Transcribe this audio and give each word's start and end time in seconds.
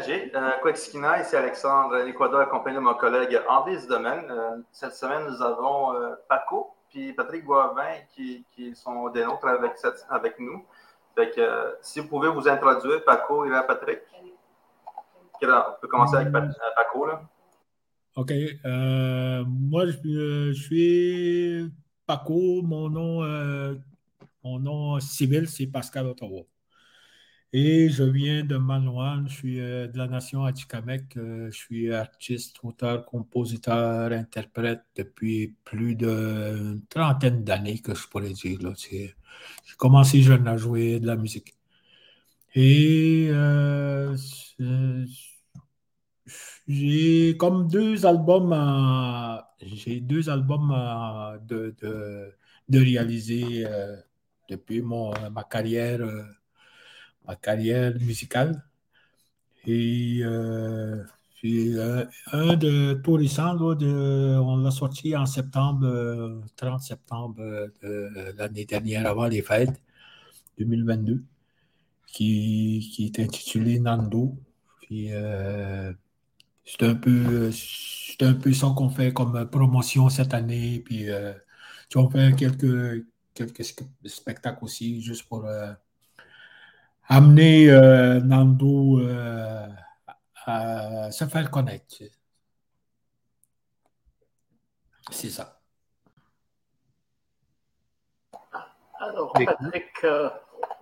J'ai 0.00 0.32
euh, 0.34 0.72
ici 0.72 1.36
Alexandre 1.36 2.02
Nicoda, 2.04 2.40
accompagné 2.40 2.76
de 2.76 2.80
mon 2.80 2.94
collègue 2.94 3.40
André 3.48 3.76
Domaine. 3.88 4.24
Euh, 4.28 4.56
cette 4.72 4.94
semaine, 4.94 5.24
nous 5.28 5.40
avons 5.40 5.94
euh, 5.94 6.14
Paco 6.28 6.74
puis 6.90 7.12
Patrick 7.12 7.44
Boivin 7.44 8.00
qui, 8.12 8.44
sont 8.74 9.08
des 9.10 9.24
nôtres 9.24 9.46
avec, 9.46 9.72
avec 10.10 10.38
nous. 10.40 10.64
Euh, 11.18 11.72
si 11.80 12.00
vous 12.00 12.08
pouvez 12.08 12.28
vous 12.28 12.48
introduire, 12.48 13.04
Paco 13.04 13.44
et 13.44 13.50
Patrick. 13.68 14.00
on 15.42 15.46
peut 15.80 15.88
commencer 15.88 16.16
avec 16.16 16.32
Paco. 16.32 17.06
Là. 17.06 17.22
OK. 18.16 18.32
moi, 19.46 19.86
je, 19.86 20.52
suis 20.54 21.72
Paco. 22.04 22.62
Mon 22.62 22.88
nom, 22.88 23.78
mon 24.42 24.58
nom 24.58 24.98
civil, 24.98 25.48
c'est 25.48 25.66
Pascal 25.66 26.06
Ottawa. 26.06 26.42
Et 27.56 27.88
je 27.88 28.02
viens 28.02 28.44
de 28.44 28.56
Manoan, 28.56 29.28
je 29.28 29.34
suis 29.34 29.60
euh, 29.60 29.86
de 29.86 29.96
la 29.96 30.08
nation 30.08 30.44
Atikamek. 30.44 31.16
Euh, 31.16 31.50
je 31.52 31.56
suis 31.56 31.92
artiste, 31.94 32.56
auteur, 32.64 33.06
compositeur, 33.06 34.10
interprète 34.10 34.82
depuis 34.96 35.54
plus 35.64 35.94
d'une 35.94 36.82
trentaine 36.88 37.44
d'années, 37.44 37.78
que 37.78 37.94
je 37.94 38.08
pourrais 38.08 38.32
dire. 38.32 38.58
J'ai 38.76 39.14
commencé 39.78 40.20
jeune 40.20 40.48
à 40.48 40.56
jouer 40.56 40.98
de 40.98 41.06
la 41.06 41.14
musique. 41.16 41.54
Et 42.56 43.28
euh, 43.30 44.16
j'ai 46.66 47.36
comme 47.36 47.68
deux 47.68 48.04
albums, 48.06 48.52
j'ai 49.60 50.00
deux 50.00 50.28
albums 50.28 50.72
de, 51.48 51.74
de, 52.68 52.78
réaliser 52.78 53.64
depuis 54.48 54.82
ma 54.82 55.44
carrière 55.48 56.00
ma 57.26 57.36
carrière 57.36 57.94
musicale. 58.00 58.62
Et 59.66 60.20
euh, 60.22 61.02
euh, 61.44 62.06
un 62.32 62.56
de 62.56 62.94
tout 63.04 63.14
récent, 63.14 63.56
on 63.58 64.56
l'a 64.58 64.70
sorti 64.70 65.14
en 65.16 65.26
septembre, 65.26 66.40
30 66.56 66.74
euh, 66.74 66.78
septembre 66.78 67.36
de 67.82 68.32
l'année 68.36 68.64
dernière, 68.64 69.06
avant 69.06 69.26
les 69.26 69.42
fêtes 69.42 69.82
2022, 70.58 71.22
qui, 72.06 72.90
qui 72.92 73.06
est 73.06 73.20
intitulé 73.20 73.78
Nando. 73.80 74.36
c'est 74.90 75.12
un 76.82 76.94
peu 76.94 77.50
c'est 77.52 78.22
un 78.22 78.34
peu 78.34 78.52
ça 78.52 78.72
qu'on 78.76 78.88
fait 78.90 79.12
comme 79.12 79.48
promotion 79.50 80.08
cette 80.08 80.34
année. 80.34 80.80
Puis 80.84 81.08
on 81.94 82.10
fait 82.10 82.34
quelques, 82.36 83.04
quelques 83.34 83.64
spectacles 84.06 84.64
aussi, 84.64 85.02
juste 85.02 85.28
pour 85.28 85.46
amener 87.08 87.70
euh, 87.70 88.20
Nando 88.20 89.00
euh, 89.00 89.66
à 90.46 91.10
se 91.10 91.24
faire 91.26 91.50
connaître. 91.50 92.02
C'est 95.10 95.30
ça. 95.30 95.60
Alors, 98.98 99.32
Patrick, 99.32 99.92
euh, 100.04 100.30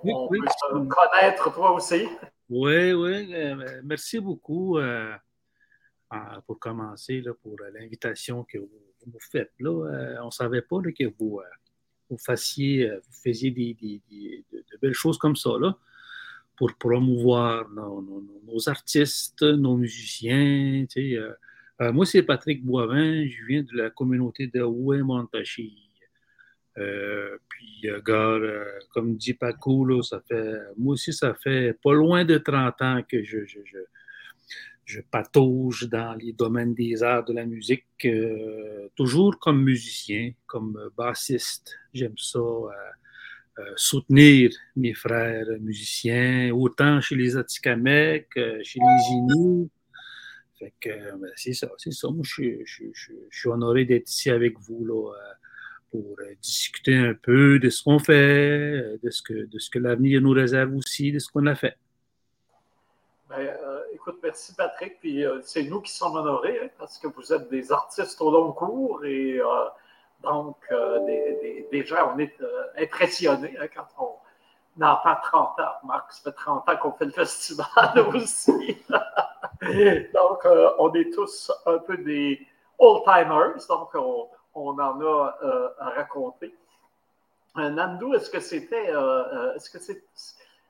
on 0.04 0.28
peut 0.28 0.36
se 0.36 0.86
connaître 0.86 1.52
toi 1.52 1.72
aussi? 1.72 2.08
Oui, 2.48 2.92
oui. 2.92 3.34
merci 3.82 4.20
beaucoup 4.20 4.78
pour 6.46 6.58
commencer, 6.58 7.22
pour 7.42 7.56
l'invitation 7.72 8.44
que 8.44 8.58
vous, 8.58 9.18
faites. 9.18 9.52
Là, 9.58 10.20
on 10.22 10.26
ne 10.26 10.30
savait 10.30 10.62
pas 10.62 10.76
que 10.82 11.04
vous, 11.18 11.40
vous 12.10 12.18
fassiez, 12.18 12.90
vous 12.90 13.14
faisiez 13.24 13.50
des, 13.50 13.74
de, 13.80 14.78
belles 14.80 14.92
choses 14.92 15.18
comme 15.18 15.34
ça. 15.34 15.50
Là 15.58 15.74
pour 16.62 16.74
promouvoir 16.74 17.68
nos, 17.70 18.68
artistes, 18.68 19.42
nos 19.42 19.76
musiciens. 19.76 20.86
Euh, 20.96 21.32
euh, 21.80 21.92
moi, 21.92 22.06
c'est 22.06 22.22
Patrick 22.22 22.64
Boivin, 22.64 23.26
je 23.26 23.44
viens 23.48 23.64
de 23.64 23.76
la 23.76 23.90
communauté 23.90 24.46
de 24.46 24.62
Oué-Montachi. 24.62 25.90
Euh, 26.78 27.36
puis, 27.48 27.88
gars, 28.06 28.38
comme 28.94 29.16
dit 29.16 29.34
Paco, 29.34 30.02
ça 30.02 30.22
fait, 30.28 30.60
moi 30.78 30.92
aussi, 30.92 31.12
ça 31.12 31.34
fait 31.34 31.76
pas 31.82 31.94
loin 31.94 32.24
de 32.24 32.38
30 32.38 32.82
ans 32.82 33.02
que 33.08 33.24
je, 33.24 33.38
je, 33.44 35.00
patauge 35.10 35.88
dans 35.88 36.14
les 36.14 36.32
domaines 36.32 36.74
des 36.74 37.02
arts 37.02 37.24
de 37.24 37.32
la 37.32 37.44
musique, 37.44 38.06
toujours 38.94 39.36
comme 39.40 39.64
musicien, 39.64 40.30
comme 40.46 40.78
bassiste. 40.96 41.76
J'aime 41.92 42.16
ça. 42.16 42.38
Euh, 42.38 42.70
soutenir 43.76 44.50
mes 44.76 44.94
frères 44.94 45.46
musiciens, 45.60 46.50
autant 46.52 47.00
chez 47.00 47.16
les 47.16 47.36
Atikamekw, 47.36 48.62
chez 48.62 48.80
les 48.80 49.12
Inuits. 49.12 49.70
Ben, 50.84 51.32
c'est 51.36 51.52
ça, 51.52 51.68
c'est 51.76 51.92
ça. 51.92 52.08
Moi, 52.08 52.22
je, 52.24 52.62
suis 53.30 53.48
honoré 53.48 53.84
d'être 53.84 54.08
ici 54.08 54.30
avec 54.30 54.58
vous 54.60 54.84
là, 54.84 55.12
euh, 55.12 55.32
pour 55.90 56.16
euh, 56.20 56.34
discuter 56.40 56.96
un 56.96 57.14
peu 57.14 57.58
de 57.58 57.68
ce 57.68 57.82
qu'on 57.82 57.98
fait, 57.98 58.98
de 59.02 59.10
ce 59.10 59.22
que, 59.22 59.46
de 59.46 59.58
ce 59.58 59.70
que 59.70 59.78
l'avenir 59.78 60.20
nous 60.20 60.30
réserve 60.30 60.74
aussi, 60.74 61.12
de 61.12 61.18
ce 61.18 61.30
qu'on 61.30 61.46
a 61.46 61.54
fait. 61.54 61.76
Ben, 63.28 63.48
écoute, 63.92 64.18
merci 64.22 64.54
Patrick. 64.54 65.00
Puis 65.00 65.24
c'est 65.42 65.64
nous 65.64 65.80
qui 65.80 65.92
sommes 65.92 66.14
honorés 66.14 66.60
hein, 66.62 66.68
parce 66.78 66.98
que 66.98 67.08
vous 67.08 67.32
êtes 67.32 67.50
des 67.50 67.72
artistes 67.72 68.20
au 68.20 68.30
long 68.30 68.52
cours 68.52 69.04
et 69.04 69.40
donc, 70.22 70.56
euh, 70.70 71.00
déjà, 71.70 72.12
on 72.12 72.18
est 72.18 72.40
euh, 72.40 72.66
impressionné 72.78 73.56
hein, 73.60 73.66
quand 73.74 73.86
on 73.98 74.82
entend 74.82 75.16
30 75.22 75.60
ans. 75.60 75.64
Marc, 75.84 76.12
ça 76.12 76.30
fait 76.30 76.36
30 76.36 76.68
ans 76.68 76.76
qu'on 76.76 76.92
fait 76.92 77.06
le 77.06 77.12
festival 77.12 77.98
aussi. 78.14 78.78
donc, 80.14 80.46
euh, 80.46 80.70
on 80.78 80.92
est 80.94 81.12
tous 81.12 81.50
un 81.66 81.78
peu 81.78 81.96
des 81.98 82.46
old-timers, 82.78 83.66
donc 83.68 83.94
on, 83.94 84.28
en 84.54 85.00
a 85.00 85.38
à 85.78 85.90
raconter. 85.90 86.54
Nando, 87.56 88.14
est-ce 88.14 88.30
que 88.30 88.40
c'était 88.40 88.92
est-ce 89.54 89.70
que 89.70 89.78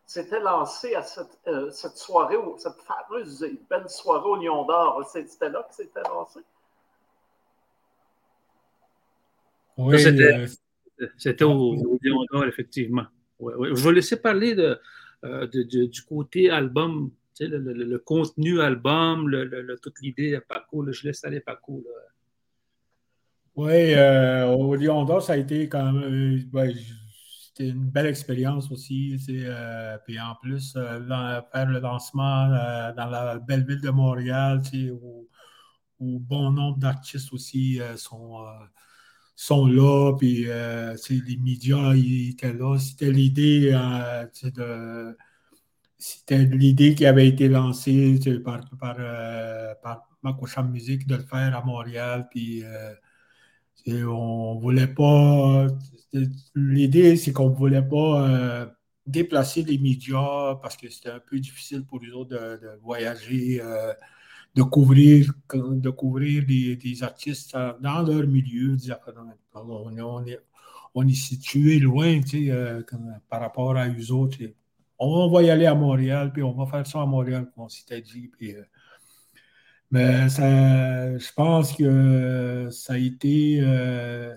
c'était 0.04 0.40
lancé 0.40 0.94
à 0.94 1.02
cette, 1.02 1.38
cette 1.70 1.96
soirée, 1.96 2.36
cette 2.58 2.80
fameuse 2.82 3.46
belle 3.70 3.88
soirée 3.88 4.28
au 4.28 4.36
Lion 4.36 4.64
d'Or? 4.64 5.04
C'était 5.06 5.48
là 5.48 5.62
que 5.62 5.74
c'était 5.74 6.02
lancé? 6.02 6.40
Oui, 9.78 9.98
c'était 11.18 11.44
au, 11.44 11.74
au 11.74 12.44
effectivement. 12.44 13.06
Je 13.40 13.84
vais 13.84 13.92
laisser 13.92 14.16
parler 14.16 14.54
de, 14.54 14.78
euh, 15.24 15.46
du 15.46 16.02
côté 16.02 16.50
album, 16.50 17.10
le, 17.40 17.58
le, 17.58 17.98
contenu 17.98 18.60
album, 18.60 19.30
toute 19.82 20.00
l'idée 20.00 20.34
à 20.34 20.40
Paco. 20.40 20.90
je 20.90 21.06
laisse 21.06 21.24
aller 21.24 21.40
Paco. 21.40 21.84
Oui, 23.54 23.94
euh, 23.94 24.46
au 24.46 24.74
Lyon 24.74 25.04
d'Or, 25.04 25.22
ça 25.22 25.34
a 25.34 25.36
été 25.36 25.68
quand 25.68 25.92
même. 25.92 26.42
Euh, 26.54 26.72
c'était 27.46 27.68
une 27.68 27.90
belle 27.90 28.06
expérience 28.06 28.70
aussi. 28.72 29.16
puis 30.06 30.20
en 30.20 30.34
plus, 30.42 30.72
faire 30.72 31.66
le 31.68 31.80
lancement 31.80 32.48
dans 32.96 33.10
la 33.10 33.38
belle 33.38 33.64
ville 33.64 33.80
de 33.80 33.90
Montréal, 33.90 34.62
où, 34.92 35.28
où 36.00 36.18
bon 36.18 36.50
nombre 36.50 36.78
d'artistes 36.78 37.32
aussi 37.32 37.80
sont 37.96 38.44
sont 39.34 39.66
là, 39.66 40.14
puis 40.18 40.44
euh, 40.48 40.94
les 41.10 41.36
médias 41.38 41.94
ils 41.94 42.30
étaient 42.30 42.52
là. 42.52 42.78
C'était 42.78 43.10
l'idée 43.10 43.72
euh. 43.72 45.12
C'était 45.98 46.44
l'idée 46.44 46.94
qui 46.96 47.06
avait 47.06 47.28
été 47.28 47.48
lancée 47.48 48.18
par, 48.44 48.60
par, 48.80 48.96
euh, 48.98 49.72
par 49.82 50.64
Musique 50.64 51.06
de 51.06 51.14
le 51.16 51.22
faire 51.22 51.56
à 51.56 51.64
Montréal. 51.64 52.28
Puis 52.30 52.64
on 53.88 54.58
voulait 54.58 54.88
pas. 54.88 55.66
L'idée, 56.54 57.16
c'est 57.16 57.32
qu'on 57.32 57.50
ne 57.50 57.54
voulait 57.54 57.82
pas 57.82 58.68
déplacer 59.06 59.62
les 59.62 59.78
médias 59.78 60.56
parce 60.56 60.76
que 60.76 60.88
c'était 60.90 61.10
un 61.10 61.20
peu 61.20 61.38
difficile 61.38 61.84
pour 61.84 62.00
les 62.00 62.10
autres 62.10 62.30
de, 62.30 62.78
voyager 62.82 63.60
de 64.54 64.62
couvrir, 64.62 65.32
de 65.54 65.90
couvrir 65.90 66.44
des, 66.44 67.02
artistes 67.02 67.56
dans 67.80 68.02
leur 68.02 68.26
milieu. 68.26 68.76
On 69.54 70.24
est, 70.26 70.38
on 70.94 71.08
est 71.08 71.14
situé 71.14 71.78
loin 71.78 72.20
euh, 72.34 72.82
par 73.28 73.40
rapport 73.40 73.76
à 73.76 73.88
eux 73.88 74.12
autres. 74.12 74.38
On 74.98 75.30
va 75.30 75.42
y 75.42 75.50
aller 75.50 75.66
à 75.66 75.74
Montréal, 75.74 76.32
puis 76.32 76.42
on 76.42 76.52
va 76.52 76.66
faire 76.66 76.86
ça 76.86 77.00
à 77.00 77.06
Montréal, 77.06 77.50
comme 77.54 77.64
on 77.64 77.68
s'était 77.68 78.02
dit. 78.02 78.30
Euh, 78.42 78.62
mais 79.90 80.28
ça, 80.28 81.18
je 81.18 81.32
pense 81.34 81.72
que 81.72 82.68
ça 82.70 82.94
a 82.94 82.98
été 82.98 83.58
euh, 83.60 84.34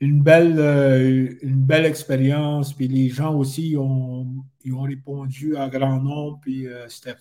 une, 0.00 0.22
belle, 0.22 1.38
une 1.42 1.62
belle 1.62 1.84
expérience. 1.84 2.72
Puis 2.72 2.88
les 2.88 3.08
gens 3.10 3.34
aussi 3.34 3.76
ont, 3.76 4.44
ont 4.72 4.82
répondu 4.82 5.56
à 5.56 5.68
grand 5.68 6.00
nombre. 6.00 6.40
Puis 6.42 6.66
c'était 6.88 7.14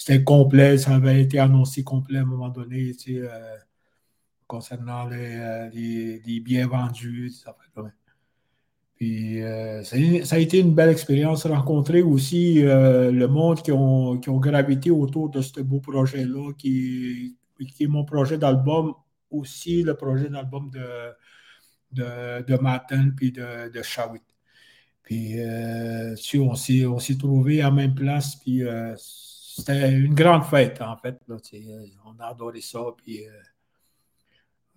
c'était 0.00 0.24
complet, 0.24 0.78
ça 0.78 0.94
avait 0.94 1.20
été 1.20 1.38
annoncé 1.38 1.84
complet 1.84 2.18
à 2.18 2.22
un 2.22 2.24
moment 2.24 2.48
donné, 2.48 2.92
euh, 3.10 3.56
concernant 4.46 5.06
les, 5.06 5.36
euh, 5.36 5.68
les, 6.24 6.40
billets 6.40 6.64
vendus. 6.64 7.30
Puis 8.96 9.40
ça 9.84 10.36
a 10.36 10.38
été 10.38 10.60
une 10.60 10.74
belle 10.74 10.88
expérience, 10.88 11.44
rencontrer 11.46 12.02
aussi 12.02 12.62
le 12.62 13.26
monde 13.26 13.62
qui 13.62 13.72
ont, 13.72 14.18
qui 14.18 14.30
ont 14.30 14.38
gravité 14.38 14.90
autour 14.90 15.28
de 15.28 15.42
ce 15.42 15.60
beau 15.60 15.80
projet-là, 15.80 16.52
qui, 16.56 17.36
qui 17.58 17.84
est 17.84 17.86
mon 17.86 18.04
projet 18.04 18.38
d'album, 18.38 18.94
aussi 19.30 19.82
le 19.82 19.94
projet 19.94 20.30
d'album 20.30 20.70
de, 20.70 21.12
de, 21.92 22.42
de 22.42 22.56
Matin 22.56 23.10
puis 23.16 23.32
de, 23.32 23.70
de 23.70 23.82
Shawit. 23.82 24.22
Puis 25.02 25.40
euh, 25.40 26.14
on 26.38 26.54
s'est 26.54 27.18
trouvés 27.18 27.62
à 27.62 27.70
même 27.70 27.94
place, 27.94 28.36
puis 28.36 28.62
euh, 28.62 28.94
c'était 29.56 29.90
une 29.90 30.14
grande 30.14 30.44
fête, 30.44 30.80
en 30.80 30.96
fait. 30.96 31.20
Là, 31.28 31.36
on 32.04 32.18
a 32.20 32.26
adoré 32.26 32.60
ça, 32.60 32.80
puis, 32.96 33.26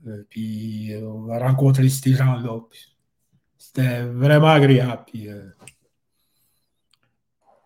euh, 0.07 0.23
puis 0.29 0.93
on 1.01 1.29
a 1.29 1.39
rencontré 1.39 1.89
ces 1.89 2.13
gens-là. 2.13 2.59
C'était 3.57 4.03
vraiment 4.03 4.47
agréable. 4.47 5.03
Puis, 5.07 5.29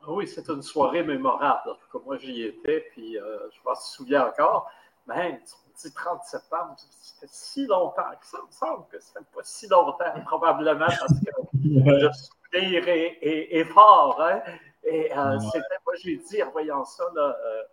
oui, 0.07 0.27
c'est 0.27 0.47
une 0.49 0.61
soirée 0.61 1.03
mémorable. 1.03 1.71
moi, 2.05 2.17
j'y 2.17 2.43
étais, 2.43 2.85
puis 2.91 3.13
je 3.15 3.59
m'en 3.65 3.75
souviens 3.75 4.27
encore. 4.27 4.69
Mais 5.07 5.39
dit 5.83 5.93
30 5.93 6.23
septembre, 6.23 6.75
ça 6.77 7.19
fait 7.19 7.29
si 7.29 7.65
longtemps 7.65 8.11
que 8.19 8.25
ça, 8.25 8.37
il 8.41 8.47
me 8.47 8.51
semble 8.51 8.87
que 8.87 8.99
ça 8.99 9.19
fait 9.19 9.25
pas 9.33 9.41
si 9.43 9.67
longtemps, 9.67 10.21
probablement, 10.25 10.87
parce 10.87 11.13
que 11.19 11.29
le 11.53 12.11
souvenir 12.13 12.83
est, 12.87 13.63
fort. 13.65 14.21
Hein? 14.21 14.41
Et 14.89 15.11
euh, 15.15 15.37
c'était, 15.39 15.65
moi, 15.85 15.95
j'ai 16.01 16.15
dit, 16.15 16.41
en 16.41 16.51
voyant 16.51 16.85
ça, 16.85 17.03
là, 17.13 17.37
euh, 17.45 17.63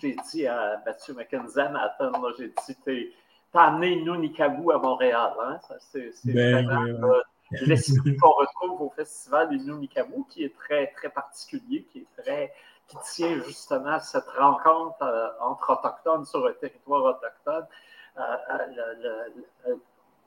j'ai 0.00 0.16
dit 0.30 0.46
à 0.46 0.80
Mathieu 0.86 1.12
McKenzie, 1.12 1.58
Nathan, 1.58 2.12
j'ai 2.38 2.48
dit, 2.48 3.12
t'as 3.52 3.62
amené 3.62 3.98
Inunikabu 3.98 4.70
à 4.72 4.78
Montréal. 4.78 5.32
Hein? 5.42 5.58
c'est, 5.80 6.12
ben, 6.24 6.64
vraiment 6.66 7.08
euh, 7.08 7.20
l'esprit 7.66 8.16
qu'on 8.16 8.30
retrouve 8.30 8.82
au 8.82 8.90
festival 8.90 9.52
Inunikabu, 9.52 10.24
qui 10.30 10.44
est 10.44 10.56
très, 10.56 10.86
très 10.92 11.10
particulier, 11.10 11.84
qui 11.90 12.00
est 12.00 12.22
très 12.22 12.52
qui 12.86 12.96
tient 13.14 13.40
justement 13.42 13.94
à 13.94 14.00
cette 14.00 14.28
rencontre 14.38 15.02
euh, 15.02 15.28
entre 15.40 15.72
autochtones 15.72 16.26
sur 16.26 16.46
un 16.46 16.52
territoire 16.52 17.16
autochtone, 17.16 17.66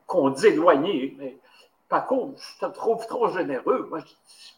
qu'on 0.08 0.32
dit 0.32 0.48
éloigné. 0.48 1.16
Mais 1.20 1.38
Paco, 1.90 2.36
je 2.38 2.66
te 2.66 2.72
trouve 2.72 3.06
trop 3.08 3.30
généreux. 3.30 3.90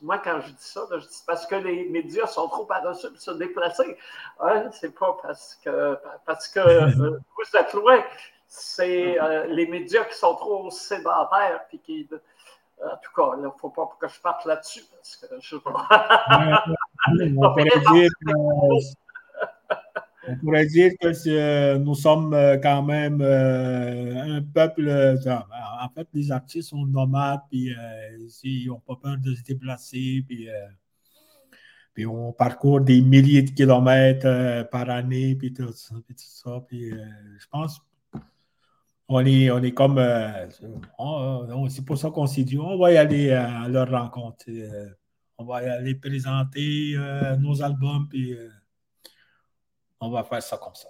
Moi, 0.02 0.18
quand 0.20 0.42
je 0.42 0.52
dis 0.52 0.56
ça, 0.60 0.82
je 0.92 0.98
dis 0.98 1.24
parce 1.28 1.46
que 1.46 1.56
les 1.56 1.88
médias 1.90 2.28
sont 2.28 2.48
trop 2.48 2.66
par-dessus 2.66 3.10
pour 3.10 3.22
se 3.22 3.32
déplacer. 3.32 3.98
Hein? 4.40 4.70
C'est 4.72 4.98
pas 4.98 5.18
parce 5.22 5.56
que, 5.64 5.98
parce 6.26 6.48
que 6.48 6.60
vous 6.96 7.58
êtes 7.58 7.74
loin. 7.74 8.04
C'est 8.48 9.18
les 9.48 9.68
médias 9.68 10.06
qui 10.06 10.16
sont 10.16 10.36
trop 10.36 10.70
sédentaires 10.72 11.66
puis 11.70 11.80
qui 11.80 12.10
en 12.82 12.98
tout 13.04 13.12
cas, 13.14 13.32
il 13.36 13.42
ne 13.44 13.50
faut 13.60 13.70
pas 13.70 13.90
que 14.00 14.08
je 14.08 14.22
parte 14.22 14.46
là-dessus 14.46 14.86
parce 14.90 15.18
que 15.18 15.28
je 15.42 15.58
sais 15.58 15.62
pas. 15.62 16.64
On, 20.28 20.36
pourrait 20.38 20.66
dire, 20.66 20.92
que 21.00 21.78
nous 21.78 21.96
sommes 21.96 22.34
euh, 22.34 22.58
quand 22.58 22.84
même 22.84 23.22
euh, 23.22 24.38
un 24.38 24.42
peuple. 24.42 24.88
Euh, 24.88 25.16
en 25.26 25.90
fait, 25.90 26.08
les 26.14 26.32
artistes 26.32 26.70
sont 26.70 26.86
nomades, 26.86 27.42
puis 27.50 27.74
ils 28.44 28.68
n'ont 28.68 28.80
pas 28.80 28.96
peur 29.02 29.18
de 29.18 29.34
se 29.34 29.44
déplacer, 29.44 30.24
puis, 30.28 30.48
puis 31.94 32.06
on 32.06 32.34
parcourt 32.34 32.82
des 32.82 33.02
milliers 33.02 33.44
de 33.44 33.52
kilomètres 33.52 34.70
par 34.70 34.90
année, 34.90 35.36
puis 35.36 35.54
tout 35.54 35.72
ça. 35.74 35.96
Puis 36.06 36.16
tout 36.16 36.24
ça 36.26 36.64
puis, 36.68 36.92
je 36.92 37.48
pense 37.52 37.82
on 39.10 39.26
est, 39.26 39.50
on 39.50 39.62
est 39.62 39.72
comme. 39.72 39.98
Euh, 39.98 40.48
c'est 41.70 41.84
pour 41.84 41.98
ça 41.98 42.12
qu'on 42.12 42.28
s'est 42.28 42.44
dit 42.44 42.58
on 42.60 42.78
va 42.78 42.92
y 42.94 42.98
aller 42.98 43.32
à 43.32 43.68
leur 43.68 43.90
rencontre. 43.90 44.46
Euh, 44.48 44.90
on 45.38 45.46
va 45.46 45.64
y 45.64 45.66
aller 45.68 45.96
présenter 45.96 46.94
euh, 46.96 47.36
nos 47.38 47.64
albums, 47.64 48.08
puis 48.08 48.36
on 50.02 50.10
va 50.10 50.24
faire 50.24 50.42
ça 50.42 50.58
comme 50.58 50.76
ça. 50.76 50.90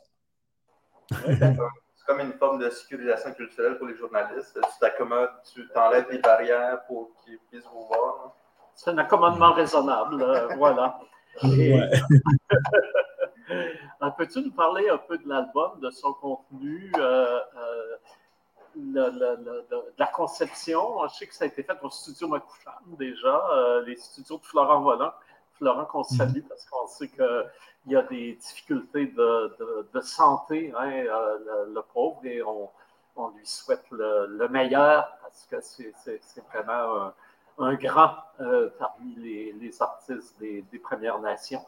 c'est 1.09 2.05
comme 2.05 2.19
une 2.19 2.33
forme 2.33 2.59
de 2.59 2.69
sécurisation 2.69 3.33
culturelle 3.33 3.77
pour 3.77 3.87
les 3.87 3.95
journalistes. 3.95 4.59
Tu 4.61 4.79
t'accommodes, 4.79 5.31
tu 5.53 5.67
t'enlèves 5.69 6.09
les 6.11 6.19
barrières 6.19 6.83
pour 6.85 7.11
qu'ils 7.23 7.39
puissent 7.49 7.67
vous 7.71 7.87
voir. 7.87 8.35
C'est 8.75 8.91
un 8.91 8.97
accommodement 8.97 9.53
raisonnable, 9.53 10.23
voilà. 10.57 10.99
Peux-tu 14.17 14.41
nous 14.41 14.51
parler 14.51 14.89
un 14.89 14.97
peu 14.97 15.17
de 15.17 15.27
l'album, 15.27 15.79
de 15.79 15.89
son 15.89 16.13
contenu, 16.13 16.91
euh, 16.97 17.39
euh, 17.57 17.97
de 18.75 19.93
la 19.97 20.07
conception? 20.07 21.07
Je 21.07 21.15
sais 21.15 21.27
que 21.27 21.35
ça 21.35 21.45
a 21.45 21.47
été 21.47 21.63
fait 21.63 21.77
au 21.81 21.89
studio 21.89 22.27
Macoucham 22.27 22.73
déjà, 22.97 23.43
euh, 23.51 23.83
les 23.85 23.95
studios 23.95 24.37
de 24.37 24.45
Florent 24.45 24.81
Volant. 24.81 25.13
Florent 25.53 25.85
qu'on 25.85 25.99
mhm. 25.99 26.17
salue 26.17 26.41
parce 26.47 26.65
qu'on 26.65 26.87
sait 26.87 27.09
qu'il 27.83 27.93
y 27.93 27.95
a 27.95 28.03
des 28.03 28.33
difficultés 28.33 29.07
de, 29.07 30.01
santé, 30.01 30.73
hein, 30.77 30.89
le, 31.73 31.81
pauvre, 31.93 32.19
et 32.25 32.41
on, 32.43 32.69
lui 33.35 33.45
souhaite 33.45 33.85
le, 33.91 34.47
meilleur 34.49 35.17
parce 35.21 35.45
que 35.49 35.57
c'est 35.61 35.93
vraiment 36.53 37.11
un, 37.57 37.75
grand 37.75 38.15
parmi 38.77 39.15
les, 39.15 39.81
artistes 39.81 40.39
des 40.39 40.79
Premières 40.79 41.19
Nations. 41.19 41.65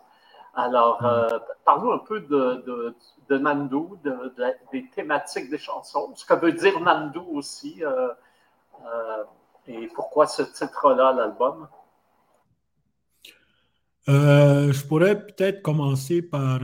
Alors, 0.53 1.05
euh, 1.05 1.39
parlons 1.63 1.93
un 1.93 1.99
peu 1.99 2.19
de, 2.19 2.63
de, 2.65 2.95
de 3.29 3.37
Nandou, 3.37 3.97
de, 4.03 4.33
des 4.71 4.85
thématiques 4.89 5.49
des 5.49 5.57
chansons, 5.57 6.11
ce 6.15 6.25
que 6.25 6.33
veut 6.33 6.51
dire 6.51 6.77
Nandou 6.81 7.25
aussi, 7.33 7.83
euh, 7.85 8.09
euh, 8.85 9.23
et 9.67 9.87
pourquoi 9.87 10.27
ce 10.27 10.41
titre-là, 10.41 11.13
l'album. 11.13 11.67
Je 14.07 14.87
pourrais 14.87 15.25
peut-être 15.25 15.61
commencer 15.61 16.21
par 16.21 16.59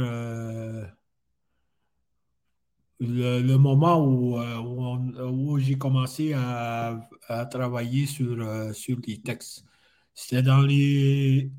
le, 3.00 3.56
moment 3.57 4.04
où, 4.04 4.39
où, 4.39 5.60
j'ai 5.60 5.78
commencé 5.78 6.34
à, 6.34 7.00
travailler 7.51 8.06
sur, 8.06 8.36
les 9.06 9.22
textes. 9.22 9.63
C'était 10.13 10.42
dans 10.42 10.62
les 10.62 11.51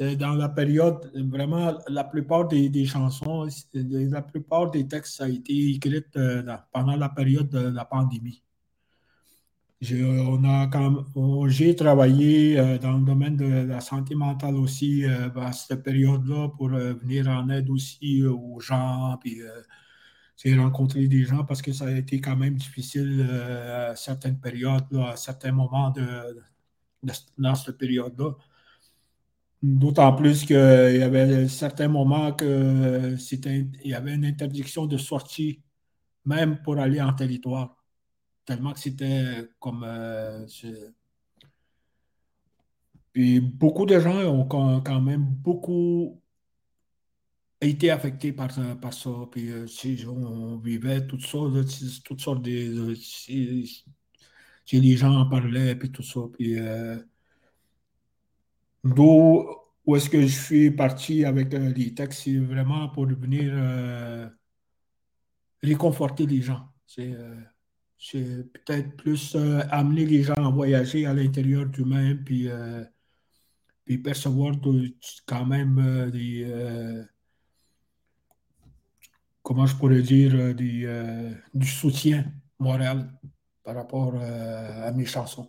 la 0.00 0.48
période, 0.48 1.10
vraiment, 1.14 1.78
la 1.88 2.04
plupart 2.04 2.48
des, 2.48 2.84
chansons, 2.86 3.48
la 3.74 4.22
plupart 4.22 4.70
des 4.70 4.86
textes, 4.86 5.20
a 5.20 5.28
été 5.28 5.70
écrit 5.72 6.02
euh, 6.16 6.56
pendant 6.72 6.96
la 6.96 7.08
période 7.08 7.48
de 7.48 7.68
la 7.68 7.84
pandémie. 7.84 8.42
J'ai 9.80 11.76
travaillé 11.76 12.58
euh, 12.58 12.78
dans 12.78 12.98
le 12.98 13.04
domaine 13.04 13.36
de 13.36 13.44
la 13.44 13.80
santé 13.80 14.14
mentale 14.16 14.56
aussi 14.56 15.04
euh, 15.04 15.28
à 15.36 15.52
cette 15.52 15.84
période-là 15.84 16.48
pour 16.56 16.68
venir 16.68 17.28
en 17.28 17.48
aide 17.48 17.70
aussi 17.70 18.24
aux 18.24 18.58
gens, 18.60 19.16
puis 19.20 19.40
j'ai 20.36 20.56
rencontré 20.58 21.06
des 21.06 21.24
gens 21.24 21.44
parce 21.44 21.62
que 21.62 21.72
ça 21.72 21.86
a 21.86 21.92
été 21.92 22.20
quand 22.20 22.36
même 22.36 22.56
difficile 22.56 23.28
à 23.30 23.94
certaines 23.96 24.40
périodes, 24.40 24.84
à 24.94 25.16
certains 25.16 25.52
moments 25.52 25.90
de 25.90 26.04
dans 27.38 27.54
cette 27.54 27.78
période-là. 27.78 28.32
D'autant 29.62 30.12
plus 30.14 30.44
qu'il 30.44 30.56
y 30.56 31.02
avait 31.02 31.48
certains 31.48 31.88
moments 31.88 32.32
que 32.32 33.16
c'était, 33.16 33.66
il 33.84 33.90
y 33.90 33.94
avait 33.94 34.14
une 34.14 34.24
interdiction 34.24 34.86
de 34.86 34.96
sortie, 34.96 35.62
même 36.24 36.62
pour 36.62 36.78
aller 36.78 37.00
en 37.00 37.12
territoire. 37.12 37.77
Tellement 38.48 38.72
que 38.72 38.80
c'était 38.80 39.46
comme. 39.60 39.84
Euh, 39.84 40.46
puis 43.12 43.40
beaucoup 43.40 43.84
de 43.84 44.00
gens 44.00 44.24
ont 44.24 44.46
quand 44.46 45.00
même 45.02 45.22
beaucoup 45.22 46.22
été 47.60 47.90
affectés 47.90 48.32
par, 48.32 48.50
ça. 48.50 49.10
Puis 49.30 49.50
euh, 49.50 49.66
si 49.66 50.02
on 50.08 50.56
vivait 50.56 51.06
toutes 51.06 51.26
sortes, 51.26 51.52
toutes 52.02 52.22
sortes 52.22 52.40
de. 52.40 52.94
Si, 52.94 53.84
les 54.72 54.96
gens 54.96 55.14
en 55.14 55.28
parlaient, 55.28 55.74
puis 55.76 55.92
tout 55.92 56.02
ça. 56.02 56.20
Puis. 56.32 56.58
Euh, 56.58 56.96
D'où 58.82 59.44
où 59.84 59.96
est-ce 59.96 60.08
que 60.08 60.22
je 60.22 60.26
suis 60.26 60.70
parti 60.70 61.26
avec 61.26 61.52
les 61.52 61.92
textes, 61.92 62.22
c'est 62.24 62.38
vraiment 62.38 62.88
pour 62.88 63.04
venir 63.06 63.52
réconforter 65.62 66.24
les 66.24 66.40
gens. 66.40 66.66
C'est 66.86 67.14
euh, 68.14 68.44
peut-être 68.52 68.96
plus 68.96 69.36
amener 69.70 70.06
les 70.06 70.22
gens 70.22 70.34
à 70.34 70.50
voyager 70.50 71.06
à 71.06 71.14
l'intérieur 71.14 71.66
d'eux-mêmes, 71.66 72.22
puis, 72.24 72.48
puis 73.84 73.98
percevoir 73.98 74.54
quand 75.26 75.46
même 75.46 76.10
des. 76.10 76.46
comment 79.42 79.66
je 79.66 79.76
pourrais 79.76 80.02
dire, 80.02 80.54
du 80.54 81.66
soutien 81.66 82.24
moral 82.58 83.12
par 83.64 83.74
rapport 83.76 84.14
à 84.14 84.92
mes 84.92 85.06
chansons. 85.06 85.48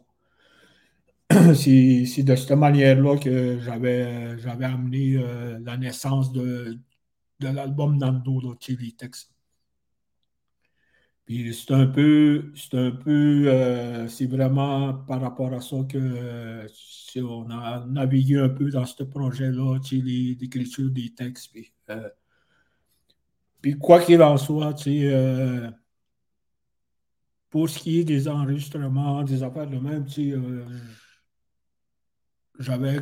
c'est 1.53 2.24
de 2.24 2.36
cette 2.36 2.51
manière-là 2.51 3.18
que 3.18 3.60
j'avais 3.60 4.65
amené 4.65 5.15
euh, 5.15 5.60
la 5.60 5.77
naissance 5.77 6.32
de, 6.32 6.79
de 7.39 7.48
l'album 7.48 7.98
Nando 7.98 8.41
de 8.41 8.56
Chili 8.60 8.94
Tex. 8.94 9.29
Puis 11.29 11.53
c'est 11.53 11.71
un 11.75 11.86
peu, 11.86 12.51
c'est 12.55 12.74
un 12.74 12.89
peu, 12.89 13.43
euh, 13.45 14.07
c'est 14.07 14.25
vraiment 14.25 14.95
par 14.95 15.21
rapport 15.21 15.53
à 15.53 15.62
ça 15.62 15.77
que 15.88 16.65
on 17.17 17.51
a 17.51 17.86
navigué 17.86 18.39
un 18.39 18.50
peu 18.50 18.71
dans 18.71 18.88
ce 18.88 19.03
projet-là, 19.03 19.77
l'écriture 19.91 20.89
des 20.89 21.13
textes. 21.13 21.51
Puis, 21.51 21.71
puis 23.62 23.77
quoi 23.77 24.00
qu'il 24.00 24.24
en 24.24 24.38
soit, 24.38 24.74
pour 27.51 27.69
ce 27.69 27.77
qui 27.77 28.00
est 28.00 28.03
des 28.05 28.27
enregistrements, 28.27 29.21
des 29.21 29.43
affaires 29.43 29.69
de 29.69 29.77
même, 29.77 30.07
j'avais, 32.57 33.01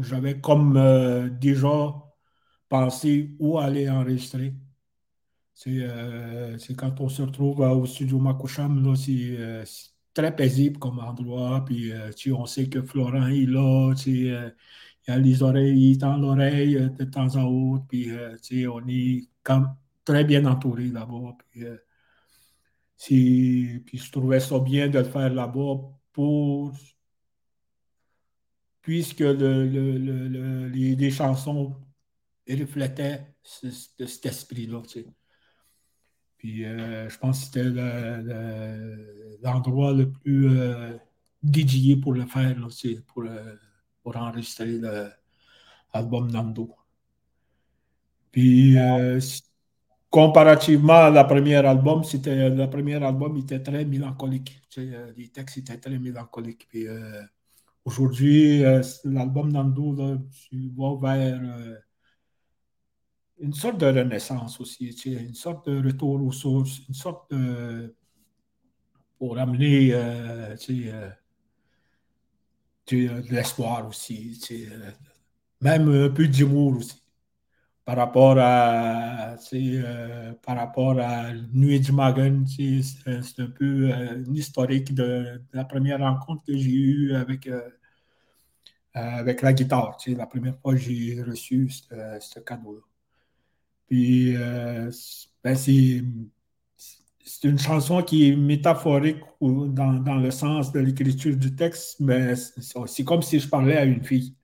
j'avais 0.00 0.40
comme 0.40 1.36
déjà 1.38 1.92
pensé 2.70 3.36
où 3.38 3.58
aller 3.58 3.90
enregistrer. 3.90 4.54
Euh, 5.66 6.56
c'est 6.58 6.74
quand 6.76 7.00
on 7.00 7.08
se 7.08 7.22
retrouve 7.22 7.60
au 7.60 7.86
studio 7.86 8.18
Makoucham, 8.18 8.86
euh, 8.86 9.64
c'est 9.64 9.90
très 10.14 10.34
paisible 10.34 10.78
comme 10.78 10.98
endroit. 11.00 11.64
Puis 11.64 11.92
euh, 11.92 12.10
on 12.32 12.46
sait 12.46 12.68
que 12.68 12.82
Florent 12.82 13.26
est 13.28 13.46
là, 13.46 13.92
il 14.06 14.52
a 15.08 15.18
les 15.18 15.42
oreilles, 15.42 15.92
il 15.92 15.98
tend 15.98 16.16
l'oreille 16.16 16.74
de 16.98 17.04
temps 17.04 17.36
en 17.36 17.44
autre. 17.44 17.84
Puis 17.88 18.10
on 18.68 18.86
est 18.88 19.28
comme 19.42 19.74
très 20.04 20.24
bien 20.24 20.44
entouré 20.46 20.88
là-bas. 20.88 21.36
Puis, 22.98 23.80
puis 23.80 23.98
je 23.98 24.12
trouvais 24.12 24.40
ça 24.40 24.58
bien 24.58 24.88
de 24.88 24.98
le 24.98 25.04
faire 25.04 25.32
là-bas 25.32 25.76
pour 26.12 26.72
puisque 28.82 29.20
le, 29.20 30.68
les, 30.68 31.10
chansons 31.10 31.76
reflétaient 32.48 33.34
cet 33.42 34.26
esprit-là. 34.26 34.82
Puis 36.38 36.64
euh, 36.64 37.08
je 37.08 37.18
pense 37.18 37.40
que 37.40 37.44
c'était 37.46 37.64
l'endroit 39.42 39.92
le, 39.92 40.10
plus 40.10 40.48
euh, 40.48 40.96
dédié 41.42 41.96
pour 41.96 42.14
le 42.14 42.26
faire, 42.26 42.56
pour, 43.08 43.24
euh, 43.24 43.54
pour 44.02 44.16
enregistrer 44.16 44.78
l'album 45.92 46.30
Nando. 46.30 46.74
Puis 48.30 48.76
comparativement 50.10 51.06
à 51.06 51.10
la 51.10 51.24
première 51.24 51.66
album, 51.66 52.04
c'était 52.04 52.48
le 52.48 52.70
premier 52.70 53.02
album 53.02 53.36
était 53.38 53.60
très 53.60 53.84
mélancolique. 53.84 54.62
les 55.16 55.28
textes 55.28 55.58
étaient 55.58 55.78
très 55.78 55.98
mélancoliques. 55.98 56.68
Puis 56.68 56.86
aujourd'hui, 57.84 58.62
l'album 59.04 59.50
Nando, 59.50 59.92
là, 59.96 60.18
tu 60.48 60.70
vas 60.76 60.96
vers 61.00 61.40
une 63.40 63.54
sorte 63.54 63.78
de 63.78 63.86
renaissance 63.86 64.60
aussi, 64.60 64.88
une 65.06 65.34
sorte 65.34 65.68
de 65.68 65.84
retour 65.84 66.22
aux 66.22 66.32
sources, 66.32 66.80
une 66.88 66.94
sorte 66.94 67.30
de. 67.30 67.94
pour 69.18 69.38
amener 69.38 69.92
euh, 69.94 70.56
euh, 70.70 71.10
de 72.90 73.32
l'espoir 73.32 73.86
aussi, 73.88 74.40
euh, 74.50 74.90
même 75.60 75.88
un 75.88 76.10
peu 76.10 76.26
d'humour 76.28 76.78
aussi. 76.78 77.02
Par 77.84 77.96
rapport 77.96 78.36
à, 78.38 79.36
par 80.42 80.56
rapport 80.56 81.00
à 81.00 81.32
Nuit 81.54 81.80
du 81.80 81.92
Magan, 81.92 82.44
c'est 82.46 83.40
un 83.40 83.46
peu 83.46 83.90
une 83.90 84.36
historique 84.36 84.94
de, 84.94 85.40
la 85.54 85.64
première 85.64 86.00
rencontre 86.00 86.44
que 86.44 86.54
j'ai 86.54 86.70
eue 86.70 87.14
avec, 87.14 87.48
avec 88.92 89.40
la 89.40 89.54
guitare. 89.54 89.96
La 90.08 90.26
première 90.26 90.58
fois 90.60 90.74
que 90.74 90.80
j'ai 90.80 91.22
reçu 91.22 91.70
ce 91.70 92.40
cadeau-là. 92.40 92.82
Puis, 93.88 94.36
euh, 94.36 94.90
ben, 95.42 95.54
c'est, 95.56 96.02
une 97.44 97.58
chanson 97.58 98.02
qui 98.02 98.28
est 98.28 98.36
métaphorique 98.36 99.22
dans, 99.40 100.20
le 100.20 100.30
sens 100.30 100.72
de 100.72 100.80
l'écriture 100.80 101.36
du 101.36 101.54
texte, 101.56 102.00
mais 102.00 102.34
c'est, 102.36 103.04
comme 103.04 103.22
si 103.22 103.40
je 103.40 103.48
parlais 103.48 103.76
à 103.76 103.84
une 103.84 104.04
fille. 104.04 104.34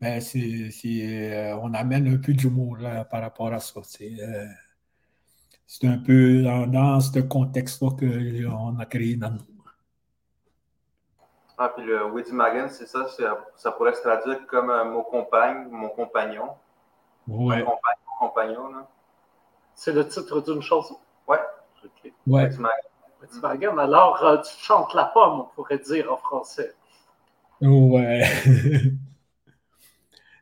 Mais 0.00 0.20
c'est, 0.20 0.70
euh, 0.86 1.56
on 1.62 1.74
amène 1.74 2.08
un 2.08 2.16
peu 2.16 2.32
d'humour 2.32 2.78
par 3.10 3.20
rapport 3.20 3.52
à 3.52 3.60
ça. 3.60 3.80
C'est, 3.84 4.14
euh, 4.20 4.46
un 5.84 5.98
peu 5.98 6.42
dans, 6.42 7.00
ce 7.00 7.18
contexte-là 7.20 7.90
qu'on 7.98 8.78
a 8.78 8.86
créé 8.86 9.16
dans 9.16 9.30
nous. 9.30 9.40
Ah, 11.58 11.72
puis 11.76 11.84
le 11.84 12.06
Woody 12.06 12.32
Magan, 12.32 12.68
c'est 12.68 12.86
ça, 12.86 13.06
ça 13.56 13.72
pourrait 13.72 13.94
se 13.94 14.00
traduire 14.00 14.46
comme 14.46 14.72
mon 14.90 15.02
compagne, 15.02 15.68
mon 15.70 15.90
compagnon. 15.90 16.48
Oui. 17.28 17.62
Mon 17.62 17.76
compagnon. 18.22 18.70
C'est 19.74 19.92
le 19.92 20.06
titre 20.06 20.40
d'une 20.42 20.62
chanson? 20.62 20.96
Ouais. 21.26 21.38
OK. 21.84 22.12
Ouais. 22.26 22.50
Alors, 23.78 24.24
euh, 24.24 24.36
tu 24.38 24.64
chantes 24.64 24.94
la 24.94 25.06
pomme, 25.06 25.40
on 25.40 25.48
pourrait 25.54 25.78
dire 25.78 26.12
en 26.12 26.16
français. 26.16 26.74
Ouais. 27.60 28.22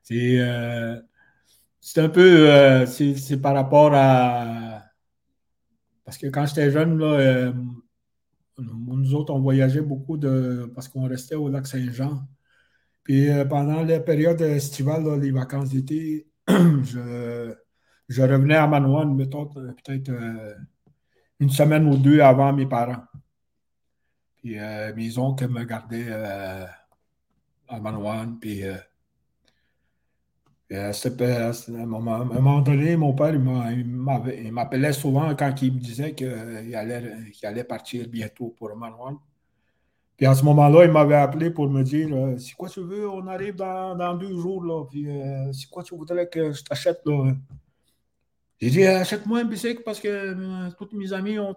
c'est, 0.02 0.38
euh, 0.40 1.00
c'est 1.80 2.00
un 2.00 2.08
peu. 2.08 2.50
Euh, 2.50 2.86
c'est, 2.86 3.40
par 3.40 3.54
rapport 3.54 3.92
à. 3.94 4.82
Parce 6.04 6.18
que 6.18 6.26
quand 6.26 6.46
j'étais 6.46 6.70
jeune, 6.70 6.98
là, 6.98 7.52
nous 8.58 9.14
autres, 9.14 9.32
on 9.32 9.40
voyageait 9.40 9.80
beaucoup 9.80 10.16
de, 10.16 10.70
parce 10.74 10.88
qu'on 10.88 11.06
restait 11.06 11.36
au 11.36 11.48
lac 11.48 11.66
Saint-Jean. 11.66 12.22
Puis 13.04 13.28
pendant 13.48 13.82
la 13.82 14.00
période 14.00 14.40
estivale, 14.40 15.20
les 15.20 15.30
vacances 15.30 15.70
d'été, 15.70 16.26
je, 16.48 17.54
je 18.10 18.22
revenais 18.22 18.56
à 18.56 18.66
Manouane, 18.66 19.14
mettons, 19.14 19.46
peut-être 19.46 20.08
euh, 20.08 20.54
une 21.38 21.48
semaine 21.48 21.86
ou 21.86 21.96
deux 21.96 22.20
avant 22.20 22.52
mes 22.52 22.66
parents. 22.66 23.04
Puis 24.36 24.58
euh, 24.58 24.92
mes 24.96 25.16
oncles 25.16 25.46
me 25.46 25.62
gardaient 25.62 26.08
euh, 26.08 26.66
à 27.68 27.78
Manouane. 27.78 28.36
Puis 28.40 28.64
à, 28.64 28.80
un 30.90 31.86
moment, 31.86 32.60
donné, 32.62 32.96
mon 32.96 33.12
père, 33.12 33.32
il 33.32 34.52
m'appelait 34.52 34.92
souvent 34.92 35.32
quand 35.36 35.62
il 35.62 35.74
me 35.74 35.78
disait 35.78 36.12
qu'il 36.12 36.74
allait, 36.74 37.64
partir 37.64 38.08
bientôt 38.08 38.56
pour 38.58 38.76
Manouane. 38.76 39.18
Puis 40.16 40.26
à 40.26 40.34
ce 40.34 40.44
moment-là, 40.46 40.84
il 40.84 40.90
m'avait 40.90 41.14
appelé 41.14 41.50
pour 41.50 41.70
me 41.70 41.84
dire 41.84 42.08
C'est 42.38 42.54
quoi 42.54 42.68
tu 42.68 42.80
veux? 42.80 43.08
On 43.08 43.24
arrive 43.28 43.54
dans, 43.54 44.16
deux 44.16 44.36
jours. 44.36 44.64
Là. 44.64 44.84
Puis 44.90 45.06
c'est 45.52 45.70
quoi 45.70 45.84
tu 45.84 45.94
voudrais 45.94 46.28
que 46.28 46.50
je 46.50 46.64
t'achète 46.64 47.04
j'ai 48.60 48.70
dit, 48.70 48.84
achète-moi 48.84 49.40
un 49.40 49.44
bicycle 49.44 49.82
parce 49.82 50.00
que 50.00 50.08
euh, 50.08 50.70
tous 50.78 50.94
mes 50.94 51.12
amis 51.14 51.38
ont 51.38 51.54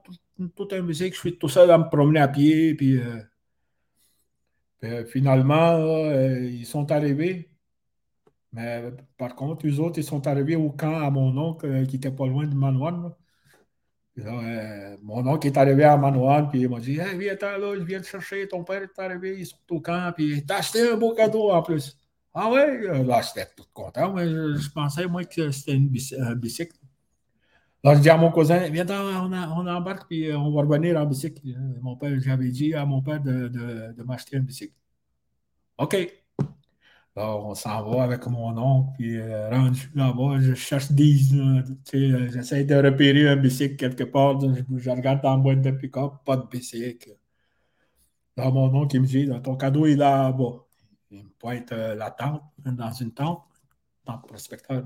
tout, 0.56 0.68
un 0.72 0.82
bicycle. 0.84 1.14
Je 1.14 1.20
suis 1.20 1.38
tout 1.38 1.50
seul 1.50 1.70
à 1.70 1.78
me 1.78 1.90
promener 1.90 2.22
à 2.22 2.30
pied. 2.30 2.76
Puis, 2.76 2.98
euh, 2.98 3.22
euh, 4.86 5.06
finalement, 5.06 5.78
ils 6.42 6.66
sont 6.66 6.90
arrivés. 6.92 7.50
Mais 8.54 8.84
par 9.18 9.36
contre, 9.36 9.66
les 9.66 9.80
autres, 9.80 10.00
ils 10.00 10.04
sont 10.04 10.26
arrivés 10.28 10.56
au 10.56 10.70
camp 10.70 11.02
à 11.02 11.10
mon 11.10 11.38
oncle 11.38 11.86
qui 11.88 11.96
n'était 11.96 12.12
pas 12.12 12.28
loin 12.28 12.46
de 12.48 12.56
Manouane. 12.56 13.14
mon 15.02 15.28
oncle 15.28 15.48
est 15.48 15.58
arrivé 15.58 15.84
à 15.84 15.98
Manouane, 15.98 16.50
puis 16.50 16.62
il 16.62 16.70
m'a 16.70 16.80
dit 16.80 16.94
viens, 16.94 17.12
je 17.12 17.84
viens 17.84 18.00
te 18.00 18.06
chercher, 18.06 18.48
ton 18.48 18.64
père 18.64 18.84
est 18.84 19.00
arrivé, 19.00 19.40
ils 19.40 19.48
sont 19.48 19.58
au 19.72 19.82
camp, 19.82 20.14
puis 20.16 20.46
t'as 20.46 20.58
acheté 20.60 20.88
un 20.92 20.98
beau 20.98 21.14
cadeau 21.16 21.50
en 21.52 21.62
plus. 21.64 21.98
Ah 22.34 22.52
ouais, 22.52 23.04
là, 23.04 23.22
j'étais 23.22 23.48
tout 23.56 23.66
content, 23.74 24.14
mais 24.14 24.28
je, 24.30 24.70
pensais, 24.72 25.08
moi, 25.08 25.24
que 25.24 25.52
c'était 25.52 25.80
un 26.20 26.36
bicycle. 26.36 26.78
Alors, 27.84 27.98
je 27.98 28.02
dis 28.02 28.10
à 28.10 28.18
mon 28.18 28.32
cousin, 28.32 28.70
viens, 28.70 28.86
on, 28.90 29.34
on 29.34 29.68
embarque, 29.68 30.08
puis 30.08 30.30
euh, 30.30 30.38
on 30.38 30.52
va 30.52 30.62
revenir 30.62 30.98
en 30.98 31.06
bicycle. 31.06 31.42
Euh, 31.50 31.80
mon 31.82 31.98
père, 31.98 32.18
j'avais 32.22 32.50
dit 32.50 32.74
à 32.74 32.86
mon 32.86 33.02
père 33.02 33.22
de, 33.22 33.94
m'acheter 34.06 34.38
un 34.38 34.40
bicycle. 34.40 34.74
OK. 35.78 35.96
Alors, 37.16 37.46
on 37.48 37.56
s'en 37.56 37.84
va 37.90 38.04
avec 38.04 38.26
mon 38.28 38.58
oncle, 38.58 38.92
puis 38.98 39.18
euh, 39.18 39.50
rendu 39.50 39.92
là-bas, 39.96 40.40
je 40.40 40.54
cherche 40.54 40.92
des. 40.92 41.18
J'essaie 42.32 42.64
de 42.64 42.76
repérer 42.76 43.28
un 43.30 43.36
bicycle 43.36 43.76
quelque 43.76 44.06
part. 44.06 44.40
Je, 44.40 44.90
regarde 44.90 45.22
dans 45.22 45.36
la 45.36 45.38
boîte 45.38 45.62
de 45.62 45.72
pick-up, 45.72 46.14
pas 46.26 46.38
de 46.38 46.48
bicycle. 46.48 47.18
Alors, 48.38 48.54
mon 48.54 48.74
oncle, 48.82 48.96
il 48.96 49.02
me 49.02 49.08
dit 49.08 49.30
ton 49.44 49.56
cadeau 49.58 49.86
est 49.86 49.96
là-bas. 49.96 50.66
Il 51.12 51.24
me 51.26 51.30
pointe 51.38 51.72
la 51.72 52.12
tente, 52.12 52.44
dans 52.66 52.92
une 52.94 53.12
tente, 53.14 53.44
tente 54.06 54.26
prospecteur. 54.28 54.86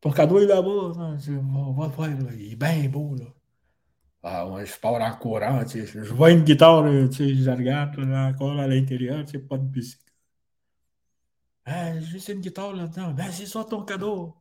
Ton 0.00 0.10
cadeau 0.10 0.38
est 0.40 0.46
là-bas. 0.46 0.68
On 0.68 1.72
va. 1.72 2.08
Il 2.36 2.52
est 2.52 2.56
bien 2.56 2.88
beau. 2.88 3.14
Là. 3.16 3.24
Ah, 4.22 4.48
ouais, 4.48 4.66
je 4.66 4.78
pars 4.78 5.00
en 5.00 5.16
courant. 5.16 5.62
Je 5.66 6.12
vois 6.14 6.30
une 6.30 6.44
guitare. 6.44 6.84
Tu 7.10 7.16
sais, 7.16 7.34
je 7.34 7.50
regarde 7.50 7.96
là, 7.98 8.28
encore 8.28 8.58
à 8.58 8.66
l'intérieur. 8.66 9.24
Tu 9.24 9.32
sais, 9.32 9.38
pas 9.38 9.58
de 9.58 9.64
bicycle. 9.64 10.02
Ah, 11.64 11.98
juste 12.00 12.28
une 12.28 12.40
guitare 12.40 12.74
là-dedans. 12.74 13.12
Ben, 13.12 13.30
c'est 13.30 13.46
ça 13.46 13.64
ton 13.64 13.82
cadeau. 13.82 14.34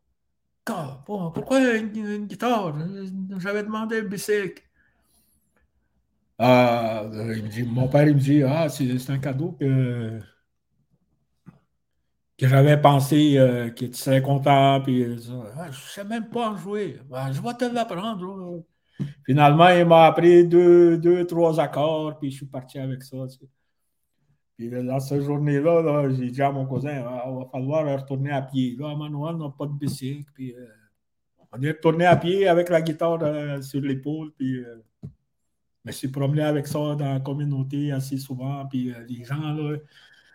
Pourquoi 1.05 1.75
une, 1.75 2.27
guitare? 2.27 2.75
J'avais 3.39 3.63
demandé 3.63 3.99
un 3.99 4.03
bicycle. 4.03 4.63
Ah, 6.39 7.03
il 7.13 7.43
me 7.43 7.49
dit, 7.49 7.63
mon 7.63 7.87
père 7.87 8.07
il 8.07 8.15
me 8.15 8.19
dit 8.19 8.43
Ah, 8.43 8.69
c'est 8.69 9.09
un 9.09 9.17
cadeau 9.17 9.53
que 9.53 10.19
que 12.37 12.47
j'avais 12.47 12.79
pensé 12.79 13.37
euh, 13.37 13.69
qu'il 13.69 13.95
serait 13.95 14.21
content. 14.21 14.81
Puis, 14.81 15.03
euh, 15.03 15.17
ah, 15.57 15.65
je 15.71 15.77
ne 15.77 15.89
sais 15.89 16.03
même 16.03 16.29
pas 16.29 16.51
en 16.51 16.57
jouer. 16.57 16.99
Ben, 17.09 17.31
je 17.31 17.41
vais 17.41 17.53
te 17.53 17.65
l'apprendre. 17.65 18.63
finalement, 19.25 19.69
il 19.69 19.85
m'a 19.85 20.05
appris 20.05 20.47
deux, 20.47 20.97
deux, 20.97 21.25
trois 21.25 21.59
accords, 21.59 22.17
puis 22.19 22.31
je 22.31 22.37
suis 22.37 22.45
parti 22.45 22.79
avec 22.79 23.03
ça. 23.03 23.17
Puis 24.57 24.71
dans 24.71 24.99
cette 24.99 25.21
journée-là, 25.21 26.09
j'ai 26.09 26.31
dit 26.31 26.41
à 26.41 26.51
mon 26.51 26.65
cousin, 26.65 26.91
il 26.91 27.05
ah, 27.07 27.29
va 27.29 27.45
falloir 27.51 27.85
retourner 28.01 28.31
à 28.31 28.41
pied. 28.41 28.75
Là, 28.77 28.95
Manuel, 28.95 29.37
n'a 29.37 29.49
pas 29.55 29.67
de 29.67 29.73
bicycle. 29.73 30.31
Puis, 30.33 30.55
euh, 30.55 30.65
on 31.51 31.61
est 31.61 31.71
retourné 31.71 32.05
à 32.05 32.15
pied 32.17 32.47
avec 32.47 32.69
la 32.69 32.81
guitare 32.81 33.19
euh, 33.21 33.61
sur 33.61 33.81
l'épaule. 33.81 34.31
Puis, 34.35 34.57
euh, 34.57 34.77
je 35.03 35.09
me 35.85 35.91
suis 35.91 36.07
promené 36.07 36.41
avec 36.41 36.65
ça 36.65 36.79
dans 36.95 37.13
la 37.13 37.19
communauté 37.19 37.91
assez 37.91 38.17
souvent. 38.17 38.65
Puis 38.65 38.93
les 39.07 39.23
gens, 39.23 39.53
là, 39.53 39.77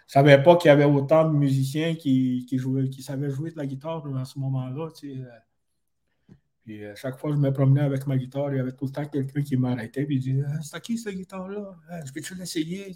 ne 0.06 0.12
savaient 0.12 0.42
pas 0.42 0.56
qu'il 0.56 0.68
y 0.68 0.72
avait 0.72 0.84
autant 0.84 1.28
de 1.28 1.36
musiciens 1.36 1.94
qui, 1.94 2.46
qui, 2.48 2.58
jouaient, 2.58 2.88
qui 2.88 3.02
savaient 3.02 3.30
jouer 3.30 3.50
de 3.50 3.56
la 3.56 3.66
guitare 3.66 4.04
à 4.16 4.24
ce 4.24 4.38
moment-là. 4.38 4.88
Puis 6.64 6.84
à 6.84 6.94
chaque 6.94 7.18
fois 7.18 7.30
que 7.30 7.36
je 7.36 7.40
me 7.40 7.52
promenais 7.52 7.80
avec 7.80 8.06
ma 8.06 8.16
guitare, 8.16 8.52
il 8.52 8.58
y 8.58 8.60
avait 8.60 8.72
tout 8.72 8.84
le 8.86 8.92
temps 8.92 9.04
quelqu'un 9.04 9.42
qui 9.42 9.56
m'arrêtait 9.56 10.06
et 10.08 10.18
disait 10.18 10.42
C'est 10.62 10.76
à 10.76 10.80
qui 10.80 10.96
cette 10.96 11.14
guitare-là? 11.14 11.74
Je 12.04 12.12
peux-tu 12.12 12.34
l'essayer? 12.34 12.94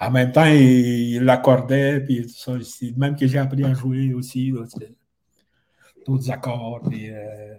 En 0.00 0.10
même 0.10 0.32
temps, 0.32 0.46
il 0.46 1.20
l'accordait, 1.20 2.00
puis 2.00 2.28
ça. 2.28 2.54
C'est 2.62 2.96
même 2.96 3.14
que 3.14 3.26
j'ai 3.26 3.38
appris 3.38 3.62
à 3.64 3.72
jouer 3.72 4.12
aussi, 4.14 4.52
d'autres 6.04 6.30
accords. 6.30 6.82
Euh, 6.92 7.54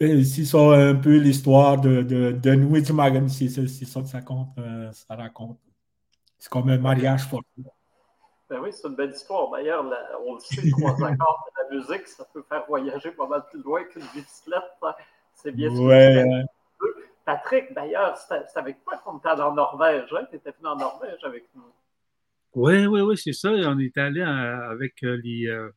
c'est 0.00 0.44
ça 0.44 0.58
un 0.58 0.94
peu 0.94 1.18
l'histoire 1.18 1.80
de, 1.80 2.02
de, 2.02 2.32
de 2.32 2.92
Magan, 2.92 3.28
c'est 3.28 3.48
ça 3.48 4.00
que 4.00 4.08
ça 4.08 4.22
compte, 4.22 4.56
euh, 4.58 4.90
ça 4.92 5.16
raconte. 5.16 5.58
C'est 6.38 6.50
comme 6.50 6.68
un 6.68 6.78
mariage 6.78 7.26
fort. 7.26 7.42
Ben 8.48 8.60
oui, 8.60 8.72
c'est 8.72 8.88
une 8.88 8.94
belle 8.94 9.10
histoire. 9.10 9.50
D'ailleurs, 9.50 9.84
on 10.24 10.34
le 10.34 10.40
sait, 10.40 10.70
trois 10.70 10.92
accords 11.04 11.50
de 11.50 11.76
la 11.76 11.78
musique, 11.78 12.06
ça 12.06 12.24
peut 12.32 12.42
faire 12.48 12.64
voyager 12.66 13.10
pas 13.10 13.26
mal 13.26 13.44
plus 13.50 13.62
loin 13.62 13.84
qu'une 13.84 14.04
bicyclette. 14.14 14.62
Hein. 14.82 14.94
C'est 15.34 15.52
bien 15.52 15.70
sûr. 15.70 15.84
Ouais, 15.84 16.24
Patrick, 17.28 17.74
d'ailleurs, 17.74 18.16
c'est 18.16 18.58
avec 18.58 18.82
toi 18.82 18.96
qu'on 19.04 19.18
était 19.18 19.28
en 19.28 19.54
Norvège. 19.54 20.08
Hein? 20.14 20.24
Tu 20.30 20.36
étais 20.36 20.50
venu 20.50 20.68
en 20.68 20.76
Norvège 20.76 21.22
avec 21.24 21.44
nous. 21.54 21.62
Oui, 22.54 22.86
oui, 22.86 23.02
oui, 23.02 23.18
c'est 23.18 23.34
ça. 23.34 23.50
On 23.50 23.78
est 23.78 23.98
allé 23.98 24.22
avec 24.22 25.02
euh, 25.04 25.20
les. 25.22 25.46
Euh, 25.46 25.68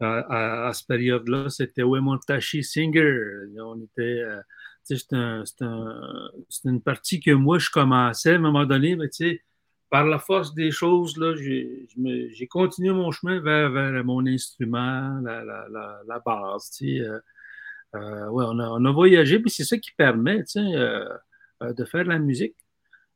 à, 0.00 0.70
cette 0.72 0.86
période-là, 0.86 1.50
c'était 1.50 1.82
Wemontashi 1.82 2.64
Singer. 2.64 3.14
On 3.60 3.78
était. 3.82 4.22
Euh, 4.22 4.40
c'est 4.84 6.64
une 6.64 6.82
partie 6.82 7.20
que 7.20 7.32
moi, 7.32 7.58
je 7.58 7.68
commençais 7.70 8.32
à 8.32 8.36
un 8.36 8.38
moment 8.38 8.64
donné, 8.64 8.96
mais 8.96 9.10
tu 9.10 9.28
sais, 9.28 9.42
par 9.94 10.06
la 10.06 10.18
force 10.18 10.54
des 10.54 10.72
choses, 10.72 11.14
j'ai 11.36 12.48
continué 12.48 12.90
mon 12.90 13.12
chemin 13.12 13.38
vers, 13.38 14.02
mon 14.02 14.26
instrument, 14.26 15.20
la, 15.20 15.44
la, 15.44 16.18
base. 16.18 16.68
Tu 16.76 16.98
sais, 16.98 17.08
euh, 17.94 18.26
ouais, 18.28 18.44
on 18.48 18.58
a, 18.58 18.90
voyagé, 18.90 19.38
puis 19.38 19.52
c'est 19.52 19.62
ça 19.62 19.78
qui 19.78 19.92
permet 19.92 20.42
euh, 20.56 21.08
euh, 21.62 21.72
de 21.72 21.84
faire 21.84 22.02
de 22.02 22.08
la 22.08 22.18
musique. 22.18 22.56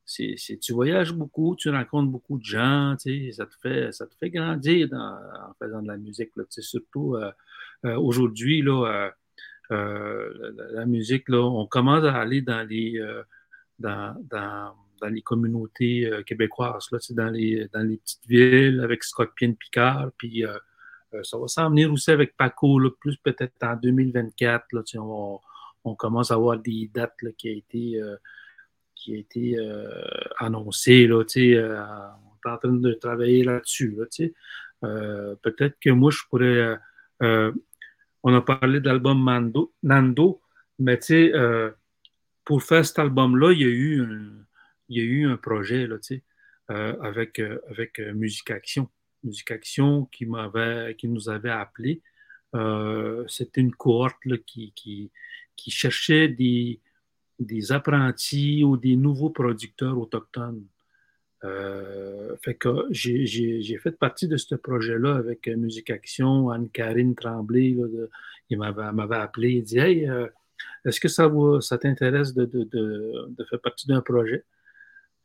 Tu 0.07 0.73
voyages 0.73 1.13
beaucoup, 1.13 1.57
tu 1.59 1.69
rencontres 1.69 2.13
beaucoup 2.13 2.39
de 2.39 2.45
gens, 2.45 2.95
ça 2.97 3.47
te 3.47 3.57
fait, 3.61 3.91
ça 3.91 4.07
te 4.07 4.15
fait 4.15 4.31
grandir 4.31 4.89
en 4.93 5.53
faisant 5.59 5.83
de 5.83 5.89
la 5.89 5.97
musique. 5.97 6.31
Là, 6.37 6.45
surtout 6.49 7.17
aujourd'hui, 7.83 8.63
là, 8.63 9.11
la, 9.69 10.87
musique, 10.87 11.29
là, 11.29 11.43
on 11.43 11.67
commence 11.67 12.05
à 12.05 12.15
aller 12.15 12.41
dans 12.41 12.65
les, 12.69 13.03
dans, 13.81 14.15
dans, 15.01 15.09
les 15.09 15.23
communautés 15.23 16.11
québécoises, 16.27 16.89
là, 16.93 16.99
dans, 17.11 17.31
les, 17.31 17.69
dans 17.73 17.87
les 17.87 17.97
petites 17.99 18.27
villes 18.27 18.81
avec 18.83 19.05
Scott 19.05 19.31
Pien 19.37 19.53
Picard, 19.53 20.11
puis 20.17 20.45
euh, 21.15 21.23
ça 21.23 21.39
va 21.39 21.49
s'en 21.49 21.71
venir 21.71 21.93
aussi 21.93 22.11
avec 22.11 22.37
Paco, 22.37 22.81
plus 23.01 23.17
peut-être 23.17 23.55
en 23.63 23.77
2024. 23.77 24.67
Là, 24.73 24.83
on, 25.85 25.95
commence 25.95 26.31
à 26.31 26.35
avoir 26.35 26.59
des 26.59 26.91
dates 26.93 27.15
qui 27.37 27.49
été, 27.49 28.01
euh, 28.01 28.17
a 28.17 29.17
été 29.17 29.59
euh, 29.59 29.89
annoncées. 30.39 31.07
Là, 31.07 31.17
on 31.17 31.23
est 31.23 32.51
en 32.51 32.57
train 32.59 32.73
de 32.73 32.93
travailler 32.95 33.43
là-dessus. 33.43 33.97
peut-être 34.81 35.79
que 35.81 35.91
moi, 35.91 36.11
je 36.11 36.21
pourrais. 36.29 36.79
on 37.21 38.35
a 38.35 38.41
parlé 38.43 38.81
d'album 38.81 39.25
Nando, 39.83 40.43
mais 40.79 41.01
pour 42.45 42.63
faire 42.63 42.85
cet 42.85 42.99
album-là, 42.99 43.53
il 43.53 43.61
y 43.61 43.65
a 43.65 43.69
eu 43.69 44.07
il 44.89 44.99
y 44.99 45.01
a 45.01 45.05
eu 45.05 45.27
un 45.27 45.37
projet 45.37 45.87
là, 45.87 45.97
avec, 46.69 47.41
avec 47.71 47.99
Musique 47.99 48.51
Action. 48.51 48.89
Musique 49.25 49.51
Action 49.51 50.07
qui, 50.07 50.27
m'avait, 50.27 50.95
qui 50.97 51.09
nous 51.09 51.29
avait 51.29 51.51
appelés. 51.51 52.03
Euh, 52.55 53.25
c'était 53.29 53.61
une 53.61 53.75
cohorte 53.75 54.17
qui, 54.47 54.73
qui, 54.75 55.11
qui, 55.57 55.71
cherchait 55.71 56.29
des, 56.29 56.81
des 57.39 57.73
apprentis 57.73 58.65
ou 58.65 58.77
des 58.77 58.97
nouveaux 58.97 59.31
producteurs 59.31 59.99
autochtones. 59.99 60.65
Euh, 61.45 62.37
fait 62.43 62.55
que 62.55 62.87
j'ai, 62.91 63.27
j'ai, 63.27 63.79
fait 63.79 63.93
partie 63.93 64.27
de 64.27 64.37
ce 64.37 64.55
projet-là 64.55 65.17
avec 65.17 65.47
Musique 65.49 65.91
Action. 65.91 66.51
Anne-Karine 66.51 67.15
Tremblay, 67.15 67.77
il 68.51 68.59
m'avait, 68.59 68.93
m'avait 68.93 69.17
appelé. 69.17 69.51
Il 69.53 69.63
dit 69.63 69.79
Hey, 69.79 70.09
euh, 70.09 70.27
est-ce 70.85 71.01
que 71.01 71.09
ça, 71.09 71.31
ça 71.61 71.79
t'intéresse 71.79 72.35
de, 72.35 72.45
de, 72.45 72.65
de, 72.65 73.27
de, 73.29 73.45
faire 73.45 73.61
partie 73.61 73.87
d'un 73.87 74.01
projet 74.01 74.45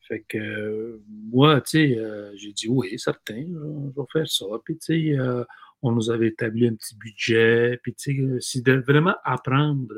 fait 0.07 0.25
que 0.27 1.01
moi, 1.07 1.61
tu 1.61 1.69
sais, 1.69 1.97
euh, 1.97 2.35
j'ai 2.35 2.51
dit 2.51 2.67
oui, 2.67 2.99
certain, 2.99 3.45
je 3.47 4.01
vais 4.01 4.07
faire 4.11 4.27
ça. 4.27 4.45
Puis, 4.65 4.77
tu 4.77 4.85
sais, 4.85 5.17
euh, 5.17 5.45
on 5.81 5.91
nous 5.91 6.09
avait 6.09 6.27
établi 6.27 6.67
un 6.67 6.75
petit 6.75 6.95
budget. 6.97 7.79
Puis, 7.81 7.93
tu 7.95 8.15
sais, 8.15 8.21
euh, 8.21 8.37
c'est 8.41 8.63
de 8.63 8.73
vraiment 8.73 9.15
apprendre 9.23 9.93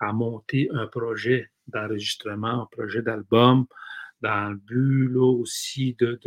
à 0.00 0.12
monter 0.12 0.68
un 0.72 0.86
projet 0.86 1.50
d'enregistrement, 1.68 2.62
un 2.62 2.68
projet 2.70 3.02
d'album, 3.02 3.66
dans 4.22 4.50
le 4.50 4.56
but 4.56 5.08
là 5.08 5.38
aussi 5.38 5.94
de, 5.98 6.18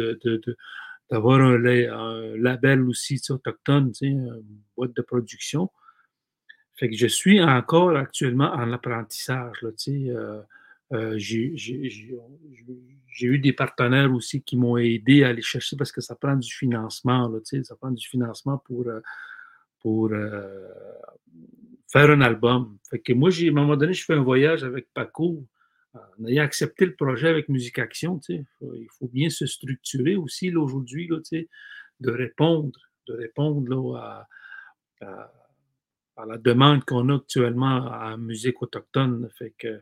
d'avoir 1.09 1.41
un, 1.41 1.57
label 2.37 2.83
aussi 2.83 3.19
autochtone, 3.29 3.91
une 4.01 4.43
boîte 4.75 4.95
de 4.95 5.01
production. 5.01 5.71
Fait 6.75 6.89
que 6.89 6.95
je 6.95 7.07
suis 7.07 7.41
encore 7.41 7.95
actuellement 7.95 8.51
en 8.53 8.71
apprentissage, 8.71 9.61
là, 9.63 9.69
sais. 9.75 10.11
Euh, 10.91 11.15
j'ai 11.19 13.27
eu 13.27 13.39
des 13.39 13.53
partenaires 13.53 14.11
aussi 14.13 14.41
qui 14.41 14.57
m'ont 14.57 14.77
aidé 14.77 15.23
à 15.23 15.29
aller 15.29 15.41
chercher 15.41 15.75
parce 15.75 15.91
que 15.91 16.01
ça 16.01 16.15
prend 16.15 16.35
du 16.35 16.51
financement. 16.51 17.27
Là, 17.27 17.39
ça 17.63 17.75
prend 17.75 17.91
du 17.91 18.07
financement 18.07 18.57
pour, 18.59 18.87
euh, 18.87 19.01
pour 19.81 20.09
euh, 20.11 20.67
faire 21.91 22.09
un 22.09 22.21
album. 22.21 22.77
Fait 22.89 22.99
que 22.99 23.13
moi, 23.13 23.29
à 23.29 23.47
un 23.47 23.51
moment 23.51 23.77
donné, 23.77 23.93
je 23.93 24.03
fais 24.03 24.13
un 24.13 24.23
voyage 24.23 24.63
avec 24.63 24.87
Paco. 24.93 25.45
En 25.95 26.27
ayant 26.27 26.43
accepté 26.43 26.85
le 26.85 26.95
projet 26.95 27.29
avec 27.29 27.49
Musique 27.49 27.79
Action, 27.79 28.21
il 28.29 28.45
faut, 28.99 29.07
bien 29.07 29.31
se 29.31 29.47
structurer 29.47 30.15
aussi 30.15 30.55
aujourd'hui, 30.55 31.07
de 31.07 32.11
répondre, 32.11 32.79
de 33.07 33.13
répondre 33.13 33.97
à, 33.97 34.27
à, 35.01 36.25
la 36.27 36.37
demande 36.37 36.85
qu'on 36.85 37.09
a 37.09 37.15
actuellement 37.15 37.87
en 37.87 38.19
musique 38.19 38.61
autochtone. 38.61 39.29
Fait 39.39 39.55
que, 39.57 39.81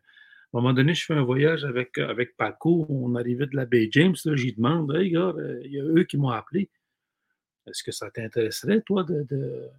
à 0.54 0.58
un 0.58 0.62
moment 0.62 0.74
donné, 0.74 0.94
je 0.94 1.06
fais 1.06 1.14
un 1.14 1.24
voyage 1.24 1.66
avec, 1.66 1.98
avec 1.98 2.38
Paco. 2.38 2.86
On 2.90 3.16
arrivait 3.16 3.48
de 3.48 3.56
la 3.56 3.66
baie 3.66 3.90
James. 3.92 4.16
J'y 4.34 4.54
demande 4.54 4.96
Hey, 4.96 5.12
gars, 5.12 5.34
euh, 5.38 5.62
il 5.66 5.74
y 5.74 5.80
a 5.80 5.84
eux 5.84 6.04
qui 6.04 6.18
m'ont 6.18 6.30
appelé. 6.30 6.70
Est-ce 7.68 7.84
que 7.84 7.92
ça 7.92 8.10
t'intéresserait, 8.10 8.82
toi, 8.82 9.04
de. 9.04 9.70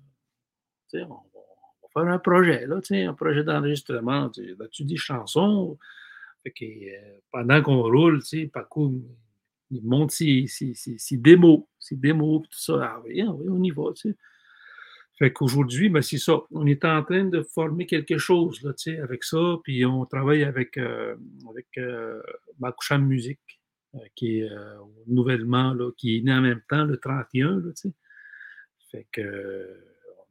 On, 0.95 1.07
va 1.07 1.89
faire 1.93 2.13
un 2.13 2.19
projet, 2.19 2.67
là, 2.67 2.81
un 2.91 3.15
projet 3.15 3.45
d'enregistrement. 3.45 4.31
Là-tu 4.59 4.85
des 4.85 4.97
chansons? 4.97 5.79
Euh, 6.47 7.19
pendant 7.31 7.63
qu'on 7.63 7.83
roule, 7.83 8.23
Paco, 8.53 8.93
il 9.71 9.85
monte 9.85 10.13
ses, 10.13 10.47
ses, 10.47 10.75
ses, 10.75 11.17
démos, 11.17 11.65
ses 11.79 11.97
démos, 11.97 12.43
tout 12.43 12.59
ça. 12.59 12.79
Ah 12.83 13.03
oui, 13.05 13.23
on 13.23 13.63
y 13.63 13.71
va. 13.71 13.93
Fait 15.19 15.33
qu'aujourd'hui, 15.33 15.89
ben, 15.89 16.01
c'est 16.01 16.19
ça. 16.19 16.41
On 16.53 16.65
est 16.67 16.85
en 16.85 17.03
train 17.03 17.25
de 17.25 17.43
former 17.43 17.87
quelque 17.87 18.19
chose 18.19 18.63
là, 18.63 18.73
avec 19.03 19.25
ça. 19.25 19.57
Puis 19.65 19.85
on 19.85 20.07
travaille 20.07 20.45
avec, 20.45 20.77
euh, 20.77 21.17
avec 21.51 21.67
euh, 21.77 22.23
Musique, 23.01 23.61
euh, 23.97 23.99
qui 24.15 24.39
est 24.39 24.51
euh, 24.51 24.77
nouvellement, 25.09 25.75
là, 25.75 25.91
qui 25.97 26.17
est 26.17 26.21
né 26.21 26.33
en 26.33 26.41
même 26.41 26.63
temps 26.69 26.85
le 26.85 26.99
31. 26.99 27.59
Là, 27.59 27.73
fait 28.93 29.09
que 29.11 29.83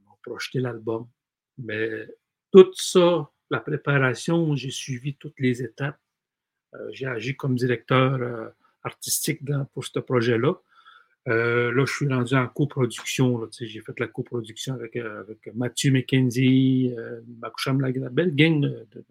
on 0.06 0.14
a 0.14 0.18
projeté 0.24 0.62
l'album. 0.62 1.10
Mais 1.58 2.08
tout 2.52 2.72
ça, 2.74 3.30
la 3.50 3.60
préparation, 3.60 4.56
j'ai 4.56 4.72
suivi 4.72 5.18
toutes 5.18 5.40
les 5.40 5.62
étapes. 5.64 6.00
j'ai 6.92 7.08
agi 7.08 7.36
comme 7.36 7.56
directeur 7.56 8.54
artistique 8.84 9.42
pour 9.74 9.84
ce 9.86 10.00
projet-là. 10.00 10.54
Euh, 11.28 11.74
là, 11.74 11.86
je 11.86 11.94
suis 11.94 12.08
rendu 12.08 12.36
en 12.36 12.48
coproduction. 12.48 13.48
J'ai 13.60 13.82
fait 13.82 14.00
la 14.00 14.08
coproduction 14.08 14.76
avec, 14.76 14.96
euh, 14.96 15.22
avec 15.22 15.54
Mathieu 15.56 15.92
McKenzie, 15.92 16.94
euh, 16.98 17.22
Makoucham, 17.40 17.82
la, 17.82 17.92
belle 18.10 18.34
gang 18.34 18.62
de, 18.62 18.88
de, 18.92 19.06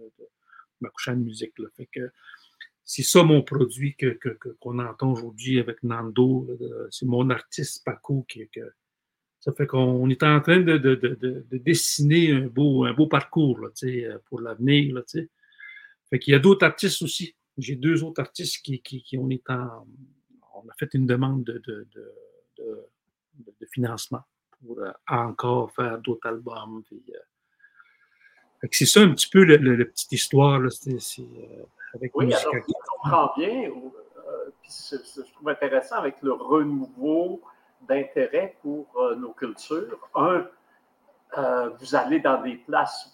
de 0.81 1.15
Musique. 1.17 1.53
Fait 1.77 1.89
que 1.93 2.11
c'est 2.85 3.03
ça 3.03 3.23
mon 3.23 3.43
produit 3.43 3.97
qu'on 3.97 4.15
que, 4.21 4.49
qu'on 4.61 4.79
entend 4.79 5.13
aujourd'hui 5.13 5.59
avec 5.59 5.83
Nando. 5.83 6.49
C'est 6.91 7.07
mon 7.07 7.29
artiste 7.29 7.85
Paco 7.85 8.25
qui, 8.29 8.49
que, 8.49 8.61
Ça 9.41 9.53
fait 9.53 9.67
qu'on 9.67 10.09
est 10.09 10.23
en 10.23 10.41
train 10.41 10.61
de, 10.61 10.79
dessiner 11.53 12.33
un 12.33 12.47
beau, 12.47 12.85
un 12.85 12.95
beau 12.95 13.09
parcours 13.09 13.61
pour 14.27 14.41
l'avenir. 14.41 15.03
Fait 16.09 16.19
qu'il 16.19 16.33
y 16.33 16.35
a 16.35 16.39
d'autres 16.39 16.65
artistes 16.65 17.03
aussi. 17.03 17.35
J'ai 17.59 17.77
deux 17.77 18.05
autres 18.05 18.21
artistes 18.21 18.63
qui, 18.63 18.81
qui, 18.81 19.19
on 19.19 19.29
est 19.29 19.51
en. 19.51 19.87
On 20.65 20.69
a 20.69 20.73
fait 20.79 20.93
une 20.95 21.07
demande 21.07 21.45
de, 21.45 21.87
de 23.61 23.67
financement 23.67 24.23
pour 24.65 24.81
euh, 24.81 24.91
encore 25.09 25.71
faire 25.73 25.99
d'autres 25.99 26.29
albums. 26.29 26.83
Euh, 26.93 28.69
c'est 28.71 28.87
ça 28.87 29.01
un 29.01 29.11
petit 29.11 29.29
peu 29.29 29.45
la 29.45 29.85
petite 29.85 30.13
histoire. 30.13 30.59
Là, 30.59 30.69
euh, 30.69 31.65
avec 31.95 32.17
oui, 32.17 32.33
alors, 32.33 32.55
je 32.55 32.73
comprends 32.89 33.33
bien. 33.37 33.71
je 34.65 35.23
trouve 35.33 35.49
intéressant 35.49 35.97
avec 35.97 36.17
le 36.23 36.33
renouveau 36.33 37.41
d'intérêt 37.89 38.57
pour 38.63 38.87
nos 39.17 39.33
cultures. 39.33 39.99
Un, 40.15 40.47
vous 41.79 41.95
allez 41.95 42.21
dans 42.21 42.43
des 42.43 42.57
places 42.57 43.13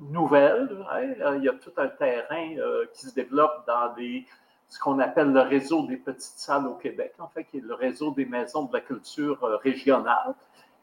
nouvelles. 0.00 0.84
Hein, 0.90 1.36
il 1.36 1.44
y 1.44 1.48
a 1.48 1.52
tout 1.52 1.72
un 1.76 1.88
terrain 1.88 2.86
qui 2.92 3.06
se 3.06 3.14
développe 3.14 3.64
dans 3.66 3.94
des, 3.94 4.26
ce 4.68 4.78
qu'on 4.78 4.98
appelle 4.98 5.32
le 5.32 5.40
réseau 5.40 5.86
des 5.86 5.96
petites 5.96 6.38
salles 6.38 6.66
au 6.66 6.74
Québec, 6.74 7.14
en 7.18 7.28
fait, 7.28 7.44
qui 7.44 7.58
est 7.58 7.64
le 7.64 7.74
réseau 7.74 8.10
des 8.10 8.24
maisons 8.24 8.64
de 8.64 8.72
la 8.72 8.80
culture 8.80 9.40
régionale 9.62 10.34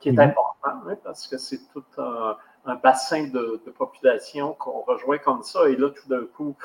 qui 0.02 0.10
est 0.10 0.14
mhm. 0.14 0.20
important, 0.20 0.90
hein, 0.90 0.98
parce 1.04 1.28
que 1.28 1.38
c'est 1.38 1.62
tout 1.72 1.84
un, 1.98 2.76
bassin 2.76 3.28
de, 3.28 3.62
population 3.78 4.54
qu'on 4.54 4.82
rejoint 4.82 5.20
comme 5.20 5.44
ça. 5.44 5.70
Et 5.70 5.76
là, 5.76 5.90
tout 5.90 6.10
d'un 6.10 6.26
coup, 6.26 6.56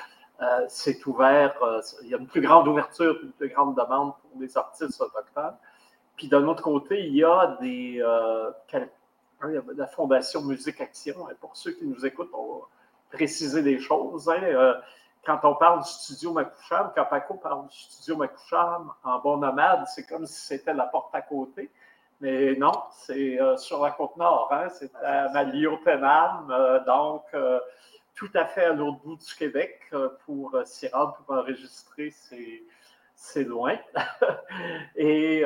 euh, 0.42 0.64
c'est 0.68 1.04
ouvert, 1.06 1.54
euh, 1.62 1.80
il 2.02 2.08
y 2.08 2.14
a 2.14 2.18
une 2.18 2.26
plus 2.26 2.40
grande 2.40 2.66
ouverture, 2.66 3.16
une 3.22 3.32
plus 3.32 3.48
grande 3.48 3.76
demande 3.76 4.14
pour 4.16 4.40
les 4.40 4.56
artistes 4.56 5.00
autochtones. 5.00 5.56
Puis 6.16 6.28
d'un 6.28 6.46
autre 6.48 6.62
côté, 6.62 7.06
il 7.06 7.14
y 7.14 7.24
a 7.24 7.58
des. 7.60 7.98
Euh, 8.00 8.50
hein, 9.42 9.52
la 9.76 9.86
Fondation 9.86 10.42
Musique 10.42 10.80
Action. 10.80 11.30
Et 11.30 11.34
pour 11.34 11.56
ceux 11.56 11.72
qui 11.72 11.86
nous 11.86 12.04
écoutent, 12.04 12.32
on 12.32 12.54
va 12.54 12.64
préciser 13.10 13.62
des 13.62 13.78
choses. 13.78 14.28
Hein, 14.28 14.76
quand 15.26 15.40
on 15.42 15.56
parle 15.56 15.82
du 15.82 15.88
studio 15.88 16.32
Makoucham, 16.32 16.92
quand 16.94 17.04
Paco 17.06 17.34
parle 17.34 17.66
du 17.66 17.76
studio 17.76 18.16
Makoucham 18.16 18.92
en 19.02 19.18
bon 19.18 19.38
nomade, 19.38 19.84
c'est 19.88 20.06
comme 20.06 20.24
si 20.24 20.46
c'était 20.46 20.72
la 20.72 20.84
porte 20.84 21.12
à 21.14 21.20
côté. 21.20 21.70
Mais 22.20 22.54
non, 22.54 22.72
c'est 22.92 23.40
euh, 23.40 23.56
sur 23.56 23.82
la 23.82 23.90
côte 23.90 24.16
nord, 24.16 24.48
hein, 24.52 24.68
c'est 24.70 24.94
à 25.04 25.28
Maliotenam, 25.30 26.50
euh, 26.50 26.82
donc 26.84 27.24
euh, 27.34 27.60
tout 28.14 28.30
à 28.34 28.46
fait 28.46 28.66
à 28.66 28.72
l'autre 28.72 29.00
bout 29.04 29.16
du 29.16 29.34
Québec 29.34 29.92
pour 30.24 30.56
s'y 30.64 30.88
rendre, 30.88 31.16
pour 31.26 31.36
enregistrer, 31.36 32.14
c'est 33.16 33.44
loin. 33.44 33.76
et 34.96 35.42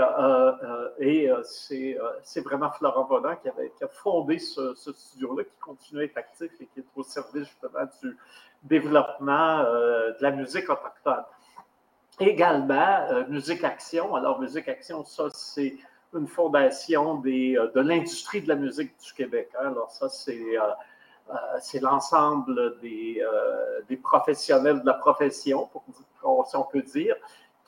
et 0.99 1.31
c'est 1.45 2.41
vraiment 2.43 2.71
Florent 2.73 3.05
Bonan 3.05 3.37
qui, 3.37 3.49
a 3.49 3.89
fondé 3.89 4.39
ce, 4.39 4.75
studio-là, 4.75 5.45
qui 5.45 5.57
continue 5.61 6.01
à 6.01 6.05
être 6.05 6.19
actif 6.19 6.51
et 6.61 6.67
qui 6.67 6.81
est 6.81 6.87
au 6.95 7.03
service 7.03 7.45
justement 7.45 7.89
du 8.03 8.17
développement 8.65 9.63
de 9.63 10.17
la 10.21 10.31
musique 10.33 10.69
autochtone. 10.69 11.25
Également, 12.19 13.25
Musique 13.29 13.65
Action. 13.65 14.15
Alors, 14.15 14.41
Musique 14.41 14.69
Action, 14.69 15.05
ça, 15.05 15.29
c'est 15.33 15.77
une 16.15 16.27
fondation 16.27 17.23
euh, 17.25 17.71
de 17.75 17.81
l'industrie 17.81 18.43
de 18.43 18.49
la 18.49 18.57
musique 18.57 18.93
du 19.01 19.13
Québec. 19.13 19.51
Hein. 19.59 19.69
Alors 19.69 19.91
ça, 19.91 20.09
c'est 20.09 20.59
euh, 20.59 20.63
euh, 21.31 21.35
c'est 21.61 21.81
l'ensemble 21.81 22.81
des, 22.81 23.23
des, 23.89 23.97
professionnels 23.97 24.81
de 24.81 24.87
la 24.87 24.95
profession, 24.95 25.69
pour, 25.69 25.85
si 26.49 26.57
on 26.57 26.65
peut 26.65 26.83
dire, 26.83 27.15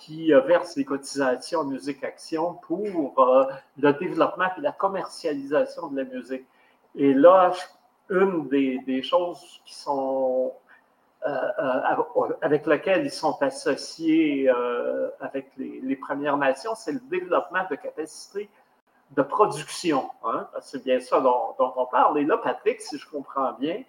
qui 0.03 0.33
versent 0.33 0.75
des 0.75 0.85
cotisations 0.85 1.61
en 1.61 1.65
Musique 1.65 2.03
Action 2.03 2.55
pour 2.55 3.49
le 3.79 3.93
développement 3.93 4.49
et 4.59 4.61
la 4.61 4.73
commercialisation 4.73 5.89
de 5.89 5.97
la 5.99 6.05
musique. 6.05 6.45
Et 6.97 7.15
là, 7.15 7.53
une 8.11 8.49
des, 8.49 9.03
choses 9.03 9.61
qui 9.65 9.75
sont 9.75 10.53
euh, 11.25 11.29
euh, 11.29 12.29
avec 12.43 12.67
lequel 12.67 13.05
ils 13.05 13.11
sont 13.11 13.41
associés 13.43 14.51
euh, 14.51 15.09
avec 15.21 15.51
les, 15.57 15.97
Premières 15.97 16.37
Nations, 16.37 16.75
c'est 16.75 16.93
le 16.93 17.01
développement 17.11 17.65
de 17.71 17.77
capacités 17.77 18.49
de 19.13 19.23
production. 19.23 20.11
Hein. 20.25 20.49
C'est 20.61 20.83
bien 20.83 20.99
ça 20.99 21.21
dont, 21.21 21.55
on 21.59 21.87
parle. 21.87 22.19
Et 22.19 22.25
là, 22.25 22.39
Patrick, 22.39 22.81
si 22.81 22.99
je 22.99 23.09
comprends 23.09 23.53
bien, 23.53 23.83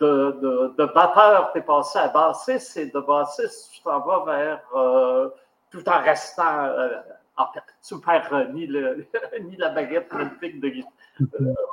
de, 0.00 0.74
de, 0.76 0.84
batteur, 0.92 1.52
tu 1.52 1.58
es 1.58 1.62
passé 1.62 1.98
à 1.98 2.08
bassiste 2.08 2.76
et 2.76 2.86
de 2.86 3.00
bassiste, 3.00 3.72
tu 3.72 3.82
t'en 3.82 4.00
vas 4.00 4.24
vers, 4.24 4.62
tout 5.70 5.88
en 5.88 6.02
restant, 6.02 6.68
en 7.36 7.52
fait, 7.52 7.62
tu 7.86 8.00
perds 8.00 8.50
ni, 8.52 8.66
la 9.58 9.68
baguette 9.70 10.12
magnifique 10.12 10.60
de, 10.60 10.84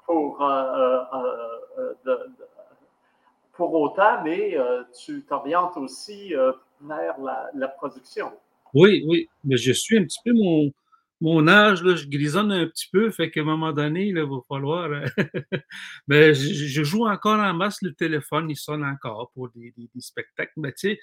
pour 0.06 0.40
de, 2.06 2.32
pour 3.54 3.74
autant, 3.74 4.24
mais 4.24 4.58
euh, 4.58 4.84
tu 5.06 5.24
t'orientes 5.24 5.78
aussi 5.78 6.36
euh, 6.36 6.52
vers 6.82 7.16
la, 7.54 7.68
production. 7.68 8.32
Oui, 8.74 9.04
oui, 9.08 9.30
mais 9.44 9.58
je 9.58 9.72
suis 9.72 9.98
un 9.98 10.04
petit 10.04 10.20
peu 10.26 10.34
mon, 10.34 10.72
mon 11.24 11.48
âge, 11.48 11.80
je 11.80 12.10
grisonne 12.10 12.52
un 12.52 12.68
petit 12.68 12.90
peu, 12.92 13.10
fait 13.10 13.32
qu'à 13.32 13.40
un 13.40 13.46
moment 13.46 13.72
donné, 13.72 14.08
il 14.08 14.20
va 14.20 14.40
falloir. 14.50 14.92
Euh, 14.92 15.06
mais 16.10 16.34
je, 16.34 16.84
joue 16.84 17.06
encore 17.08 17.40
en 17.40 17.54
masse 17.54 17.82
le 17.82 17.94
téléphone, 17.94 18.50
il 18.50 18.58
sonne 18.58 18.84
encore 18.84 19.32
pour 19.34 19.48
des, 19.56 19.74
spectacles. 20.00 20.52
Mais 20.58 20.74
tu 20.74 20.90
sais, 20.90 21.00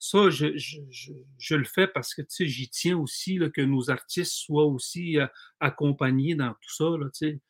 ça, 0.00 0.28
je, 0.28 1.54
le 1.54 1.64
fais 1.64 1.86
parce 1.86 2.14
que 2.14 2.22
tu 2.22 2.28
sais, 2.30 2.46
j'y 2.48 2.68
tiens 2.68 2.98
aussi 2.98 3.38
que 3.54 3.60
nos 3.60 3.90
artistes 3.90 4.32
soient 4.32 4.66
aussi 4.66 5.18
accompagnés 5.60 6.34
dans 6.34 6.50
tout 6.50 6.74
ça. 6.74 6.86
Tu. 7.16 7.40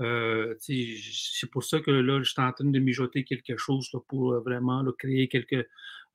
Euh, 0.00 0.54
c'est 0.60 1.50
pour 1.52 1.62
ça 1.62 1.80
que 1.80 1.90
là, 1.90 2.20
je 2.22 2.30
suis 2.30 2.40
en 2.40 2.52
train 2.52 2.64
de 2.64 2.78
mijoter 2.78 3.24
quelque 3.24 3.56
chose 3.56 3.88
pour 4.08 4.32
euh, 4.32 4.40
vraiment 4.40 4.84
créer 4.98 5.28
quelque, 5.28 5.66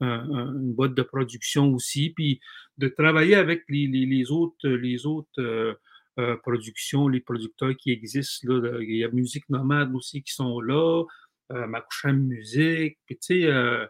une 0.01 0.73
boîte 0.73 0.93
de 0.93 1.01
production 1.01 1.73
aussi, 1.73 2.11
puis 2.11 2.39
de 2.77 2.87
travailler 2.87 3.35
avec 3.35 3.63
les, 3.69 4.31
autres, 4.31 4.67
les 4.67 5.05
autres 5.05 5.77
euh, 6.19 6.37
productions, 6.37 7.07
les 7.07 7.19
producteurs 7.19 7.75
qui 7.75 7.91
existent. 7.91 8.47
Là, 8.53 8.79
il 8.81 8.95
y 8.95 9.03
a 9.03 9.09
Musique 9.09 9.49
Nomade 9.49 9.93
aussi 9.93 10.21
qui 10.23 10.33
sont 10.33 10.61
là, 10.61 11.03
euh, 11.51 11.67
Makoucham 11.67 12.17
Musique, 12.17 12.97
puis 13.05 13.17
tu 13.17 13.43
sais, 13.43 13.87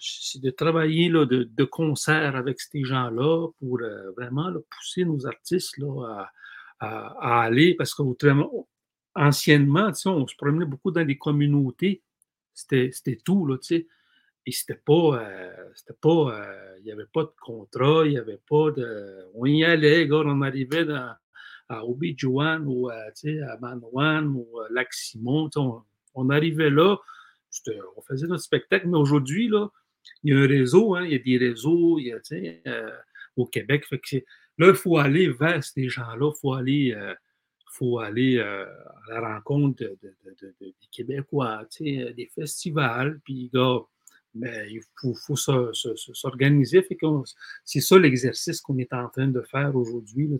c'est 0.00 0.40
de 0.40 0.50
travailler 0.50 1.08
là, 1.08 1.24
de, 1.24 1.64
concert 1.64 2.36
avec 2.36 2.60
ces 2.60 2.84
gens-là 2.84 3.48
pour 3.58 3.80
vraiment 4.16 4.52
pousser 4.68 5.04
nos 5.04 5.26
artistes 5.26 5.78
là, 5.78 6.28
à 6.80 7.42
aller, 7.42 7.74
parce 7.74 7.94
qu'anciennement, 7.94 9.92
on 10.06 10.26
se 10.26 10.36
promenait 10.36 10.66
beaucoup 10.66 10.90
dans 10.90 11.04
des 11.04 11.16
communautés, 11.16 12.02
c'était 12.52 13.20
tout, 13.24 13.56
tu 13.62 13.66
sais. 13.66 13.86
C'était 14.46 14.80
pas, 14.84 15.22
euh, 15.22 15.52
c'était 15.74 15.98
pas, 16.00 16.10
euh, 16.10 16.76
il 16.78 16.84
n'y 16.84 16.92
avait 16.92 17.06
pas 17.12 17.22
de 17.22 17.32
contrat, 17.40 18.02
il 18.04 18.10
n'y 18.10 18.18
avait 18.18 18.40
pas 18.48 18.70
de, 18.72 19.28
on 19.34 19.46
y 19.46 19.64
allait, 19.64 20.08
on 20.10 20.42
arrivait 20.42 20.84
dans, 20.84 21.14
à 21.68 21.84
Obi-Juan 21.84 22.64
ou 22.66 22.88
à, 22.88 22.94
à 22.94 23.76
ou 24.24 24.60
à 24.60 24.66
Lac-Simon, 24.70 25.50
on, 25.56 25.82
on, 26.14 26.30
arrivait 26.30 26.70
là, 26.70 26.96
on 27.96 28.02
faisait 28.02 28.26
notre 28.26 28.42
spectacle, 28.42 28.88
mais 28.88 28.98
aujourd'hui, 28.98 29.48
là, 29.48 29.68
il 30.24 30.34
y 30.34 30.36
a 30.36 30.40
un 30.40 30.46
réseau, 30.48 30.96
hein, 30.96 31.04
il 31.04 31.12
y 31.12 31.14
a 31.14 31.18
des 31.18 31.38
réseaux, 31.38 31.98
y 31.98 32.12
a, 32.12 32.18
euh, 32.66 32.90
au 33.36 33.46
Québec, 33.46 33.86
fait 33.86 33.98
que 33.98 34.16
Là, 34.60 34.68
il 34.68 34.74
faut 34.74 34.98
aller 34.98 35.28
vers 35.28 35.64
ces 35.64 35.88
gens-là, 35.88 36.30
il 36.34 36.38
faut 36.38 36.52
aller, 36.52 36.92
euh, 36.94 37.14
faut 37.72 37.98
aller 37.98 38.36
euh, 38.36 38.66
à 39.10 39.18
la 39.18 39.34
rencontre 39.36 39.82
des 40.60 40.74
Québécois, 40.92 41.62
des 41.80 42.30
festivals, 42.34 43.18
puis 43.24 43.50
gars, 43.54 43.78
ben, 44.34 44.66
il 44.70 44.80
faut, 45.00 45.36
s'organiser. 45.36 46.86
C'est 47.64 47.80
ça 47.80 47.98
l'exercice 47.98 48.60
qu'on 48.60 48.78
est 48.78 48.92
en 48.92 49.08
train 49.08 49.28
de 49.28 49.40
faire 49.42 49.74
aujourd'hui. 49.74 50.30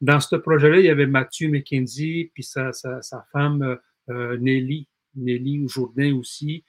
Dans 0.00 0.20
ce 0.20 0.36
projet-là, 0.36 0.78
il 0.78 0.86
y 0.86 0.90
avait 0.90 1.06
Mathieu 1.06 1.48
McKenzie, 1.48 2.30
puis 2.32 2.44
sa, 2.44 2.70
femme 3.32 3.78
euh, 4.10 4.36
Nelly, 4.38 4.86
Nelly 5.16 5.66
Jourdain 5.68 6.14
aussi. 6.14 6.64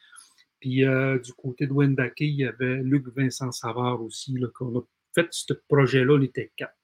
Puis 0.59 0.83
du 1.23 1.33
côté 1.33 1.67
de 1.67 1.73
Wendake, 1.73 2.21
il 2.21 2.35
y 2.35 2.45
avait 2.45 2.77
Luc 2.77 3.07
Vincent 3.15 3.51
Savard 3.51 4.01
aussi. 4.01 4.35
Qu'on 4.55 4.79
a 4.79 4.81
fait 5.13 5.27
ce 5.29 5.53
projet-là, 5.53 6.15
on 6.15 6.21
était 6.21 6.51
quatre 6.55 6.75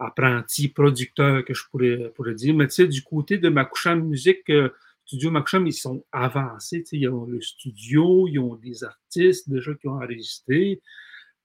apprenti 0.00 0.68
producteur 0.68 1.44
que 1.44 1.54
je 1.54 1.62
pourrais, 1.70 2.10
pourrais 2.16 2.34
dire. 2.34 2.54
Mais 2.54 2.66
tu 2.66 2.74
sais, 2.74 2.88
du 2.88 3.02
côté 3.02 3.38
de 3.38 3.48
Makoucham 3.48 4.02
Musique, 4.02 4.48
euh, 4.50 4.70
Studio 5.10 5.32
Makoucham, 5.32 5.66
ils 5.66 5.72
sont 5.72 6.04
avancés. 6.12 6.84
Ils 6.92 7.08
ont 7.08 7.24
le 7.24 7.40
studio, 7.40 8.28
ils 8.28 8.38
ont 8.38 8.54
des 8.54 8.84
artistes 8.84 9.50
déjà 9.50 9.74
qui 9.74 9.88
ont 9.88 9.96
enregistré. 9.96 10.80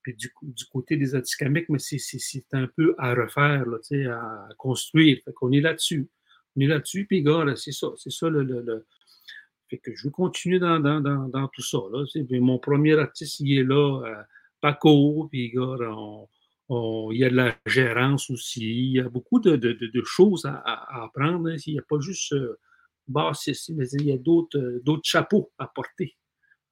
Puis 0.02 0.14
du, 0.14 0.30
côté 0.70 0.96
des 0.96 1.16
Atikamekw, 1.16 1.64
mais 1.70 1.80
c'est 1.80 2.44
un 2.52 2.68
peu 2.68 2.94
à 2.96 3.12
refaire, 3.12 3.64
là, 3.66 3.78
à 4.14 4.54
construire. 4.54 5.18
Fait 5.24 5.32
qu'on 5.32 5.50
est 5.50 5.60
là-dessus. 5.60 6.08
On 6.54 6.60
est 6.60 6.68
là-dessus, 6.68 7.06
puis 7.06 7.24
gars, 7.24 7.44
c'est 7.56 7.72
ça. 7.72 7.88
C'est 7.96 8.12
ça 8.12 8.28
le, 8.28 8.44
le, 8.44 8.86
Fait 9.68 9.78
que 9.78 9.92
je 9.96 10.04
vais 10.04 10.12
continuer 10.12 10.60
dans, 10.60 10.78
dans, 10.78 11.00
dans, 11.00 11.26
dans 11.28 11.48
tout 11.48 11.62
ça. 11.62 11.78
Là, 11.92 12.04
mon 12.38 12.60
premier 12.60 12.96
artiste, 12.96 13.40
il 13.40 13.58
est 13.58 13.64
là, 13.64 14.02
euh, 14.06 14.22
Paco, 14.60 15.26
puis 15.28 15.50
gars, 15.50 15.76
on 15.90 16.28
il 17.10 17.18
y 17.18 17.24
a 17.24 17.30
de 17.30 17.34
la 17.34 17.56
gérance 17.66 18.30
aussi. 18.30 18.60
Il 18.60 18.92
y 18.92 19.00
a 19.00 19.08
beaucoup 19.08 19.40
de, 19.40 20.02
choses 20.04 20.46
à, 20.46 21.02
apprendre. 21.02 21.48
Hein. 21.48 21.56
Il 21.66 21.72
n'y 21.72 21.78
a 21.80 21.82
pas 21.82 21.98
juste 21.98 22.32
euh, 22.32 22.60
mais 23.08 23.88
il 23.92 24.06
y 24.06 24.12
a 24.12 24.18
d'autres, 24.18 24.58
chapeaux 25.02 25.50
à 25.58 25.66
porter. 25.66 26.16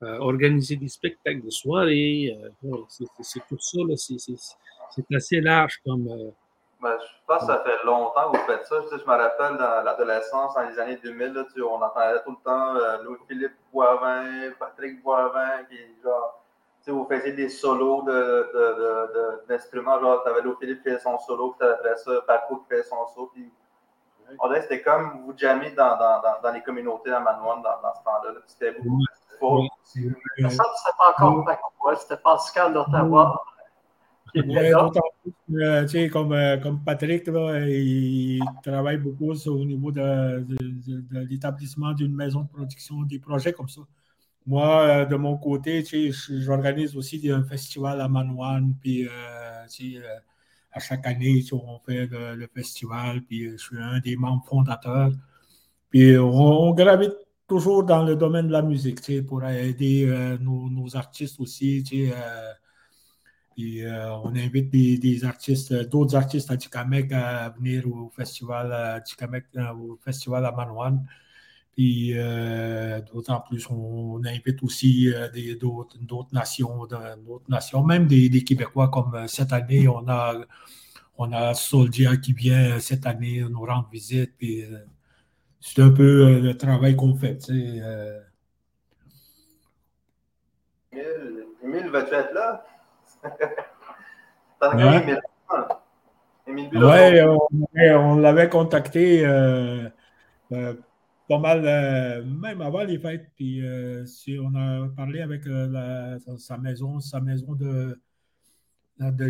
organiser 0.01 0.77
des 0.77 0.89
spectacles 0.89 1.43
de 1.43 1.51
soirée, 1.51 2.37
c'est, 2.89 3.41
tout 3.49 3.59
ça. 3.59 3.79
c'est, 3.97 5.15
assez 5.15 5.41
large 5.41 5.81
comme, 5.85 6.33
ben, 6.85 6.99
je 7.01 7.07
pense 7.27 7.41
que 7.41 7.47
ça 7.47 7.65
fait 7.65 7.83
longtemps 7.87 8.31
que 8.31 8.37
vous 8.37 8.45
faites 8.45 8.67
ça. 8.67 8.77
Je, 8.91 8.97
me 8.97 9.17
rappelle 9.17 9.57
dans 9.57 9.83
l'adolescence, 9.83 10.53
dans 10.55 10.69
les 10.69 10.79
années 10.79 10.99
2000, 11.03 11.33
là, 11.33 11.45
on 11.63 11.81
entendait 11.81 12.23
tout 12.25 12.33
le 12.33 12.45
temps 12.45 12.77
euh, 12.77 13.03
Louis-Philippe 13.05 13.55
Boivin, 13.73 14.51
Patrick 14.59 15.03
Boivin, 15.03 15.65
qui, 15.71 15.79
genre, 16.03 16.45
vous 16.89 17.07
faisiez 17.07 17.33
des 17.33 17.49
solos 17.49 18.03
d'instruments. 19.49 19.97
De, 19.97 20.01
de, 20.01 20.05
genre, 20.05 20.23
tu 20.25 20.31
avais 20.31 20.43
Louis-Philippe 20.43 20.83
qui 20.83 20.91
faisait 20.91 20.99
son 21.01 21.19
solo, 21.21 21.57
puis 21.59 21.67
après 21.67 21.97
ça, 21.97 22.21
Paco 22.27 22.59
qui 22.59 22.69
faisait 22.69 22.83
son 22.83 23.07
solo. 23.15 23.31
On 24.39 24.49
dirait 24.49 24.61
que 24.61 24.67
c'était 24.69 24.83
comme 24.83 25.23
vous 25.25 25.37
jammiez 25.37 25.71
dans, 25.73 25.97
dans, 25.97 26.21
dans, 26.43 26.53
les 26.53 26.63
communautés 26.63 27.13
à 27.13 27.21
Manouane 27.21 27.63
dans, 27.63 27.81
dans 27.83 27.95
ce 27.95 28.05
temps-là. 28.05 28.41
C'était 28.47 28.73
beaucoup 28.73 28.99
plus 28.99 29.39
fort. 29.39 29.79
Ça, 29.85 30.65
c'était 30.77 30.97
pas 30.99 31.15
encore 31.19 31.45
c'était 31.99 32.17
Pascal 32.23 32.73
d'Ottawa. 32.73 33.43
Euh, 34.37 36.09
comme, 36.09 36.33
euh, 36.33 36.57
comme 36.59 36.83
Patrick, 36.83 37.25
il 37.27 38.43
travaille 38.63 38.99
beaucoup 38.99 39.31
au 39.31 39.65
niveau 39.65 39.93
de, 39.93 40.45
l'établissement 41.29 41.93
d'une 41.93 42.15
maison 42.15 42.41
de 42.43 42.49
production, 42.49 43.03
des 43.03 43.19
projets 43.19 43.53
comme 43.53 43.69
ça. 43.69 43.83
Moi, 44.47 44.81
euh, 44.81 45.05
de 45.07 45.17
mon 45.17 45.39
côté, 45.39 45.85
j'organise 46.29 46.97
aussi 46.97 47.31
un 47.31 47.45
festival 47.45 48.01
à 48.01 48.09
Manouane, 48.09 48.75
puis 48.81 49.09
à 50.75 50.81
chaque 50.81 51.07
année, 51.07 51.43
on 51.53 51.79
fait 51.87 52.07
le, 52.07 52.47
festival, 52.55 53.23
puis 53.23 53.51
je 53.51 53.57
suis 53.57 53.79
un 53.79 54.01
des 54.01 54.17
membres 54.17 54.45
fondateurs. 54.47 55.13
Puis 55.91 56.19
on, 56.19 56.73
gravite 56.75 57.15
toujours 57.47 57.85
dans 57.85 58.05
le 58.05 58.17
domaine 58.17 58.49
de 58.49 58.53
la 58.53 58.63
musique, 58.63 59.01
pour 59.27 59.45
aider 59.45 60.07
nos, 60.41 60.69
nos, 60.69 60.97
artistes 60.97 61.41
aussi, 61.41 61.85
euh, 63.61 64.11
on 64.25 64.35
invite 64.35 64.71
des, 64.71 65.25
artistes, 65.25 65.73
d'autres 65.89 66.17
artistes 66.17 66.51
à 66.51 66.57
Tikamek 66.57 67.13
à 67.13 67.51
venir 67.51 67.87
au 67.87 68.11
festival 68.11 68.73
à 68.73 68.97
euh, 68.97 69.73
au 69.75 69.99
festival 70.05 70.45
à 70.45 70.53
Manouane. 70.53 71.07
Puis 71.75 72.13
euh, 72.15 73.01
d'autant 73.13 73.41
plus, 73.41 73.69
on, 73.71 74.23
invite 74.25 74.63
aussi 74.63 75.13
d'autres, 75.61 75.97
nations, 76.33 76.87
d'autres 76.87 77.51
nations, 77.51 77.83
même 77.83 78.07
des, 78.07 78.45
Québécois 78.45 78.89
comme 78.89 79.27
cette 79.27 79.53
année, 79.53 79.89
on 79.89 80.09
a, 80.09 80.35
on 81.19 81.33
a 81.33 81.55
Soldia 81.55 82.17
qui 82.17 82.33
vient 82.33 82.79
cette 82.79 83.07
année 83.07 83.45
nous 83.51 83.65
rendre 83.65 83.89
visite. 83.91 84.33
Puis 84.39 84.63
c'est 85.61 85.83
un 85.83 85.91
peu 85.91 86.41
le 86.41 86.57
travail 86.57 86.95
qu'on 86.97 87.15
fait. 87.15 87.39
Tu 87.39 87.81
Emile, 91.65 91.91
vas-tu 91.91 92.15
être 92.15 92.33
là? 92.33 92.65
ouais, 96.47 97.95
on, 97.95 98.17
l'avait 98.17 98.49
contacté 98.49 99.25
euh, 99.25 99.89
euh, 100.53 100.75
pas 101.29 101.39
mal, 101.39 101.63
euh, 101.65 102.25
même 102.25 102.61
avant 102.61 102.85
les 102.85 102.99
fêtes. 102.99 103.31
Puis 103.37 103.63
si 104.07 104.39
on 104.39 104.55
a 104.55 104.89
parlé 104.89 105.21
avec 105.21 105.43
sa 106.39 106.59
maison, 106.59 107.01
sa 107.01 107.21
maison 107.21 107.55
de, 107.55 107.99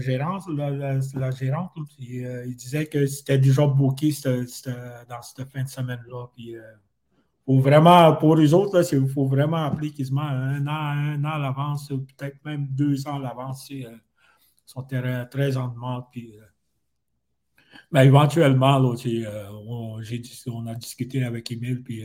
gérance, 0.01 0.47
la, 0.49 1.31
gérante. 1.31 1.73
il 1.99 2.57
disait 2.57 2.87
que 2.87 3.07
c'était 3.07 3.39
déjà 3.39 3.67
booké 3.67 4.13
dans 5.09 5.23
cette 5.23 5.49
fin 5.51 5.63
de 5.63 5.69
semaine-là. 5.69 6.27
Puis 6.35 6.57
vraiment, 7.47 8.15
pour 8.17 8.37
les 8.37 8.55
autres, 8.55 8.83
il 8.93 9.09
faut 9.09 9.27
vraiment 9.27 9.65
appeler 9.65 9.91
quasiment 9.91 10.23
un 10.23 10.67
an, 10.67 10.71
un 10.71 11.25
an 11.25 11.33
à 11.33 11.39
l'avance, 11.39 11.89
peut-être 11.89 12.43
même 12.45 12.67
deux 12.69 13.07
ans 13.07 13.17
à 13.17 13.23
l'avance. 13.23 13.69
Ils 13.71 13.87
euh, 13.87 13.97
sont 14.65 14.83
très, 14.83 15.27
très 15.27 15.57
en 15.57 15.69
demande. 15.69 16.05
Puis, 16.11 16.35
euh, 17.95 18.01
mais 18.01 18.07
éventuellement, 18.07 18.81
euh, 18.81 19.47
on, 19.67 20.67
a 20.67 20.75
discuté 20.75 21.25
avec 21.25 21.51
Emile, 21.51 21.83
puis 21.83 22.05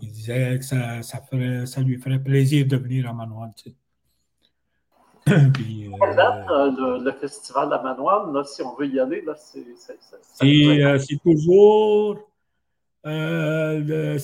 il 0.00 0.10
disait 0.10 0.58
que 0.58 0.64
ça, 0.64 1.02
ça, 1.02 1.20
ferait, 1.20 1.66
ça 1.66 1.80
lui 1.80 1.98
ferait 1.98 2.18
plaisir 2.18 2.66
de 2.66 2.76
venir 2.76 3.08
à 3.08 3.12
Manoir. 3.12 3.50
puis, 5.54 5.88
le, 5.88 7.12
festival 7.12 7.72
à 7.72 7.82
Manoir, 7.82 8.46
si 8.46 8.62
on 8.62 8.74
veut 8.76 8.86
y 8.86 9.00
aller, 9.00 9.24
c'est 9.36 11.22
toujours 11.22 12.30
euh, 13.06 14.18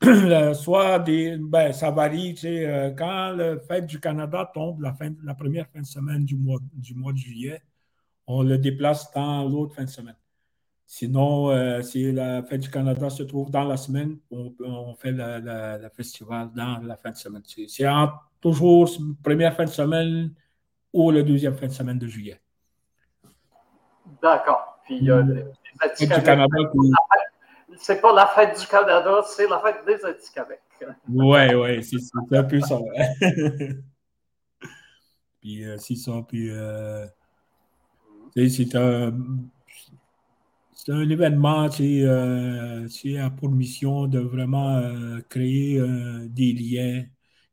soit 0.54 0.98
des, 1.00 1.36
ben, 1.38 1.72
ça 1.72 1.90
varie, 1.90 2.34
tu 2.34 2.42
sais, 2.42 2.66
euh, 2.66 2.90
quand 2.90 3.32
la 3.32 3.58
fête 3.58 3.86
du 3.86 4.00
Canada 4.00 4.50
tombe, 4.52 4.80
la, 4.80 4.92
fin, 4.92 5.10
la 5.24 5.34
première 5.34 5.68
fin 5.68 5.80
de 5.80 5.86
semaine 5.86 6.24
du 6.24 6.36
mois, 6.36 6.58
du 6.72 6.94
mois 6.94 7.12
de 7.12 7.18
juillet, 7.18 7.62
on 8.28 8.42
le 8.42 8.58
déplace 8.58 9.10
dans 9.12 9.42
l'autre 9.42 9.74
fin 9.74 9.84
de 9.84 9.90
semaine. 9.90 10.14
Sinon, 10.86 11.50
euh, 11.50 11.82
si 11.82 12.12
la 12.12 12.42
fête 12.42 12.60
du 12.60 12.70
Canada 12.70 13.10
se 13.10 13.22
trouve 13.24 13.50
dans 13.50 13.64
la 13.64 13.76
semaine, 13.76 14.18
on, 14.30 14.54
on 14.60 14.94
fait 14.94 15.12
le 15.12 15.88
festival 15.88 16.50
dans 16.54 16.78
la 16.82 16.96
fin 16.96 17.10
de 17.10 17.16
semaine. 17.16 17.42
C'est 17.44 17.88
toujours 18.40 18.88
première 19.22 19.54
fin 19.54 19.64
de 19.64 19.70
semaine 19.70 20.32
ou 20.92 21.10
le 21.10 21.22
deuxième 21.24 21.56
fin 21.56 21.66
de 21.66 21.72
semaine 21.72 21.98
de 21.98 22.06
juillet. 22.06 22.40
D'accord. 24.22 24.80
Puis, 24.84 25.10
euh, 25.10 25.22
du 25.98 26.08
Canada, 26.08 26.46
c'est 27.76 28.00
pas 28.00 28.14
la 28.14 28.26
fête 28.26 28.58
du 28.58 28.66
Canada, 28.66 29.22
c'est 29.26 29.46
la 29.46 29.60
fête 29.60 29.84
des 29.86 30.04
Anti-Québec. 30.04 30.60
Oui, 31.08 31.54
oui, 31.54 31.84
c'est 31.84 31.98
un 32.36 32.44
peu 32.44 32.60
ça. 32.60 32.78
puis 35.40 35.64
euh, 35.64 35.76
c'est 35.78 35.96
ça, 35.96 36.12
puis 36.26 36.50
euh, 36.50 37.06
c'est 38.36 38.74
un, 38.76 39.12
événement 41.10 41.68
qui 41.68 42.02
euh, 42.02 42.86
a 43.20 43.30
pour 43.30 43.50
mission 43.50 44.06
de 44.06 44.18
vraiment 44.20 44.76
euh, 44.76 45.20
créer 45.28 45.80
des 46.28 46.52
liens, 46.52 47.04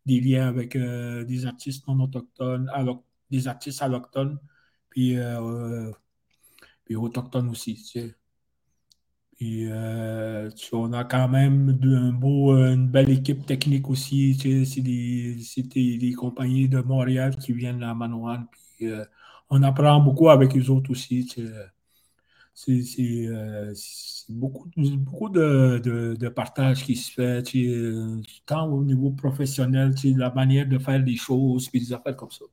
des 0.05 0.21
liens 0.21 0.47
avec 0.47 0.77
des 0.77 1.45
artistes 1.45 1.87
non 1.87 1.99
autochtones, 2.03 2.69
des 3.29 3.47
artistes 3.47 3.81
allochtones, 3.81 4.39
puis, 4.89 5.17
autochtones 6.95 7.49
aussi. 7.49 7.75
Euh, 9.41 10.49
on 10.71 10.93
a 10.93 11.03
quand 11.03 11.27
même 11.27 11.77
un 11.83 12.11
beau, 12.13 12.55
une 12.55 12.87
belle 12.87 13.09
équipe 13.09 13.45
technique 13.45 13.89
aussi. 13.89 14.35
C'est 14.65 14.81
des, 14.81 15.97
des, 15.97 16.13
compagnies 16.13 16.69
de 16.69 16.79
Montréal 16.81 17.35
qui 17.37 17.53
viennent 17.53 17.83
à 17.83 17.93
Manouane. 17.93 18.47
Euh, 18.81 19.05
on 19.49 19.63
apprend 19.63 19.99
beaucoup 19.99 20.29
avec 20.29 20.55
eux 20.57 20.69
autres 20.69 20.91
aussi. 20.91 21.27
C'est 22.53 23.27
euh, 23.27 23.73
beaucoup, 24.29 24.69
de, 25.29 26.27
partage 26.29 26.83
qui 26.85 26.95
se 26.95 27.11
fait, 27.11 27.43
tant 28.45 28.67
au 28.71 28.83
niveau 28.83 29.11
professionnel, 29.11 29.93
la 30.15 30.31
manière 30.31 30.67
de 30.67 30.77
faire 30.77 30.99
les 30.99 31.17
choses, 31.17 31.69
puis 31.69 31.79
des 31.81 31.93
affaires 31.93 32.15
comme 32.15 32.31
ça. 32.31 32.45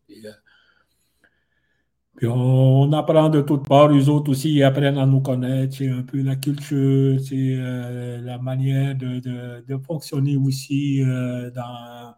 Puis 2.17 2.27
on, 2.29 2.93
apprend 2.93 3.29
de 3.31 3.41
toutes 3.41 3.67
parts, 3.67 3.89
les 3.89 4.09
autres 4.09 4.31
aussi 4.31 4.55
ils 4.55 4.63
apprennent 4.63 4.99
à 4.99 5.07
nous 5.07 5.21
connaître, 5.21 5.77
c'est 5.77 5.89
un 5.89 6.03
peu 6.03 6.23
la 6.23 6.37
culture, 6.37 7.19
c'est 7.21 7.57
euh, 7.57 8.21
la 8.21 8.39
manière 8.39 8.95
de, 8.97 9.77
fonctionner 9.87 10.37
aussi 10.37 11.03
euh, 11.03 11.51
dans, 11.51 12.15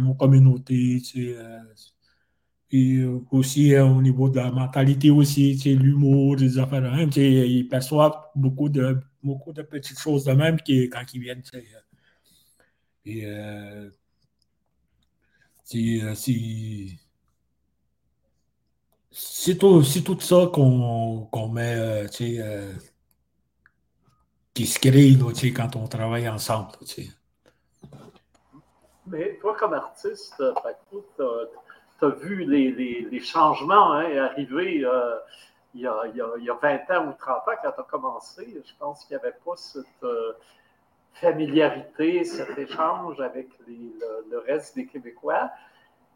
nos 0.00 0.14
communautés. 0.14 1.02
Euh, 1.16 1.58
et 2.74 3.04
aussi 3.30 3.76
au 3.78 4.02
niveau 4.02 4.28
de 4.28 4.36
la 4.36 4.50
mentalité 4.50 5.10
aussi, 5.10 5.54
l'humour, 5.64 6.36
des 6.36 6.58
affaires. 6.58 6.84
Hein, 6.84 7.08
ils 7.16 7.68
perçoivent 7.68 8.18
beaucoup 8.34 8.68
de, 8.68 8.98
beaucoup 9.22 9.52
de 9.52 9.62
petites 9.62 9.98
choses 9.98 10.24
de 10.24 10.32
même 10.32 10.60
qui, 10.60 10.88
quand 10.88 11.04
ils 11.14 11.20
viennent. 11.20 11.42
Et 13.06 13.24
c'est 15.64 16.00
c'est 19.16 19.56
tout, 19.56 19.82
tout, 20.04 20.20
ça 20.20 20.48
qu'on 20.52 21.48
met, 21.52 21.76
euh, 21.76 22.08
euh, 22.20 22.72
qui 24.52 24.66
se 24.66 24.80
crée 24.80 25.16
quand 25.52 25.76
on 25.76 25.86
travaille 25.86 26.28
ensemble. 26.28 26.72
Mais 29.06 29.38
toi, 29.40 29.56
comme 29.56 29.74
artiste, 29.74 30.34
tu 30.36 30.42
as, 30.42 31.63
vu 32.02 32.44
les, 32.44 33.20
changements 33.20 33.92
hein, 33.92 34.16
arriver 34.16 34.84
euh, 34.84 35.16
il, 35.74 35.82
y 35.82 35.86
a, 35.86 36.02
il, 36.12 36.52
20 36.62 36.90
ans 36.96 37.08
ou 37.08 37.12
30 37.18 37.36
ans 37.36 37.52
quand 37.62 37.72
tu 37.72 37.80
as 37.80 37.84
commencé. 37.90 38.62
Je 38.64 38.72
pense 38.78 39.04
qu'il 39.04 39.16
n'y 39.16 39.22
avait 39.22 39.36
pas 39.44 39.56
cette 39.56 39.86
familiarité, 41.14 42.24
cet 42.24 42.58
échange 42.58 43.20
avec 43.20 43.48
le, 43.66 44.38
reste 44.46 44.74
des 44.74 44.86
Québécois. 44.86 45.50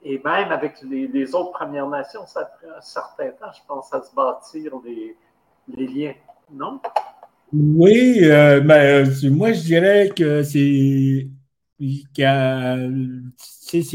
et 0.02 0.20
même 0.24 0.52
avec 0.52 0.82
les, 0.82 1.34
autres 1.34 1.52
Premières 1.52 1.88
Nations, 1.88 2.26
ça 2.26 2.44
prend 2.44 2.76
un 2.76 2.80
certain 2.80 3.30
temps, 3.30 3.52
je 3.52 3.60
pense, 3.66 3.92
à 3.94 4.02
se 4.02 4.14
bâtir 4.14 4.72
les, 4.84 5.16
les 5.68 5.86
liens, 5.86 6.14
non? 6.50 6.80
Oui, 7.52 8.20
euh, 8.24 8.60
mais 8.62 9.04
euh, 9.04 9.30
moi 9.30 9.52
je 9.52 9.62
dirais 9.62 10.10
que 10.14 10.42
c'est 10.42 11.26
c'est 11.78 12.04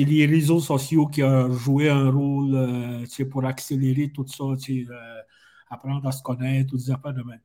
les 0.06 0.26
réseaux 0.26 0.60
sociaux 0.62 1.08
qui 1.08 1.22
ont 1.24 1.52
joué 1.52 1.90
un 1.90 2.10
rôle 2.10 2.56
euh, 2.56 3.06
pour 3.30 3.46
accélérer 3.46 4.10
tout 4.14 4.26
ça, 4.28 4.46
euh, 4.46 5.22
apprendre 5.70 6.08
à 6.08 6.12
se 6.14 6.24
connaître, 6.24 6.74
affaires 6.76 7.14
de 7.14 7.24
même. 7.24 7.42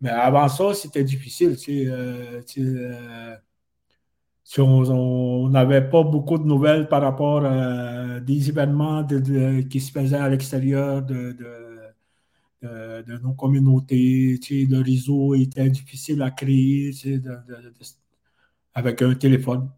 Mais 0.00 0.10
avant 0.10 0.48
ça, 0.48 0.74
c'était 0.74 1.04
difficile. 1.04 1.56
Euh, 1.68 2.40
on 4.58 5.48
n'avait 5.48 5.88
pas 5.88 6.02
beaucoup 6.02 6.38
de 6.38 6.44
nouvelles 6.44 6.88
par 6.88 7.02
rapport 7.02 7.44
à 7.44 8.20
des 8.20 8.48
événements 8.48 9.06
qui 9.70 9.80
se 9.80 9.92
faisaient 9.92 10.16
à 10.16 10.28
l'extérieur 10.28 11.02
de, 11.02 11.32
de, 12.62 13.18
nos 13.22 13.34
communautés. 13.34 14.38
Le 14.50 14.82
réseau 14.82 15.34
était 15.34 15.70
difficile 15.70 16.22
à 16.22 16.30
créer 16.30 16.92
avec 18.74 19.02
un 19.02 19.14
téléphone. 19.14 19.70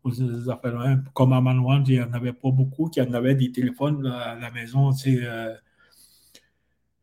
Comme 1.13 1.33
à 1.33 1.41
Manouan, 1.41 1.85
il 1.87 1.95
n'y 1.95 2.01
en 2.01 2.13
avait 2.13 2.33
pas 2.33 2.51
beaucoup 2.51 2.89
qui 2.89 3.01
en 3.01 3.13
avaient 3.13 3.35
des 3.35 3.53
téléphones 3.53 4.07
à 4.07 4.37
la 4.37 4.51
maison. 4.51 4.91
Euh, 5.07 5.55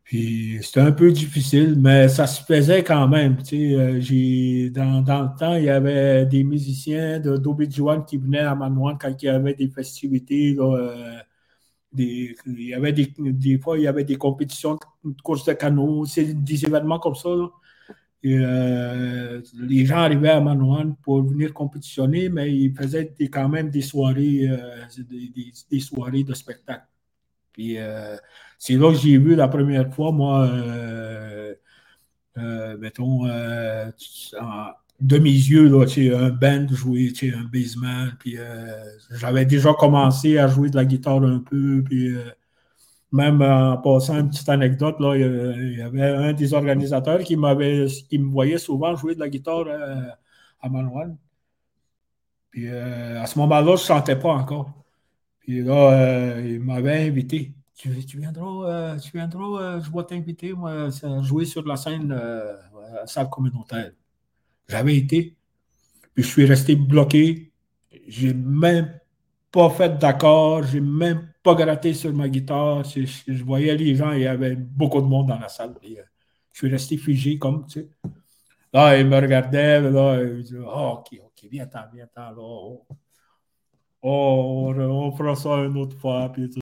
puis 0.04 0.60
c'était 0.62 0.80
un 0.82 0.92
peu 0.92 1.12
difficile, 1.12 1.76
mais 1.80 2.10
ça 2.10 2.26
se 2.28 2.44
faisait 2.44 2.84
quand 2.84 3.08
même. 3.08 3.38
Euh, 3.54 4.70
dans, 4.72 5.02
dans, 5.02 5.22
le 5.24 5.38
temps, 5.38 5.56
il 5.56 5.66
y 5.66 5.70
avait 5.70 6.26
des 6.26 6.44
musiciens 6.44 7.20
de 7.20 7.38
d'Obidjuan 7.38 8.04
qui 8.04 8.18
venaient 8.18 8.40
à 8.40 8.56
Manouan 8.56 8.98
quand 9.00 9.14
il 9.22 9.26
y 9.26 9.30
avait 9.30 9.54
des 9.54 9.70
festivités. 9.70 10.56
Euh, 10.60 11.20
des, 11.94 12.36
il 12.48 12.70
y 12.70 12.74
avait 12.74 12.92
des, 12.92 13.14
des, 13.20 13.60
fois, 13.60 13.78
il 13.78 13.84
y 13.84 13.88
avait 13.88 14.04
des 14.04 14.16
compétitions 14.16 14.80
de 15.04 15.22
course 15.22 15.46
de 15.46 15.54
canot, 15.54 16.06
des 16.16 16.66
événements 16.66 16.98
comme 16.98 17.16
ça. 17.16 17.30
Euh, 18.26 19.42
les 19.60 19.86
gens 19.86 19.98
arrivaient 19.98 20.30
à 20.30 20.40
Manouane 20.40 20.96
pour 21.04 21.22
venir 21.24 21.54
compétitionner, 21.54 22.30
mais 22.30 22.54
ils 22.54 22.74
faisaient 22.74 23.14
quand 23.32 23.50
même 23.50 23.70
des 23.70 23.82
soirées, 23.82 24.48
euh, 24.50 24.86
des, 25.70 25.80
soirées 25.82 26.24
de 26.24 26.34
spectacle. 26.34 26.86
Puis 27.52 27.78
euh, 27.78 28.16
c'est 28.58 28.76
là 28.76 28.92
que 28.92 28.98
j'ai 28.98 29.18
vu 29.18 29.36
la 29.36 29.48
première 29.48 29.94
fois, 29.94 30.12
moi, 30.12 30.50
mettons, 32.80 33.26
de 35.02 35.18
mes 35.18 35.30
yeux, 35.30 35.68
là, 35.68 35.86
un 36.18 36.30
band 36.30 36.68
jouer, 36.74 37.12
un 37.24 37.44
basement. 37.44 38.08
Puis 38.20 38.38
j'avais 39.12 39.46
déjà 39.46 39.74
commencé 39.74 40.38
à 40.38 40.48
jouer 40.48 40.70
de 40.70 40.78
la 40.78 40.86
guitare 40.86 41.24
un 41.24 41.40
peu. 41.40 41.84
Même 43.14 43.44
en 43.44 43.78
passant 43.78 44.20
une 44.20 44.30
petite 44.30 44.50
anecdote, 44.50 44.96
il 45.00 45.76
y 45.78 45.82
avait 45.84 46.02
un 46.02 46.34
des 46.34 46.54
organisateurs 46.56 47.20
qui, 47.20 47.38
m'avait, 47.38 47.86
qui 48.10 48.18
me 48.18 48.32
voyait 48.32 48.58
souvent 48.58 48.96
jouer 48.96 49.14
de 49.14 49.20
la 49.20 49.30
guitare 49.30 49.66
euh, 49.68 50.02
à 50.60 50.68
Manuel. 50.68 51.16
Puis 52.50 52.68
euh, 52.68 53.22
à 53.22 53.28
ce 53.28 53.38
moment-là, 53.38 53.76
je 53.76 53.84
ne 53.84 53.88
chantais 53.88 54.16
pas 54.16 54.34
encore. 54.34 54.74
Puis 55.40 55.62
là, 55.62 55.92
euh, 55.92 56.42
il 56.44 56.60
m'avait 56.60 57.08
invité. 57.08 57.54
Tu, 57.76 57.90
viendras, 58.18 58.98
tu 58.98 59.12
viendras 59.12 59.80
je 59.80 59.92
vais 59.92 60.04
t'inviter, 60.06 60.54
moi, 60.54 60.88
à 60.88 61.22
jouer 61.22 61.46
sur 61.46 61.68
la 61.68 61.76
scène 61.76 62.12
à 62.12 62.96
la 63.02 63.08
salle 63.08 63.30
communautaire. 63.30 63.92
J'avais 64.68 64.98
été. 64.98 65.36
Puis 66.16 66.24
je 66.24 66.30
suis 66.30 66.46
resté 66.46 66.76
bloqué. 66.76 67.52
J'ai 68.08 68.34
même 68.34 68.92
pas 69.52 69.70
fait 69.70 70.00
d'accord. 70.00 70.64
J'ai 70.64 70.82
même 70.82 71.33
pas 71.44 71.56
gratté 71.56 71.94
sur 71.94 72.14
ma 72.14 72.30
guitare. 72.30 72.84
Je, 72.86 73.44
voyais 73.44 73.76
les 73.76 73.96
gens, 73.96 74.14
il 74.14 74.22
y 74.22 74.28
avait 74.28 74.56
beaucoup 74.56 75.02
de 75.02 75.08
monde 75.08 75.28
dans 75.28 75.40
la 75.40 75.50
salle. 75.50 75.76
Euh, 75.84 76.04
je 76.54 76.58
suis 76.58 76.70
resté 76.70 76.98
figé 76.98 77.38
comme, 77.38 77.66
tu 77.68 77.82
sais. 77.82 77.90
Là, 78.72 78.98
il 78.98 79.06
me 79.08 79.16
regardait, 79.18 79.82
là, 79.82 80.20
il 80.22 80.28
me 80.28 80.42
disait, 80.42 80.58
oh, 80.66 81.00
OK, 81.00 81.20
OK, 81.24 81.50
viens-t'en, 81.52 81.82
viens-t'en, 81.94 82.32
là. 82.32 82.38
Oh, 82.38 82.86
oh 84.02 84.74
on, 84.76 85.12
fera 85.12 85.36
ça 85.36 85.50
une 85.58 85.78
autre 85.78 85.98
fois, 85.98 86.32
puis 86.32 86.50
tout. 86.50 86.62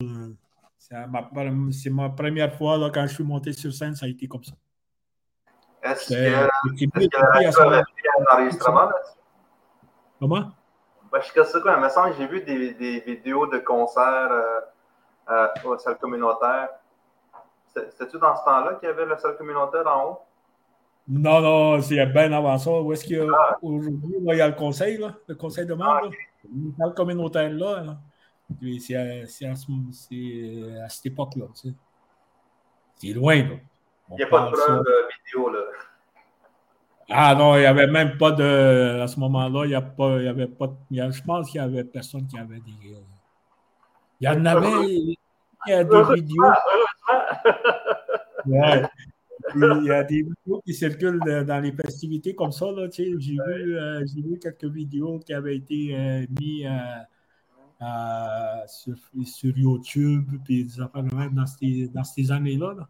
C'est 0.77 0.95
ma, 1.07 1.29
ma, 1.91 2.09
première 2.09 2.53
fois, 2.53 2.77
là, 2.77 2.89
quand 2.89 3.05
je 3.07 3.13
suis 3.13 3.23
monté 3.23 3.53
sur 3.53 3.71
scène, 3.71 3.95
ça 3.95 4.07
a 4.07 4.09
été 4.09 4.27
comme 4.27 4.43
ça. 4.43 4.53
Est-ce 5.83 6.09
que, 6.09 6.15
est-ce 6.15 7.57
que 7.57 7.69
la 7.69 7.79
un 7.79 8.35
enregistrement 8.35 8.89
Comment? 10.19 10.51
Ben, 11.11 11.19
je 11.21 11.43
sais 11.43 11.61
quoi, 11.61 11.75
il 11.77 11.83
me 11.83 11.89
semble 11.89 12.11
que 12.11 12.17
j'ai 12.17 12.27
vu 12.27 12.41
des, 12.41 12.73
des, 12.73 12.99
vidéos 13.01 13.45
de 13.47 13.57
concerts 13.57 14.31
euh, 14.31 14.61
à 15.31 15.53
la 15.69 15.77
salle 15.77 15.97
communautaire. 15.97 16.69
C'était-tu 17.73 18.19
dans 18.19 18.35
ce 18.35 18.43
temps-là 18.43 18.75
qu'il 18.75 18.89
y 18.89 18.91
avait 18.91 19.05
la 19.05 19.17
salle 19.17 19.37
communautaire 19.37 19.87
en 19.87 20.05
haut? 20.05 20.19
Non, 21.07 21.41
non, 21.41 21.81
c'est 21.81 22.05
bien 22.05 22.31
avant 22.31 22.57
ça. 22.57 22.71
Où 22.71 22.93
est-ce 22.93 23.05
qu'il 23.05 23.17
y 23.17 23.19
a 23.19 23.25
ah. 23.33 23.57
aujourd'hui? 23.61 24.15
Il 24.19 24.35
y 24.35 24.41
a 24.41 24.47
le 24.47 24.55
conseil, 24.55 24.97
là, 24.97 25.13
le 25.27 25.35
conseil 25.35 25.65
de 25.65 25.73
membres. 25.73 26.11
Ah, 26.11 26.47
La 26.53 26.85
salle 26.85 26.93
communautaire 26.93 27.49
là. 27.49 27.97
C'est 28.79 28.95
à, 28.95 29.21
à, 29.21 30.89
cette 30.89 31.05
époque-là. 31.05 31.45
C'est 32.95 33.13
loin. 33.13 33.37
Là. 33.37 33.55
il 34.09 34.15
n'y 34.15 34.23
a 34.23 34.27
pas 34.27 34.45
de 34.47 34.51
preuve 34.51 34.83
de 34.83 35.07
vidéo. 35.25 35.49
Là. 35.49 35.59
Ah 37.09 37.35
non, 37.35 37.55
il 37.55 37.61
n'y 37.61 37.65
avait 37.65 37.87
même 37.87 38.17
pas 38.17 38.31
de. 38.31 38.99
À 39.01 39.07
ce 39.07 39.19
moment-là, 39.19 39.65
il 39.65 39.69
n'y 39.69 40.27
avait 40.27 40.47
pas. 40.47 40.69
je 40.89 41.21
pense 41.23 41.49
qu'il 41.49 41.61
n'y 41.61 41.67
avait 41.67 41.83
personne 41.83 42.27
qui 42.27 42.37
avait 42.37 42.59
des. 42.59 42.95
Il 44.19 44.25
y 44.25 44.29
en 44.29 44.45
avait. 44.45 45.17
Il 45.67 45.71
y 45.71 45.73
a 45.73 45.83
des 45.83 46.03
vidéos. 46.15 46.43
Il 49.55 49.83
y 49.85 49.91
a 49.91 50.03
des 50.03 50.21
vidéos 50.23 50.61
qui 50.65 50.73
circulent 50.73 51.19
dans 51.19 51.59
les 51.61 51.71
festivités 51.71 52.35
comme 52.35 52.51
ça. 52.51 52.67
J'ai 52.91 53.15
vu, 53.15 53.77
euh, 53.77 54.03
vu, 54.15 54.39
quelques 54.39 54.65
vidéos 54.65 55.19
qui 55.19 55.33
avaient 55.33 55.57
été 55.57 55.95
euh, 55.95 56.25
mises 56.39 56.67
euh, 57.81 58.67
sur, 58.67 58.95
sur, 59.25 59.57
YouTube 59.57 60.31
et 60.49 60.63
des 60.63 60.79
affaires 60.79 61.31
dans 61.31 61.45
ces, 61.45 61.87
dans 61.87 62.03
ces 62.03 62.31
années-là. 62.31 62.73
là 62.77 62.87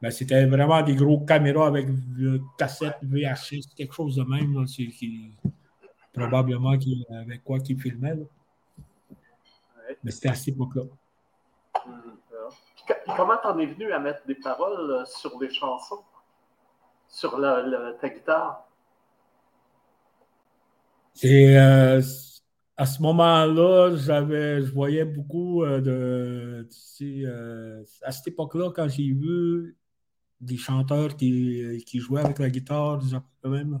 ben, 0.00 0.10
c'était 0.10 0.44
vraiment 0.44 0.82
des 0.82 0.94
gros 0.94 1.20
caméras 1.20 1.68
avec 1.68 1.88
cassette 2.58 2.98
VHS, 3.02 3.74
quelque 3.74 3.94
chose 3.94 4.16
de 4.16 4.24
même. 4.24 4.54
Là, 4.54 4.64
qui, 4.66 5.32
probablement 6.12 6.76
qui, 6.76 7.04
avec 7.10 7.42
quoi 7.42 7.60
qui 7.60 7.76
filmait. 7.76 8.14
Là. 8.14 8.24
Mais 10.04 10.10
c'était 10.10 10.28
à 10.28 10.34
cette 10.34 10.48
époque-là. 10.48 10.82
Comment 13.16 13.36
t'en 13.42 13.58
es 13.58 13.66
venu 13.66 13.92
à 13.92 13.98
mettre 13.98 14.26
des 14.26 14.34
paroles 14.34 14.90
euh, 14.90 15.04
sur 15.04 15.38
des 15.38 15.50
chansons, 15.50 16.02
sur 17.08 17.40
ta 18.00 18.08
guitare? 18.08 18.68
C'est 21.14 21.56
euh, 21.56 22.00
à 22.76 22.86
ce 22.86 23.02
moment-là, 23.02 23.96
j'avais, 23.96 24.62
je 24.62 24.72
voyais 24.72 25.04
beaucoup 25.04 25.64
euh, 25.64 25.80
de. 25.80 26.68
à 28.02 28.12
cette 28.12 28.28
époque-là, 28.28 28.70
quand 28.70 28.88
j'ai 28.88 29.12
vu 29.12 29.76
des 30.40 30.58
chanteurs 30.58 31.16
qui, 31.16 31.98
jouaient 31.98 32.20
avec 32.20 32.38
la 32.38 32.50
guitare, 32.50 32.98
des 32.98 33.16
quand 33.42 33.50
même. 33.50 33.80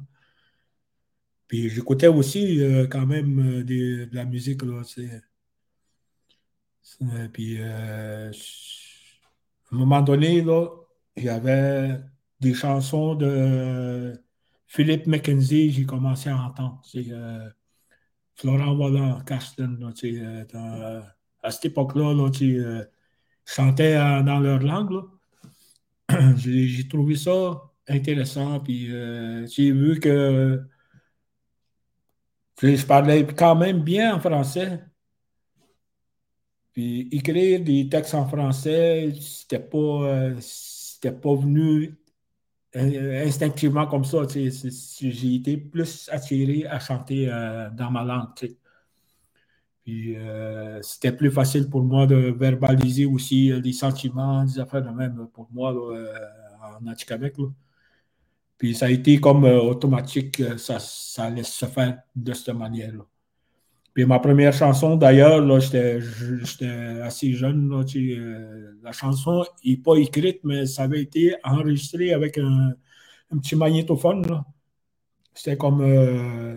Puis 1.46 1.68
j'écoutais 1.68 2.08
aussi 2.08 2.60
quand 2.90 3.06
même 3.06 3.62
de 3.62 4.08
la 4.12 4.24
musique. 4.24 4.62
Là, 4.62 4.82
puis 7.32 7.62
à 7.62 8.28
un 8.28 9.76
moment 9.76 10.02
donné, 10.02 10.42
là, 10.42 10.68
il 11.16 11.24
y 11.24 11.28
avait 11.28 12.00
des 12.40 12.54
chansons 12.54 13.14
de 13.14 14.12
Philippe 14.66 15.06
McKenzie, 15.06 15.70
j'ai 15.72 15.84
commencé 15.84 16.28
à 16.28 16.36
entendre. 16.36 16.80
C'est 16.84 17.06
Florent 18.34 18.76
Wallant, 18.76 19.20
Carsten. 19.24 19.92
à 21.42 21.50
cette 21.50 21.64
époque-là, 21.66 22.14
là, 22.14 22.84
chantais 23.46 23.94
dans 23.94 24.40
leur 24.40 24.60
langue. 24.60 25.04
J'ai 26.36 26.86
trouvé 26.88 27.16
ça 27.16 27.62
intéressant. 27.88 28.60
Puis 28.60 28.92
euh, 28.92 29.46
j'ai 29.46 29.72
vu 29.72 30.00
que 30.00 30.62
je 32.62 32.86
parlais 32.86 33.26
quand 33.26 33.54
même 33.54 33.82
bien 33.82 34.14
en 34.16 34.20
français. 34.20 34.84
Puis 36.76 37.08
écrire 37.10 37.60
des 37.64 37.88
textes 37.88 38.14
en 38.14 38.26
français, 38.28 39.12
c'était 39.20 39.58
pas, 39.60 39.78
euh, 39.78 40.34
pas 41.22 41.34
venu 41.34 41.98
euh, 42.76 43.26
instinctivement 43.26 43.86
comme 43.86 44.04
ça. 44.04 44.18
J'ai 44.28 45.34
été 45.34 45.56
plus 45.56 46.08
attiré 46.12 46.66
à 46.66 46.78
chanter 46.78 47.26
dans 47.76 47.90
ma 47.90 48.04
langue. 48.04 48.28
Puis 49.86 50.16
euh, 50.16 50.82
c'était 50.82 51.12
plus 51.12 51.30
facile 51.30 51.70
pour 51.70 51.82
moi 51.82 52.08
de 52.08 52.16
verbaliser 52.16 53.06
aussi 53.06 53.52
euh, 53.52 53.60
des 53.60 53.72
sentiments, 53.72 54.44
des 54.44 54.58
affaires 54.58 54.82
de 54.82 54.90
même 54.90 55.28
pour 55.32 55.48
moi 55.52 55.72
euh, 55.72 56.12
en 56.80 56.86
Atikamek. 56.88 57.34
Puis 58.58 58.74
ça 58.74 58.86
a 58.86 58.90
été 58.90 59.20
comme 59.20 59.44
automatique, 59.44 60.42
ça, 60.58 60.80
ça 60.80 61.30
laisse 61.30 61.52
se 61.52 61.66
faire 61.66 62.02
de 62.16 62.32
cette 62.32 62.54
manière-là. 62.56 63.04
Puis 63.96 64.04
ma 64.04 64.18
première 64.18 64.52
chanson, 64.52 64.94
d'ailleurs, 64.96 65.42
j'étais 65.58 66.00
assez 67.02 67.32
jeune. 67.32 67.72
Euh, 67.72 68.72
la 68.82 68.92
chanson 68.92 69.42
n'est 69.64 69.78
pas 69.78 69.96
écrite, 69.96 70.40
mais 70.44 70.66
ça 70.66 70.82
avait 70.82 71.00
été 71.00 71.34
enregistré 71.42 72.12
avec 72.12 72.36
un, 72.36 72.74
petit 73.40 73.56
magnétophone. 73.56 74.42
C'était 75.32 75.56
comme 75.56 75.80
euh, 75.80 76.54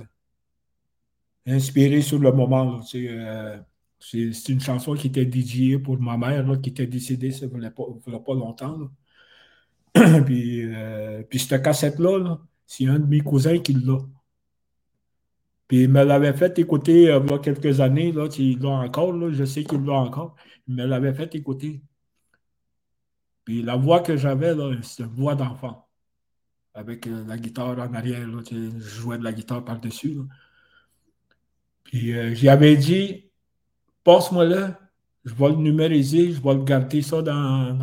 inspiré 1.47 2.01
sur 2.01 2.19
le 2.19 2.33
moment. 2.33 2.81
Euh, 2.93 3.57
c'est 4.01 4.49
une 4.49 4.59
chanson 4.59 4.93
qui 4.95 5.07
était 5.07 5.25
dédiée 5.25 5.79
pour 5.79 5.97
ma 5.97 6.17
mère, 6.17 6.45
qui 6.61 6.71
était 6.71 6.87
décédée 6.87 7.31
ça 7.31 7.45
ne 7.45 7.69
pas, 7.69 7.83
pas, 8.19 8.33
longtemps. 8.33 8.79
puis, 10.25 10.65
puis 11.29 11.39
cette 11.39 11.63
cassette-là, 11.63 12.37
c'est 12.67 12.87
un 12.87 12.99
de 12.99 13.05
mes 13.05 13.21
cousins 13.21 13.59
qui 13.59 13.71
l'a. 13.75 13.99
Puis 15.69 15.83
il 15.83 15.89
me 15.89 16.03
l'avait 16.03 16.33
fait 16.33 16.57
écouter 16.57 17.11
euh, 17.11 17.21
il 17.23 17.29
y 17.29 17.33
a 17.33 17.37
quelques 17.37 17.79
années, 17.79 18.11
là, 18.11 18.27
il 18.39 18.59
l'a 18.59 18.69
encore, 18.69 19.31
je 19.31 19.45
sais 19.45 19.63
qu'il 19.63 19.85
l'a 19.85 19.93
encore. 19.93 20.35
Il 20.67 20.73
me 20.73 20.85
l'avait 20.85 21.13
fait 21.13 21.33
écouter. 21.35 21.83
Puis 23.45 23.61
la 23.61 23.75
voix 23.75 24.01
que 24.01 24.17
j'avais, 24.17 24.55
c'était 24.81 25.03
une 25.03 25.09
voix 25.09 25.35
d'enfant. 25.35 25.87
Avec 26.73 27.05
euh, 27.05 27.23
la 27.27 27.37
guitare 27.37 27.77
en 27.77 27.93
arrière, 27.93 28.27
je 28.49 28.79
jouais 28.79 29.19
de 29.19 29.23
la 29.23 29.31
guitare 29.31 29.63
par-dessus. 29.63 30.17
Puis 31.83 32.17
euh, 32.17 32.33
j'y 32.33 32.49
avais 32.49 32.75
dit, 32.75 33.29
passe-moi 34.03 34.45
là, 34.45 34.79
je 35.23 35.35
vais 35.35 35.49
le 35.49 35.55
numériser, 35.57 36.31
je 36.31 36.41
vais 36.41 36.55
le 36.55 36.63
garder 36.63 37.03
ça 37.03 37.21
dans. 37.21 37.77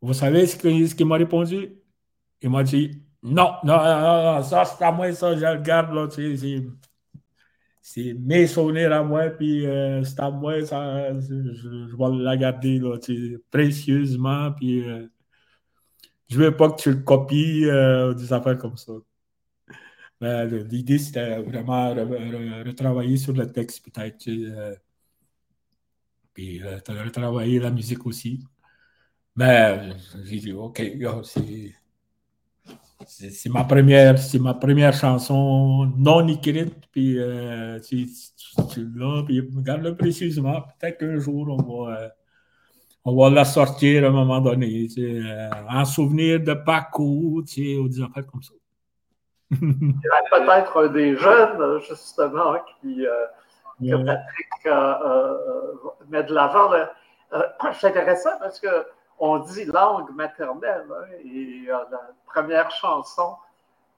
Vous 0.00 0.14
savez 0.14 0.46
ce 0.46 0.56
qu'il 0.56 0.88
ce 0.88 1.04
m'a 1.04 1.16
répondu? 1.16 1.74
Il 2.40 2.48
m'a 2.48 2.62
dit 2.62 3.03
non, 3.24 3.54
non, 3.64 4.42
ça 4.42 4.66
c'est 4.66 4.84
à 4.84 4.92
moi, 4.92 5.10
ça, 5.12 5.34
je 5.34 5.40
le 5.40 5.62
garde, 5.62 5.94
là, 5.94 6.06
c'est 7.80 8.14
mes 8.14 8.46
souvenirs 8.46 8.92
à 8.92 9.02
moi, 9.02 9.30
puis 9.30 9.66
euh, 9.66 10.04
c'est 10.04 10.20
à 10.20 10.30
moi, 10.30 10.64
ça, 10.66 11.10
je, 11.20 11.96
vais 11.96 12.22
la 12.22 12.36
garder, 12.36 12.82
précieusement, 13.50 14.52
puis 14.52 14.86
euh, 14.86 15.06
je 16.28 16.38
veux 16.38 16.54
pas 16.54 16.70
que 16.70 16.82
tu 16.82 16.90
le 16.90 17.02
copies, 17.02 17.64
euh, 17.66 18.12
des 18.12 18.30
affaires 18.32 18.58
comme 18.58 18.76
ça. 18.76 18.92
L'idée, 20.20 20.98
c'était 20.98 21.40
vraiment 21.42 21.94
retravailler 21.94 23.16
sur 23.16 23.32
le 23.32 23.50
texte, 23.50 23.84
peut-être, 23.84 24.28
puis 26.34 26.62
retravailler 26.62 27.58
la 27.60 27.70
musique 27.70 28.04
aussi. 28.06 28.40
Mais 29.36 29.90
j'ai 30.24 30.38
dit, 30.38 30.52
OK, 30.52 30.82
c'est 31.24 31.74
c'est 33.06 33.48
ma 33.48 33.64
première, 33.64 34.18
c'est 34.18 34.38
ma 34.38 34.54
première 34.54 34.92
chanson 34.92 35.90
non 35.96 36.26
écrite, 36.28 36.86
puis 36.90 37.18
euh, 37.18 37.78
tu, 37.80 38.06
l'as, 38.94 39.22
puis 39.24 39.40
regarde-le 39.56 39.96
précisément. 39.96 40.62
Peut-être 40.78 40.98
qu'un 40.98 41.18
jour 41.18 41.46
on 41.48 41.84
va, 41.86 41.96
euh, 41.96 42.08
on 43.04 43.16
va 43.16 43.30
la 43.30 43.44
sortir 43.44 44.04
à 44.04 44.08
un 44.08 44.10
moment 44.10 44.40
donné, 44.40 44.86
tu 44.88 45.22
sais, 45.22 45.28
euh, 45.28 45.50
en 45.68 45.84
souvenir 45.84 46.40
de 46.40 46.54
Paco, 46.54 47.42
tu 47.46 47.54
sais, 47.54 47.78
ou 47.78 47.88
des 47.88 48.02
affaires 48.02 48.26
comme 48.26 48.42
ça. 48.42 48.54
Il 49.50 49.58
y 49.60 50.40
a 50.40 50.40
peut-être 50.40 50.92
des 50.92 51.16
jeunes, 51.16 51.80
justement, 51.88 52.54
qui, 52.80 53.04
que 53.80 53.96
Patrick 54.04 55.30
met 56.08 56.22
de 56.24 56.34
l'avant. 56.34 56.70
c'est 57.80 57.88
intéressant 57.88 58.38
parce 58.40 58.60
que 58.60 58.68
on 59.18 59.38
dit 59.38 59.64
langue 59.64 60.10
maternelle. 60.14 60.86
Hein, 60.90 61.04
et 61.24 61.64
euh, 61.68 61.78
la 61.90 62.10
première 62.26 62.70
chanson 62.70 63.36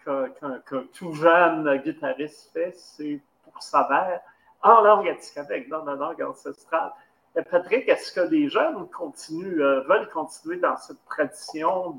qu'un 0.04 0.60
tout 0.92 1.12
jeune 1.14 1.76
guitariste 1.78 2.52
fait, 2.52 2.72
c'est 2.76 3.20
pour 3.42 3.60
sa 3.60 3.88
mère, 3.88 4.20
en 4.62 4.80
langue 4.82 5.08
atikamekw, 5.08 5.68
dans 5.68 5.84
la 5.84 5.94
langue 5.94 6.22
ancestrale. 6.22 6.92
Et 7.34 7.42
Patrick, 7.42 7.88
est-ce 7.88 8.12
que 8.12 8.20
les 8.20 8.48
jeunes 8.48 8.88
continuent, 8.90 9.60
euh, 9.60 9.80
veulent 9.82 10.08
continuer 10.10 10.58
dans 10.58 10.76
cette 10.76 11.04
tradition 11.06 11.98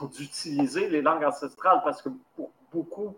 d'utiliser 0.00 0.88
les 0.88 1.02
langues 1.02 1.24
ancestrales? 1.24 1.80
Parce 1.84 2.00
que 2.00 2.10
pour 2.36 2.50
beaucoup, 2.72 3.16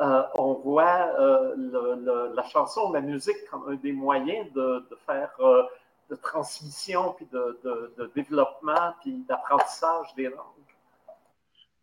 euh, 0.00 0.22
on 0.34 0.54
voit 0.54 1.10
la 1.56 2.42
chanson, 2.44 2.92
la 2.92 3.00
musique 3.00 3.36
comme 3.50 3.68
un 3.68 3.74
des 3.74 3.92
moyens 3.92 4.50
de, 4.52 4.86
de 4.88 4.96
faire 5.06 5.30
de 6.10 6.16
transmission, 6.16 7.14
puis 7.14 7.26
de, 7.32 8.10
développement, 8.14 8.94
puis 9.00 9.24
d'apprentissage 9.28 10.14
des 10.16 10.24
langues? 10.24 10.36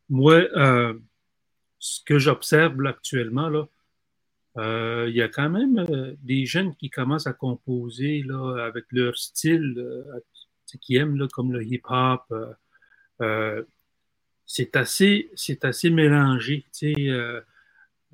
Moi, 0.10 0.48
euh, 0.56 0.94
ce 1.80 2.04
que 2.04 2.20
j'observe 2.20 2.86
actuellement, 2.86 3.50
là, 3.50 3.68
euh, 4.58 5.06
il 5.08 5.16
y 5.16 5.22
a 5.22 5.28
quand 5.28 5.50
même 5.50 5.80
euh, 5.80 6.16
des 6.24 6.46
jeunes 6.46 6.76
qui 6.76 6.90
commencent 6.90 7.28
à 7.28 7.34
composer 7.34 8.24
là, 8.26 8.66
avec 8.66 8.86
leur 8.92 9.16
style, 9.16 10.04
qui 10.82 10.96
aiment 10.98 11.18
là, 11.18 11.28
comme 11.32 11.52
le 11.52 11.64
hip-hop. 11.64 12.24
c'est 14.46 14.76
assez, 14.76 15.32
assez 15.64 15.90
mélangé. 15.90 16.66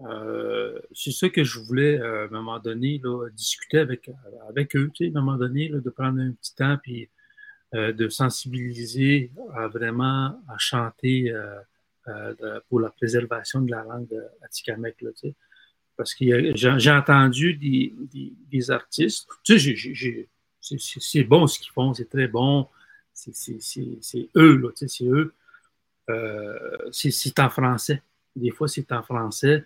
Euh, 0.01 0.77
c'est 0.93 1.11
ça 1.11 1.29
que 1.29 1.43
je 1.43 1.59
voulais, 1.59 1.99
euh, 1.99 2.23
à 2.23 2.25
un 2.25 2.29
moment 2.29 2.59
donné, 2.59 3.01
discuter 3.33 3.79
avec, 3.79 4.09
avec 4.49 4.75
eux, 4.75 4.91
à 4.99 5.03
un 5.05 5.09
moment 5.11 5.37
donné, 5.37 5.69
de 5.69 5.89
prendre 5.89 6.19
un 6.19 6.31
petit 6.31 6.53
temps 6.55 6.77
puis 6.81 7.09
euh, 7.73 7.93
de 7.93 8.09
sensibiliser 8.09 9.31
à 9.53 9.67
vraiment 9.67 10.41
à 10.47 10.57
chanter 10.57 11.33
pour 12.69 12.79
la 12.79 12.89
préservation 12.89 13.61
de 13.61 13.71
la 13.71 13.83
langue 13.83 14.21
Atikamek, 14.43 15.01
là, 15.01 15.09
tu 15.11 15.29
sais. 15.29 15.35
Parce 15.97 16.13
que 16.13 16.25
j'ai 16.55 16.91
entendu 16.91 17.53
des, 17.53 17.95
des, 18.51 18.69
artistes, 18.69 19.29
c'est 20.59 21.23
bon 21.23 21.47
ce 21.47 21.57
qu'ils 21.57 21.71
font, 21.71 21.93
c'est 21.93 22.09
très 22.09 22.27
bon, 22.27 22.67
c'est 23.13 23.31
eux, 24.35 24.73
c'est 24.75 25.05
eux. 25.05 25.33
c'est 26.91 27.39
en 27.39 27.49
français. 27.49 28.03
Des 28.35 28.51
fois, 28.51 28.67
c'est 28.67 28.91
en 28.91 29.01
français. 29.01 29.63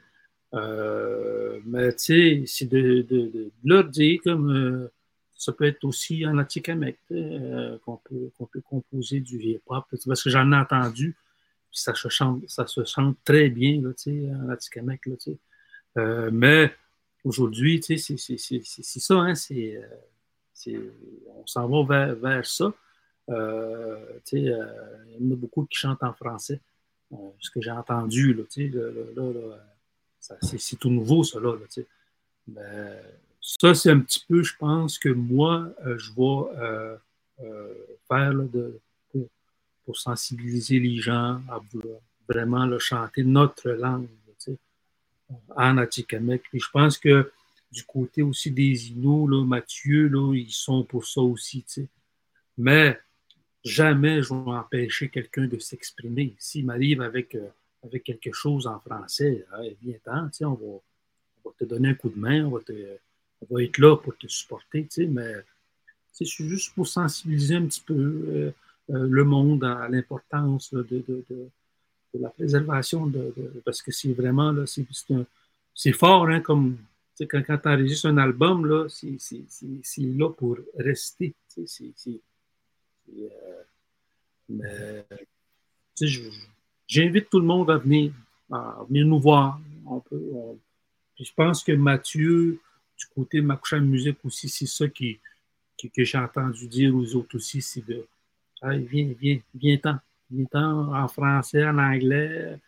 Euh, 0.54 1.60
mais 1.66 1.92
tu 1.94 2.00
sais, 2.00 2.44
c'est 2.48 2.66
de, 2.66 3.02
de, 3.04 3.52
leur 3.64 3.84
dire 3.86 4.20
comme 4.24 4.50
euh, 4.50 4.92
ça 5.40 5.54
peut 5.54 5.66
être 5.66 5.84
aussi 5.86 6.26
en 6.26 6.38
Atikamek 6.38 6.98
euh, 7.12 7.78
qu'on 7.86 7.98
peut, 7.98 8.30
qu'on 8.38 8.46
peut 8.46 8.62
composer 8.62 9.22
du 9.22 9.42
hip-hop. 9.42 9.86
Parce 10.06 10.24
que 10.24 10.30
j'en 10.30 10.52
ai 10.52 10.56
entendu, 10.58 11.16
ça 11.72 11.96
se 11.96 12.10
chante, 12.10 12.48
ça 12.50 12.68
se 12.68 12.84
chante 12.84 13.18
très 13.24 13.50
bien 13.50 13.82
là, 13.82 13.92
en 14.36 14.50
Atikamek. 14.50 15.06
Là, 15.06 15.16
euh, 15.98 16.30
mais 16.32 16.74
aujourd'hui, 17.24 17.82
c'est 17.82 17.98
ça, 17.98 19.16
hein, 19.16 19.34
c'est, 19.36 19.80
on 21.28 21.48
s'en 21.48 21.70
va 21.70 21.84
vers, 21.84 22.16
vers 22.16 22.46
ça. 22.46 22.74
Euh, 23.30 24.20
il 24.34 24.44
y 24.44 24.54
en 24.54 25.32
a 25.32 25.36
beaucoup 25.36 25.66
qui 25.66 25.78
chantent 25.78 26.04
en 26.04 26.14
français. 26.14 26.60
ce 27.40 27.50
que 27.50 27.62
j'ai 27.62 27.72
entendu, 27.72 28.34
là, 28.34 28.44
là 29.16 29.58
c'est 30.42 30.78
tout 30.78 30.90
nouveau, 30.90 31.24
ça, 31.24 31.40
là. 31.40 31.56
Ben, 32.48 32.98
ça, 33.42 33.74
c'est 33.74 33.90
un 33.90 34.00
petit 34.00 34.24
peu, 34.28 34.44
je 34.44 34.56
pense, 34.58 35.00
que 35.00 35.10
moi, 35.10 35.72
euh, 35.86 35.98
je 35.98 36.12
vais 36.12 36.60
euh, 36.62 36.96
euh, 37.42 37.74
faire 38.08 38.34
pour, 39.86 39.98
sensibiliser 39.98 40.80
les 40.80 40.98
gens 40.98 41.42
à 41.50 41.60
vraiment 42.28 42.78
chanter 42.78 43.24
notre 43.24 43.72
langue 43.72 44.08
en 45.56 45.78
Atikamek. 45.78 46.44
Je 46.54 46.68
pense 46.72 47.00
que 47.00 47.32
du 47.72 47.84
côté 47.84 48.22
aussi 48.22 48.52
des 48.52 48.90
Inuits, 48.90 49.46
Mathieu, 49.46 50.08
là, 50.10 50.34
ils 50.36 50.52
sont 50.52 50.84
pour 50.84 51.08
ça 51.08 51.22
aussi. 51.22 51.66
Mais 52.56 53.00
jamais 53.64 54.22
je 54.22 54.30
vais 54.30 54.52
empêcher 54.52 55.10
quelqu'un 55.10 55.48
de 55.48 55.58
s'exprimer. 55.58 56.36
S'il 56.38 56.68
m'arrive 56.68 57.02
avec 57.02 57.36
avec 57.84 58.04
quelque 58.04 58.34
chose 58.34 58.68
en 58.68 58.80
français, 58.80 59.46
viens-t'en, 59.82 60.30
on 60.42 60.54
va, 60.54 60.66
on 60.66 61.50
va 61.50 61.52
te 61.58 61.66
donner 61.66 61.90
un 61.90 61.94
coup 61.96 62.10
de 62.10 62.20
main, 62.20 62.46
on 62.46 62.50
va, 62.50 63.64
être 63.64 63.78
là 63.78 63.96
pour 63.98 64.18
te 64.18 64.28
supporter, 64.28 64.88
mais 65.08 65.34
c'est 66.12 66.26
juste 66.26 66.74
pour 66.74 66.88
sensibiliser 66.88 67.56
un 67.56 67.66
petit 67.66 67.82
peu 67.82 67.94
euh, 67.94 68.52
euh, 68.90 69.08
le 69.10 69.24
monde 69.24 69.64
à 69.64 69.88
l'importance 69.88 70.74
de, 70.74 71.04
la 72.14 72.30
préservation, 72.30 73.08
de, 73.08 73.34
parce 73.64 73.82
que 73.82 73.92
c'est 73.92 74.14
vraiment, 74.14 74.54
c'est 75.74 75.94
fort, 75.94 76.28
hein, 76.28 76.42
comme 76.42 76.78
quand, 77.28 77.44
quand 77.46 77.58
tu 77.58 77.68
enregistres 77.68 78.08
un 78.08 78.18
album, 78.18 78.88
c'est 78.90 80.02
là 80.02 80.30
pour 80.30 80.58
rester. 80.78 81.34
C'est, 81.48 82.22
euh, 83.10 83.64
mais, 84.50 85.06
je, 86.00 86.22
J'invite 86.90 87.30
tout 87.30 87.40
le 87.40 87.46
monde 87.46 87.70
à 87.70 87.78
venir, 87.78 88.12
à 88.52 88.84
venir 88.88 89.06
nous 89.06 89.20
voir. 89.20 89.62
Je 91.20 91.32
pense 91.36 91.64
que 91.64 91.72
Mathieu, 91.72 92.60
du 92.98 93.06
côté 93.14 93.42
de 93.42 93.46
Makouchan 93.46 93.82
Musique 93.82 94.18
aussi, 94.26 94.50
c'est 94.50 94.66
ça 94.66 94.88
qui, 94.88 95.20
que 95.78 96.04
j'ai 96.04 96.18
entendu 96.18 96.68
dire 96.68 96.96
aux 96.96 97.16
autres 97.16 97.36
aussi, 97.36 97.62
c'est 97.62 97.86
de 97.86 98.08
viens, 98.64 99.14
viens, 99.22 99.40
viens-t'en. 99.54 100.00
Viens-t'en 100.32 100.96
en 100.96 101.08
français, 101.08 101.64
en 101.64 101.78
anglais, 101.78 102.60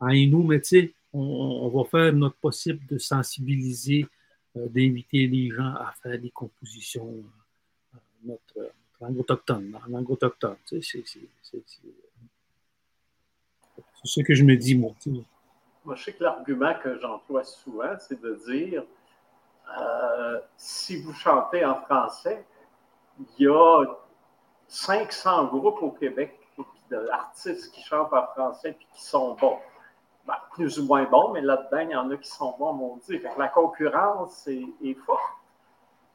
en 0.00 0.08
inou, 0.08 0.42
mais 0.42 0.60
tu 0.60 0.68
sais, 0.68 0.92
on, 1.12 1.68
va 1.68 1.84
faire 1.84 2.12
notre 2.12 2.36
possible 2.36 2.84
de 2.86 2.98
sensibiliser, 2.98 4.06
d'inviter 4.54 5.28
les 5.28 5.50
gens 5.50 5.74
à 5.74 5.94
faire 6.02 6.18
des 6.18 6.30
compositions 6.30 7.24
notre, 8.24 8.72
langue 9.00 9.18
autochtone, 9.20 9.78
en 9.84 9.88
langue 9.88 10.10
autochtone. 10.10 10.56
C'est 10.66 11.04
ce 14.04 14.20
que 14.20 14.34
je 14.34 14.44
me 14.44 14.56
dis, 14.56 14.76
moi. 14.76 14.92
Moi, 15.84 15.94
je 15.94 16.04
sais 16.04 16.12
que 16.12 16.22
l'argument 16.22 16.74
que 16.82 16.98
j'emploie 16.98 17.44
souvent, 17.44 17.94
c'est 17.98 18.20
de 18.20 18.40
dire 18.46 18.84
euh, 19.78 20.40
si 20.56 21.00
vous 21.00 21.12
chantez 21.12 21.64
en 21.64 21.76
français, 21.82 22.44
il 23.38 23.46
y 23.46 23.48
a 23.48 23.84
500 24.68 25.46
groupes 25.46 25.82
au 25.82 25.90
Québec 25.90 26.36
d'artistes 26.90 27.72
qui 27.72 27.82
chantent 27.82 28.12
en 28.12 28.26
français 28.28 28.70
et 28.70 28.86
qui 28.94 29.02
sont 29.04 29.34
bons. 29.34 29.58
Ben, 30.26 30.34
plus 30.52 30.78
ou 30.78 30.84
moins 30.84 31.04
bons, 31.04 31.32
mais 31.32 31.40
là-dedans, 31.40 31.78
il 31.78 31.90
y 31.90 31.96
en 31.96 32.10
a 32.10 32.16
qui 32.16 32.28
sont 32.28 32.54
bons, 32.58 32.72
mon 32.72 32.96
Dieu. 32.98 33.22
la 33.38 33.48
concurrence 33.48 34.46
est, 34.48 34.94
forte. 35.06 35.20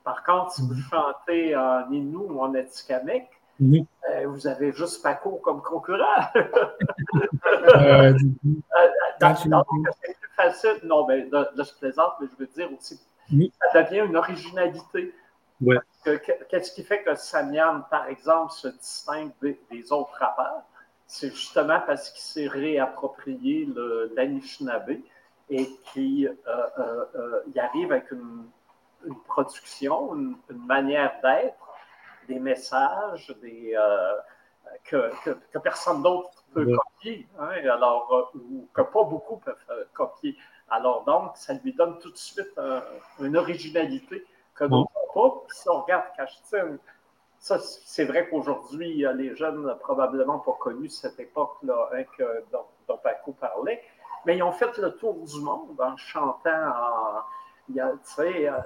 Par 0.03 0.23
contre, 0.23 0.51
si 0.51 0.61
vous 0.61 0.75
mhm. 0.75 0.83
chantez 0.89 1.55
en 1.55 1.91
Innu 1.91 2.17
ou 2.17 2.39
en 2.39 2.53
Atikamekw, 2.53 3.27
euh, 3.61 4.27
vous 4.27 4.47
avez 4.47 4.71
juste 4.73 5.01
Paco 5.01 5.39
comme 5.43 5.61
concurrent. 5.61 6.03
euh, 7.75 8.13
c'est 9.21 9.49
plus 9.49 10.31
facile. 10.35 10.79
Non, 10.83 11.07
mais 11.07 11.27
là, 11.31 11.49
je 11.55 11.79
plaisante, 11.79 12.13
mais 12.19 12.27
je 12.31 12.35
veux 12.37 12.47
dire 12.47 12.69
aussi 12.77 12.99
ça 13.71 13.83
devient 13.83 14.05
une 14.07 14.15
originalité. 14.15 15.13
Qu'est-ce 16.49 16.71
qui 16.73 16.83
fait 16.83 17.03
que 17.03 17.15
Samian, 17.15 17.81
par 17.89 18.07
exemple, 18.07 18.51
se 18.51 18.67
distingue 18.67 19.31
des, 19.41 19.91
autres 19.91 20.13
rappeurs? 20.19 20.63
C'est 21.07 21.29
justement 21.29 21.79
parce 21.85 22.09
qu'il 22.09 22.21
s'est 22.21 22.47
réapproprié 22.47 23.67
l'Anishinaabe 24.15 24.97
et 25.49 25.69
qu'il 25.93 26.27
euh, 26.27 26.33
euh, 26.79 27.05
euh, 27.15 27.59
arrive 27.61 27.91
avec 27.91 28.11
une, 28.11 28.45
production, 29.27 30.15
une, 30.15 30.35
manière 30.49 31.13
d'être, 31.21 31.74
des 32.27 32.39
messages, 32.39 33.35
des, 33.41 33.75
que, 34.83 35.57
personne 35.59 36.01
d'autre 36.01 36.31
peut 36.53 36.65
copier, 36.65 37.27
hein, 37.39 37.49
alors, 37.71 38.31
ou 38.35 38.67
que 38.73 38.81
pas 38.81 39.03
beaucoup 39.03 39.37
peuvent 39.37 39.87
copier. 39.93 40.37
Alors 40.69 41.03
donc, 41.03 41.31
ça 41.35 41.53
lui 41.53 41.73
donne 41.73 41.99
tout 41.99 42.11
de 42.11 42.17
suite 42.17 42.59
une 43.19 43.37
originalité 43.37 44.25
que 44.55 44.63
d'autres 44.65 44.91
n'ont 44.95 45.13
pas. 45.13 45.43
Puis 45.47 45.57
si 45.57 45.69
on 45.69 45.81
regarde 45.81 46.05
Cachetine, 46.15 46.79
ça, 47.37 47.59
c'est 47.59 48.05
vrai 48.05 48.27
qu'aujourd'hui, 48.29 49.05
les 49.15 49.35
jeunes 49.35 49.61
n'ont 49.61 49.77
probablement 49.77 50.39
pas 50.39 50.53
connu 50.59 50.89
cette 50.89 51.19
époque-là 51.19 51.89
hein, 51.93 52.03
dont, 52.51 52.97
Paco 53.03 53.33
parlait, 53.33 53.83
mais 54.25 54.37
ils 54.37 54.43
ont 54.43 54.51
fait 54.51 54.75
le 54.77 54.95
tour 54.95 55.15
du 55.15 55.39
monde 55.41 55.79
en 55.79 55.95
chantant 55.97 56.49
en, 56.49 57.21
il 57.69 57.75
y 57.75 57.79
a, 57.79 57.91
tu 57.91 57.97
sais, 58.03 58.49
euh, 58.49 58.57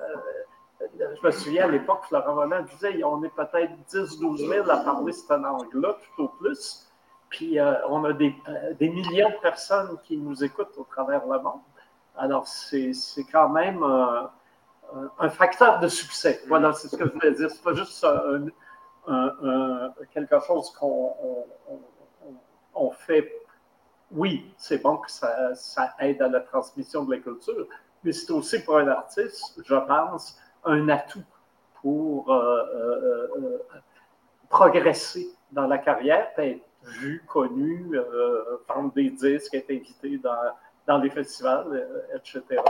je 0.79 1.25
me 1.25 1.31
souviens 1.31 1.65
à 1.65 1.67
l'époque, 1.67 2.05
Florent 2.07 2.33
Volant 2.33 2.63
disait 2.63 3.03
on 3.03 3.23
est 3.23 3.35
peut-être 3.35 3.71
10-12 3.89 4.47
000 4.47 4.69
à 4.69 4.77
parler 4.77 5.11
cette 5.11 5.29
langue-là, 5.29 5.97
tout 6.15 6.23
au 6.23 6.27
plus. 6.29 6.89
Puis 7.29 7.59
euh, 7.59 7.75
on 7.87 8.03
a 8.05 8.13
des, 8.13 8.35
euh, 8.47 8.73
des, 8.73 8.89
millions 8.89 9.29
de 9.29 9.41
personnes 9.41 9.97
qui 10.03 10.17
nous 10.17 10.43
écoutent 10.43 10.75
au 10.77 10.83
travers 10.83 11.25
le 11.27 11.39
monde. 11.39 11.61
Alors, 12.17 12.47
c'est 12.47 12.93
quand 13.31 13.49
même 13.49 13.83
euh, 13.83 14.23
un 15.19 15.29
facteur 15.29 15.79
de 15.79 15.87
succès. 15.87 16.41
Voilà, 16.47 16.73
c'est 16.73 16.87
ce 16.87 16.97
que 16.97 17.05
je 17.05 17.11
voulais 17.13 17.31
dire. 17.33 17.49
C'est 17.51 17.63
pas 17.63 17.73
juste 17.73 18.05
quelque 20.11 20.39
chose 20.45 20.71
qu'on 20.71 21.15
on, 22.73 22.91
fait. 22.91 23.31
Oui, 24.11 24.53
c'est 24.57 24.81
bon 24.81 24.97
que 24.97 25.11
ça, 25.11 25.53
ça, 25.53 25.93
aide 25.99 26.21
à 26.21 26.27
la 26.27 26.39
transmission 26.39 27.03
de 27.05 27.15
la 27.15 27.21
culture, 27.21 27.67
mais 28.03 28.11
c'est 28.11 28.31
aussi 28.31 28.63
pour 28.63 28.77
un 28.77 28.87
artiste, 28.87 29.61
je 29.63 29.75
pense, 29.75 30.37
un 30.65 30.89
atout 30.89 31.23
pour 31.81 32.31
euh, 32.31 32.63
euh, 33.37 33.57
progresser 34.49 35.27
dans 35.51 35.67
la 35.67 35.77
carrière, 35.77 36.27
être 36.37 36.61
vu, 36.99 37.23
connu, 37.27 37.97
vendre 38.67 38.93
des 38.93 39.09
disques, 39.09 39.53
être 39.53 39.71
invité 39.71 40.17
dans 40.17 40.53
dans 40.89 40.97
les 40.97 41.11
festivals, 41.11 41.67
euh, 41.71 42.17
etc. 42.17 42.61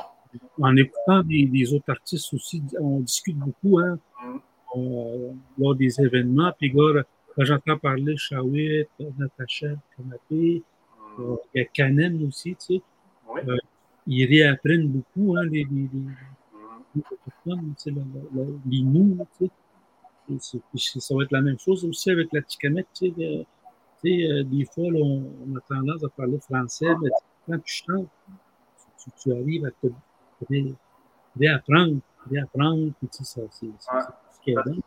En 0.61 0.75
écoutant 0.75 1.23
des, 1.23 1.73
autres 1.73 1.89
artistes 1.89 2.33
aussi, 2.33 2.61
on 2.79 2.99
discute 2.99 3.37
beaucoup 3.37 3.79
hein, 3.79 3.97
mm. 4.21 5.33
lors 5.57 5.75
des 5.75 6.01
événements. 6.01 6.51
Puis, 6.59 6.71
quand 6.71 7.45
j'entends 7.45 7.77
parler 7.77 8.17
Shawit, 8.17 8.89
Natacha 9.17 9.67
Kanapé, 9.95 10.61
mm. 10.61 11.21
euh, 11.21 11.35
il 11.53 11.61
y 11.61 11.61
a 11.61 11.65
Canem 11.65 12.27
aussi, 12.27 12.55
tu 12.55 12.75
sais. 12.75 12.81
Euh, 13.47 13.57
ils 14.05 14.25
réapprennent 14.25 14.87
beaucoup, 14.87 15.37
hein, 15.37 15.45
les, 15.45 15.65
les, 15.71 15.87
les, 15.93 16.13
tu 16.93 17.01
sais. 20.39 20.99
ça 20.99 21.15
va 21.15 21.23
être 21.23 21.31
la 21.31 21.41
même 21.41 21.59
chose 21.59 21.85
aussi 21.85 22.11
avec 22.11 22.29
la 22.33 22.41
Tikamek, 22.41 22.87
tu 22.93 23.11
sais. 23.11 24.43
des 24.43 24.65
fois, 24.65 24.85
on, 24.95 25.55
a 25.55 25.61
tendance 25.67 26.03
à 26.03 26.09
parler 26.09 26.39
français, 26.39 26.87
mais 27.01 27.09
quand 27.47 27.59
tu 27.63 27.83
chantes, 27.85 28.07
tu, 29.21 29.31
arrives 29.31 29.65
à 29.65 29.71
te 29.71 29.91
réapprendre, 31.39 31.99
réapprendre, 32.29 32.91
puis 32.99 33.07
tu 33.07 33.23
sais, 33.23 33.41
c'est 33.49 33.65
ce 33.79 34.39
qui 34.41 34.51
est 34.51 34.55
bon. 34.55 34.81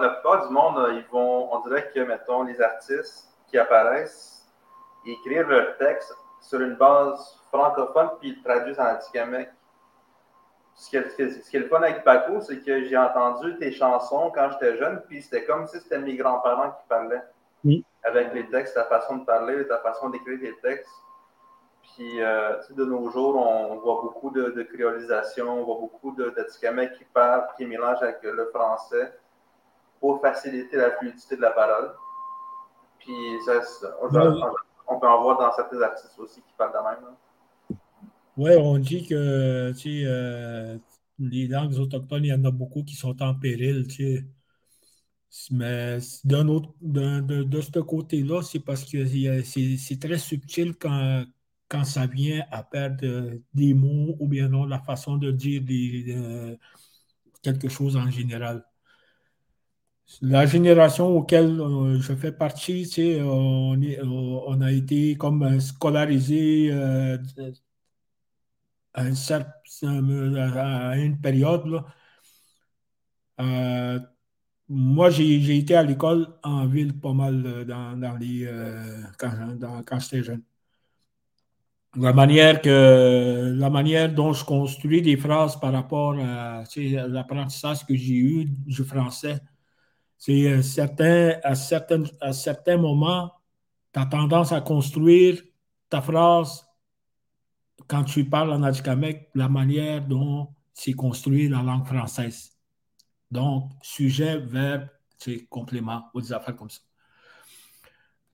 la, 0.00 0.10
plupart, 0.10 0.48
du 0.48 0.52
monde, 0.52 0.88
ils 0.94 1.04
vont, 1.10 1.54
on 1.54 1.60
dirait 1.66 1.90
que, 1.94 2.00
mettons, 2.00 2.44
les 2.44 2.60
artistes 2.60 3.28
qui 3.48 3.58
apparaissent, 3.58 4.46
ils 5.04 5.12
écrivent 5.12 5.48
leur 5.48 5.76
texte 5.78 6.12
sur 6.40 6.60
une 6.60 6.76
base 6.76 7.40
francophone, 7.52 8.10
puis 8.20 8.30
ils 8.30 8.36
le 8.36 8.42
traduisent 8.42 8.80
en 8.80 8.84
atikamekw. 8.84 9.48
Ce 10.78 10.90
qui, 10.90 10.96
est, 10.96 11.08
ce 11.10 11.50
qui 11.50 11.56
est 11.56 11.60
le 11.60 11.68
fun 11.68 11.82
avec 11.82 12.04
Paco, 12.04 12.40
c'est 12.40 12.60
que 12.60 12.84
j'ai 12.84 12.96
entendu 12.96 13.58
tes 13.58 13.72
chansons 13.72 14.30
quand 14.32 14.48
j'étais 14.52 14.76
jeune, 14.78 15.02
puis 15.08 15.20
c'était 15.20 15.44
comme 15.44 15.66
si 15.66 15.80
c'était 15.80 15.98
mes 15.98 16.14
grands-parents 16.14 16.70
qui 16.70 16.86
parlaient. 16.88 17.24
Avec 18.04 18.32
les 18.32 18.48
textes, 18.48 18.74
ta 18.74 18.84
façon 18.84 19.16
de 19.16 19.24
parler, 19.24 19.66
ta 19.66 19.78
façon 19.78 20.08
d'écrire 20.08 20.38
tes 20.38 20.54
textes. 20.62 20.88
Puis, 21.82 22.22
euh, 22.22 22.56
de 22.70 22.84
nos 22.84 23.10
jours, 23.10 23.34
on 23.36 23.76
voit 23.78 24.00
beaucoup 24.02 24.30
de, 24.30 24.50
de 24.50 24.62
créolisation, 24.62 25.62
on 25.62 25.64
voit 25.64 25.78
beaucoup 25.80 26.12
d'Atikamekw 26.12 26.92
qui 26.96 27.04
parlent, 27.06 27.48
qui 27.56 27.66
mélangent 27.66 28.02
avec 28.02 28.22
le 28.22 28.46
français 28.54 29.18
pour 30.00 30.20
faciliter 30.20 30.76
la 30.76 30.92
fluidité 30.92 31.36
de 31.36 31.42
la 31.42 31.50
parole. 31.50 31.92
Puis, 33.00 33.38
on, 34.00 34.98
peut 35.00 35.08
en 35.08 35.22
voir 35.22 35.38
dans 35.38 35.52
certains 35.52 35.82
artistes 35.82 36.16
aussi 36.18 36.40
qui 36.40 36.52
parlent 36.56 36.72
de 36.72 36.78
même. 36.78 37.16
Oui, 38.38 38.52
on 38.56 38.78
dit 38.78 39.04
que 39.04 39.14
euh, 39.86 40.78
les 41.18 41.48
langues 41.48 41.74
autochtones, 41.78 42.24
il 42.24 42.28
y 42.28 42.32
en 42.32 42.44
a 42.44 42.52
beaucoup 42.52 42.84
qui 42.84 42.94
sont 42.94 43.20
en 43.20 43.34
péril. 43.34 43.86
Mais 45.50 45.98
autre, 46.32 46.72
de, 46.80 47.60
ce 47.60 47.80
côté-là, 47.80 48.42
c'est 48.42 48.60
parce 48.60 48.84
que 48.84 49.04
c'est 49.44 49.98
très 50.00 50.18
subtil 50.18 50.74
quand, 50.76 51.24
ça 51.84 52.06
vient 52.06 52.44
à 52.52 52.62
perdre 52.62 53.40
des 53.54 53.74
mots 53.74 54.16
ou 54.20 54.28
bien 54.28 54.48
non, 54.48 54.64
la 54.66 54.78
façon 54.78 55.16
de 55.16 55.32
dire 55.32 55.62
euh, 56.10 56.56
quelque 57.42 57.68
chose 57.68 57.96
en 57.96 58.10
général. 58.10 58.64
La 60.22 60.46
génération 60.46 61.08
auquel 61.08 61.60
euh, 61.60 62.00
je 62.00 62.14
fais 62.14 62.32
partie, 62.32 62.90
on, 63.22 63.80
est, 63.82 64.00
on, 64.02 64.60
a 64.60 64.72
été 64.72 65.16
comme 65.16 65.60
scolarisé 65.60 66.70
euh, 66.72 67.18
à, 68.98 70.96
une 70.96 71.20
période. 71.20 71.82
moi, 74.68 75.10
j'ai 75.10 75.58
été 75.58 75.74
à 75.74 75.82
l'école 75.82 76.26
en 76.42 76.66
ville 76.66 76.98
pas 76.98 77.12
mal 77.12 77.64
dans, 77.66 78.16
les, 78.18 78.48
quand 79.18 79.98
j'étais 80.00 80.22
jeune 80.22 80.42
la 81.96 82.12
manière, 82.12 82.60
que, 82.62 83.54
la 83.56 83.70
manière 83.70 84.12
dont 84.12 84.32
je 84.32 84.44
construis 84.44 85.02
des 85.02 85.16
phrases 85.16 85.58
par 85.58 85.72
rapport 85.72 86.14
à, 86.18 86.64
l'apprentissage 87.08 87.86
que 87.86 87.94
j'ai 87.96 88.14
eu 88.14 88.44
du 88.46 88.84
français, 88.84 89.40
c'est 90.18 90.46
euh, 90.50 90.62
certain, 90.62 91.34
à, 91.44 91.54
certains, 91.54 92.04
à 92.20 92.32
certains 92.32 92.76
moments, 92.76 93.32
tu 93.92 94.00
as 94.00 94.06
tendance 94.06 94.52
à 94.52 94.60
construire 94.60 95.42
ta 95.88 96.02
phrase 96.02 96.66
quand 97.86 98.04
tu 98.04 98.24
parles 98.24 98.52
en 98.52 98.62
Adikamek, 98.62 99.30
la 99.34 99.48
manière 99.48 100.06
dont 100.06 100.48
c'est 100.74 100.92
construit 100.92 101.48
la 101.48 101.62
langue 101.62 101.86
française. 101.86 102.52
Donc, 103.30 103.72
sujet, 103.82 104.38
verbe, 104.38 104.88
c'est 105.18 105.46
complément 105.46 106.04
ou 106.14 106.20
des 106.20 106.32
affaires 106.32 106.56
comme 106.56 106.70
ça. 106.70 106.80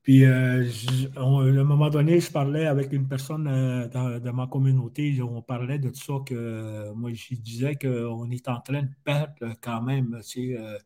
Puis, 0.05 0.25
euh, 0.27 0.69
à 1.17 1.23
un 1.23 1.65
moment 1.65 1.89
donné, 1.89 2.21
je 2.21 2.31
parlais 2.31 2.67
avec 2.67 2.93
une 2.93 3.09
personne 3.09 3.49
euh, 3.49 3.89
dans, 3.89 4.35
ma 4.35 4.47
communauté, 4.47 5.21
on 5.23 5.41
parlait 5.41 5.79
de 5.79 5.91
ça, 5.95 6.15
que 6.27 6.93
moi, 6.93 7.11
je 7.15 7.35
disais 7.37 7.75
qu'on 7.77 8.31
est 8.31 8.47
en 8.49 8.61
train 8.61 8.83
de 8.83 8.91
perdre 9.03 9.55
quand 9.63 9.81
même 9.83 10.21
euh, 10.37 10.79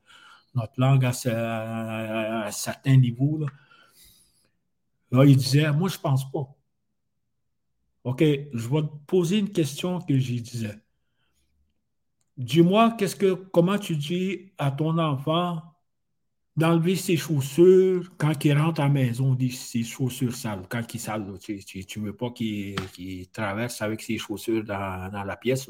notre 0.55 0.75
langue 0.77 1.05
à, 1.05 2.47
un 2.47 2.51
certain 2.53 2.97
niveau. 2.97 3.45
Là. 5.11 5.25
il 5.25 5.37
disait, 5.37 5.73
moi, 5.73 5.89
je 5.89 5.99
pense 5.99 6.31
pas. 6.31 6.58
OK, 8.09 8.21
je 8.23 8.69
vais 8.69 8.81
te 8.81 8.97
poser 9.07 9.37
une 9.37 9.53
question 9.53 10.01
que 10.01 10.19
je 10.19 10.33
disais. 10.37 10.81
Dis-moi, 12.39 12.97
comment 13.53 13.79
tu 13.79 13.97
dis 13.97 14.51
à 14.57 14.71
ton 14.71 14.97
enfant 14.99 15.61
d'enlever 16.57 16.97
ses 16.97 17.19
chaussures 17.19 18.11
quand 18.17 18.47
il 18.47 18.57
rentre 18.57 18.81
à 18.81 18.85
la 18.85 18.89
maison, 18.89 19.37
ses 19.51 19.83
chaussures 19.85 20.35
sales, 20.35 20.65
quand 20.71 20.95
il 20.95 20.99
sale. 20.99 21.27
Tu 21.39 22.01
ne 22.01 22.07
veux 22.07 22.17
pas 22.17 22.31
qu'il 22.31 23.29
traverse 23.31 23.83
avec 23.83 24.01
ses 24.01 24.17
chaussures 24.17 24.65
dans, 24.65 25.25
la 25.27 25.37
pièce. 25.37 25.69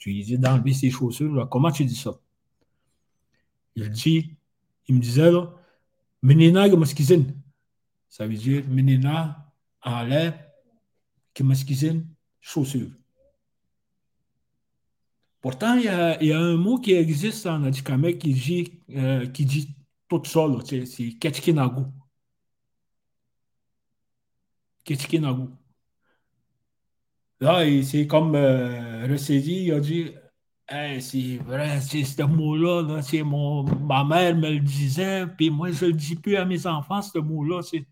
Tu 0.00 0.10
lui 0.10 0.24
dis 0.24 0.36
d'enlever 0.36 0.72
ses 0.72 0.90
chaussures. 0.90 1.48
Comment 1.48 1.70
tu 1.70 1.84
dis 1.84 1.94
ça? 1.94 2.18
Il 3.76 3.88
dit, 3.88 4.36
il 4.88 4.96
me 4.96 5.00
disait, 5.00 5.30
là, 5.30 5.54
Menina 6.22 6.66
Ça 8.08 8.26
veut 8.26 8.34
dire, 8.34 8.64
Menina 8.66 9.52
enlève 9.80 10.47
cuisine 11.64 12.06
chaussures. 12.40 12.90
Pourtant, 15.40 15.74
il 15.74 15.84
y, 15.84 16.32
a, 16.32 16.38
un 16.38 16.56
mot 16.56 16.78
qui 16.78 16.92
existe 16.92 17.46
en 17.46 17.62
Adikamek 17.64 18.18
qui 18.18 18.32
dit, 18.34 18.72
euh, 18.90 19.26
qui 19.26 19.44
dit 19.44 19.74
tout 20.08 20.22
ça, 20.24 20.40
c'est 20.66 21.12
Ketchkinagu. 21.20 21.82
Ketchkinagu. 24.84 25.48
Là, 27.40 27.64
c'est 27.84 28.06
comme 28.08 28.34
euh, 28.34 29.16
il 29.28 29.72
a 29.72 29.80
dit 29.80 30.10
c'est 30.68 31.38
vrai, 31.38 31.80
c'est 31.80 32.04
ce 32.04 32.22
mot-là, 32.22 32.82
là, 32.82 33.24
mon, 33.24 33.62
ma 33.62 34.04
mère 34.04 34.36
me 34.36 34.50
le 34.50 34.60
disait, 34.60 35.26
puis 35.26 35.50
moi, 35.50 35.70
je 35.70 35.86
ne 35.86 35.90
le 35.90 35.96
dis 35.96 36.16
plus 36.16 36.36
à 36.36 36.44
mes 36.44 36.66
enfants, 36.66 37.00
ce 37.00 37.18
mot-là. 37.18 37.62
C'est 37.62 37.86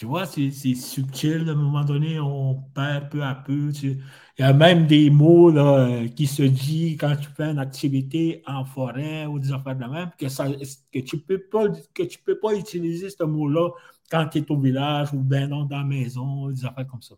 tu 0.00 0.06
vois, 0.06 0.24
c'est 0.24 0.50
subtil. 0.50 1.46
À 1.46 1.52
un 1.52 1.54
moment 1.56 1.84
donné, 1.84 2.18
on 2.18 2.54
perd 2.74 3.10
peu 3.10 3.22
à 3.22 3.34
peu. 3.34 3.70
Il 3.82 4.00
y 4.38 4.42
a 4.42 4.54
même 4.54 4.86
des 4.86 5.10
mots 5.10 5.50
là, 5.50 5.88
euh, 5.88 6.08
qui 6.08 6.26
se 6.26 6.42
disent 6.42 6.96
quand 6.98 7.14
tu 7.16 7.28
fais 7.36 7.50
une 7.50 7.58
activité 7.58 8.42
en 8.46 8.64
forêt 8.64 9.26
ou 9.26 9.38
des 9.38 9.52
affaires 9.52 9.76
de 9.76 9.84
même, 9.84 10.10
que, 10.18 10.30
ça, 10.30 10.46
que 10.90 11.00
tu 11.00 11.16
ne 11.16 11.20
peux, 11.20 11.38
pas, 11.38 11.68
que 11.92 12.02
tu 12.04 12.18
peux 12.18 12.38
pas 12.38 12.54
utiliser 12.54 13.10
ce 13.10 13.24
mot-là 13.24 13.72
quand 14.10 14.26
tu 14.28 14.38
es 14.38 14.50
au 14.50 14.58
village 14.58 15.12
ou 15.12 15.18
bien 15.20 15.48
dans 15.48 15.68
la 15.68 15.84
maison, 15.84 16.48
des 16.48 16.64
affaires 16.64 16.86
comme 16.86 17.02
ça. 17.02 17.16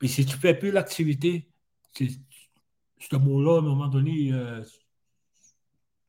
Puis 0.00 0.08
si 0.08 0.26
tu 0.26 0.34
ne 0.34 0.40
fais 0.40 0.54
plus 0.54 0.72
l'activité, 0.72 1.48
ce 1.94 3.16
mot-là, 3.16 3.56
à 3.56 3.58
un 3.58 3.62
moment 3.62 3.86
donné, 3.86 4.32
euh, 4.32 4.64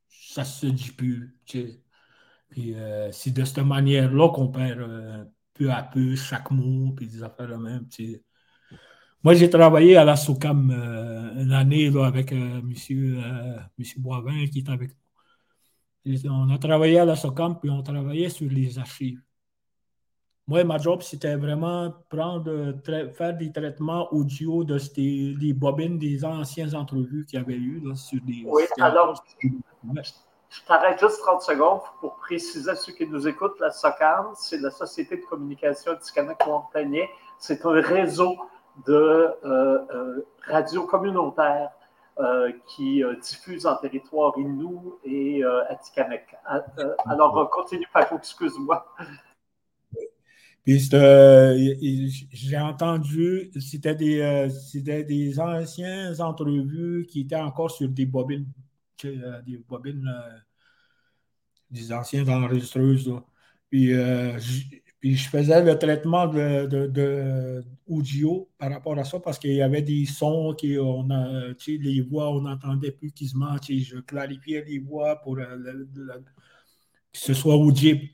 ça 0.08 0.44
se 0.44 0.66
dit 0.66 0.90
plus. 0.90 1.36
Puis 2.50 2.74
euh, 2.74 3.10
c'est 3.12 3.30
de 3.30 3.44
cette 3.44 3.64
manière-là 3.64 4.28
qu'on 4.30 4.48
perd 4.48 4.80
euh, 4.80 5.24
peu 5.54 5.70
à 5.70 5.82
peu 5.82 6.16
chaque 6.16 6.50
mot, 6.50 6.92
puis 6.92 7.06
des 7.06 7.22
affaires 7.22 7.48
de 7.48 7.54
même. 7.54 7.86
Moi, 9.22 9.34
j'ai 9.34 9.48
travaillé 9.48 9.96
à 9.96 10.04
la 10.04 10.16
SOCAM 10.16 10.70
euh, 10.70 11.42
une 11.42 11.52
année 11.52 11.90
là, 11.90 12.06
avec 12.06 12.32
monsieur, 12.32 13.22
monsieur 13.78 14.00
Boivin 14.00 14.46
qui 14.46 14.58
est 14.58 14.68
avec 14.68 14.90
nous. 16.04 16.30
on 16.30 16.50
a 16.50 16.58
travaillé 16.58 16.98
à 16.98 17.04
la 17.04 17.16
SOCAM, 17.16 17.60
puis 17.60 17.70
on 17.70 17.82
travaillait 17.82 18.30
sur 18.30 18.50
les 18.50 18.78
archives. 18.78 19.20
Moi, 20.46 20.64
ma 20.64 20.78
job, 20.78 21.02
c'était 21.02 21.36
vraiment 21.36 21.94
prendre, 22.08 22.74
faire 23.12 23.36
des 23.36 23.52
traitements 23.52 24.12
audio 24.12 24.64
de 24.64 24.78
ces, 24.78 25.34
des 25.38 25.52
bobines 25.52 25.96
des 25.96 26.24
anciennes 26.24 26.74
entrevues 26.74 27.24
qu'il 27.24 27.38
y 27.38 27.42
avait 27.42 27.54
eu 27.54 27.80
là, 27.86 27.94
sur 27.94 28.20
des. 28.22 28.42
Oui, 28.46 28.64
alors, 28.80 29.22
je 30.50 30.60
t'arrête 30.66 30.98
juste 30.98 31.20
30 31.20 31.42
secondes 31.42 31.80
pour 32.00 32.16
préciser 32.16 32.70
à 32.70 32.74
ceux 32.74 32.92
qui 32.92 33.06
nous 33.06 33.28
écoutent, 33.28 33.58
la 33.60 33.70
SOCAM, 33.70 34.32
c'est 34.34 34.58
la 34.58 34.70
Société 34.72 35.16
de 35.16 35.22
communication 35.22 35.92
Atikamekw-Montagnais. 35.92 37.08
C'est 37.38 37.64
un 37.64 37.80
réseau 37.80 38.36
de 38.84 38.92
euh, 38.92 39.34
euh, 39.44 40.26
radio 40.48 40.86
communautaire 40.86 41.70
euh, 42.18 42.50
qui 42.66 43.02
diffuse 43.22 43.64
en 43.64 43.76
territoire 43.76 44.36
Innu 44.38 44.76
et 45.04 45.44
Atikamek. 45.68 46.26
alors, 47.06 47.48
continue, 47.50 47.86
Paco, 47.92 48.16
excuse-moi. 48.16 48.84
Puis 50.64 50.80
j'ai 52.32 52.58
entendu, 52.58 53.52
c'était 53.60 53.94
des, 53.94 54.48
des 54.74 55.40
anciennes 55.40 56.20
entrevues 56.20 57.06
qui 57.08 57.20
étaient 57.20 57.36
encore 57.36 57.70
sur 57.70 57.88
des 57.88 58.04
bobines 58.04 58.46
des 59.06 59.58
bobines, 59.68 60.08
euh, 60.08 60.38
des 61.70 61.92
anciennes 61.92 62.28
enregistreuses. 62.28 63.12
Puis, 63.70 63.92
euh, 63.92 64.38
puis, 65.00 65.16
je 65.16 65.28
faisais 65.28 65.62
le 65.62 65.78
traitement 65.78 66.26
de, 66.26 67.64
audio 67.86 68.48
par 68.58 68.70
rapport 68.70 68.98
à 68.98 69.04
ça 69.04 69.18
parce 69.20 69.38
qu'il 69.38 69.54
y 69.54 69.62
avait 69.62 69.82
des 69.82 70.04
sons 70.04 70.54
qui 70.54 70.78
on 70.78 71.08
les 71.66 72.00
voix, 72.02 72.30
on 72.30 72.42
n'entendait 72.42 72.92
plus 72.92 73.12
mentent. 73.34 73.70
Je 73.70 73.98
clarifiais 74.00 74.64
les 74.64 74.78
voix 74.78 75.16
pour 75.22 75.36
que 75.36 75.42
ce 77.12 77.34
soit 77.34 77.56
audible. 77.56 78.08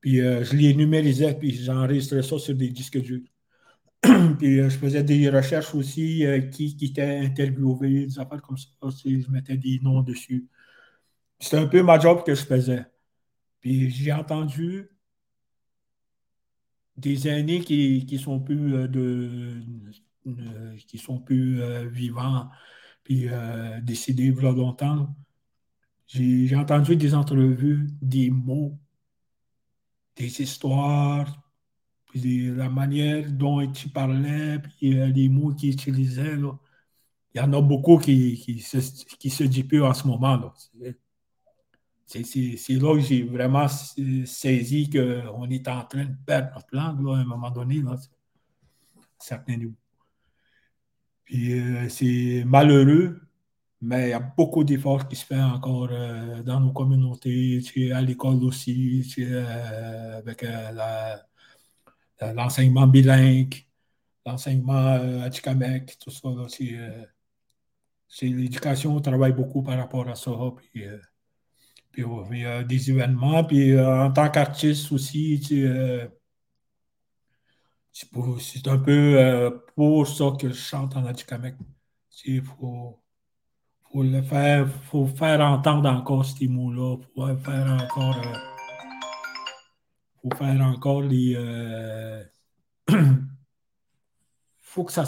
Puis 0.00 0.16
je 0.16 0.56
les 0.56 0.74
numérisais, 0.74 1.34
puis 1.34 1.52
j'enregistrais 1.52 2.22
ça 2.22 2.38
sur 2.38 2.54
des 2.54 2.68
disques 2.68 3.00
durs. 3.00 3.31
puis 4.38 4.58
euh, 4.58 4.68
je 4.68 4.78
faisais 4.78 5.02
des 5.04 5.30
recherches 5.30 5.74
aussi 5.74 6.26
euh, 6.26 6.40
qui, 6.40 6.76
qui 6.76 6.86
étaient 6.86 7.18
interviewés, 7.18 8.06
des 8.06 8.18
affaires 8.18 8.42
comme 8.42 8.56
ça. 8.56 8.68
je 9.04 9.30
mettais 9.30 9.56
des 9.56 9.78
noms 9.80 10.02
dessus. 10.02 10.48
C'était 11.38 11.58
un 11.58 11.66
peu 11.66 11.82
ma 11.82 11.98
job 11.98 12.24
que 12.24 12.34
je 12.34 12.44
faisais. 12.44 12.84
Puis 13.60 13.90
j'ai 13.90 14.12
entendu 14.12 14.88
des 16.96 17.28
aînés 17.28 17.60
qui, 17.60 18.04
qui 18.06 18.18
sont 18.18 18.40
plus 18.40 18.74
euh, 18.74 18.88
de, 18.88 19.62
qui 20.86 20.98
sont 20.98 21.18
plus 21.18 21.60
vivants 21.88 22.48
puis 23.02 23.28
décédés 23.82 24.26
il 24.26 24.42
y 24.42 24.46
a 24.46 24.52
longtemps. 24.52 25.12
J'ai 26.06 26.54
entendu 26.54 26.94
des 26.94 27.14
entrevues, 27.14 27.88
des 28.00 28.30
mots, 28.30 28.78
des 30.14 30.40
histoires, 30.40 31.41
la 32.14 32.68
manière 32.68 33.30
dont 33.32 33.60
il 33.60 33.92
parlait, 33.92 34.58
puis 34.58 34.98
euh, 34.98 35.06
les 35.06 35.28
mots 35.28 35.52
qu'il 35.54 35.70
utilisait, 35.70 36.34
il 36.34 37.38
y 37.38 37.40
en 37.40 37.52
a 37.52 37.60
beaucoup 37.60 37.98
qui, 37.98 38.36
qui, 38.36 38.60
se, 38.60 38.78
qui 39.16 39.30
se 39.30 39.44
en 39.82 39.94
ce 39.94 40.06
moment. 40.06 40.52
C'est 42.06 42.74
là 42.74 42.94
que 42.94 43.00
j'ai 43.00 43.22
vraiment 43.22 43.66
saisi 43.68 44.90
qu'on 44.90 45.48
est 45.48 45.66
en 45.68 45.84
train 45.84 46.04
de 46.04 46.16
perdre 46.26 46.50
notre 46.54 46.68
langue 46.72 47.08
à 47.08 47.20
un 47.20 47.24
moment 47.24 47.50
donné, 47.50 47.80
là, 47.80 47.96
certains 49.18 49.56
niveaux. 49.56 49.74
Puis 51.24 51.58
euh, 51.58 51.88
c'est 51.88 52.44
malheureux, 52.44 53.20
mais 53.80 54.08
il 54.08 54.10
y 54.10 54.12
a 54.12 54.20
beaucoup 54.20 54.64
d'efforts 54.64 55.08
qui 55.08 55.16
se 55.16 55.24
font 55.24 55.40
encore 55.40 55.88
euh, 55.90 56.42
dans 56.42 56.60
nos 56.60 56.72
communautés, 56.72 57.62
à 57.94 58.02
l'école 58.02 58.44
aussi, 58.44 59.02
avec 60.18 60.42
la 60.42 61.24
l'enseignement 62.34 62.86
bilingue, 62.86 63.54
l'enseignement 64.26 64.94
euh, 64.94 65.28
tout 66.00 66.10
ça. 66.10 66.28
Euh, 66.28 67.04
c'est 68.08 68.26
l'éducation, 68.26 68.96
on 68.96 69.00
travaille 69.00 69.32
beaucoup 69.32 69.62
par 69.62 69.76
rapport 69.78 70.08
à 70.08 70.14
ça. 70.14 70.30
Puis, 70.56 70.84
puis 71.90 72.04
il 72.30 72.38
y 72.38 72.44
a 72.44 72.62
des 72.62 72.90
événements. 72.90 73.44
Puis 73.44 73.78
en 73.78 74.12
tant 74.12 74.30
qu'artiste 74.30 74.92
aussi, 74.92 75.42
c'est 77.92 78.68
un 78.68 78.78
peu 78.78 79.62
pour 79.74 80.06
ça 80.06 80.32
que 80.38 80.48
je 80.48 80.54
chante 80.54 80.96
en 80.96 81.06
Atikamek. 81.06 81.54
Il 82.24 82.42
faut, 82.42 83.00
faut, 83.90 84.02
le 84.02 84.22
faire, 84.22 84.68
faut 84.68 85.06
faire 85.06 85.40
entendre 85.40 85.88
encore 85.88 86.24
ces 86.24 86.46
mots-là, 86.48 86.98
faut 87.14 87.36
faire 87.38 87.66
encore 87.66 88.51
faut 90.22 90.36
faire 90.36 90.60
encore 90.60 91.02
les. 91.02 91.34
Euh... 91.36 92.24
faut 94.60 94.84
que 94.84 94.92
ça. 94.92 95.04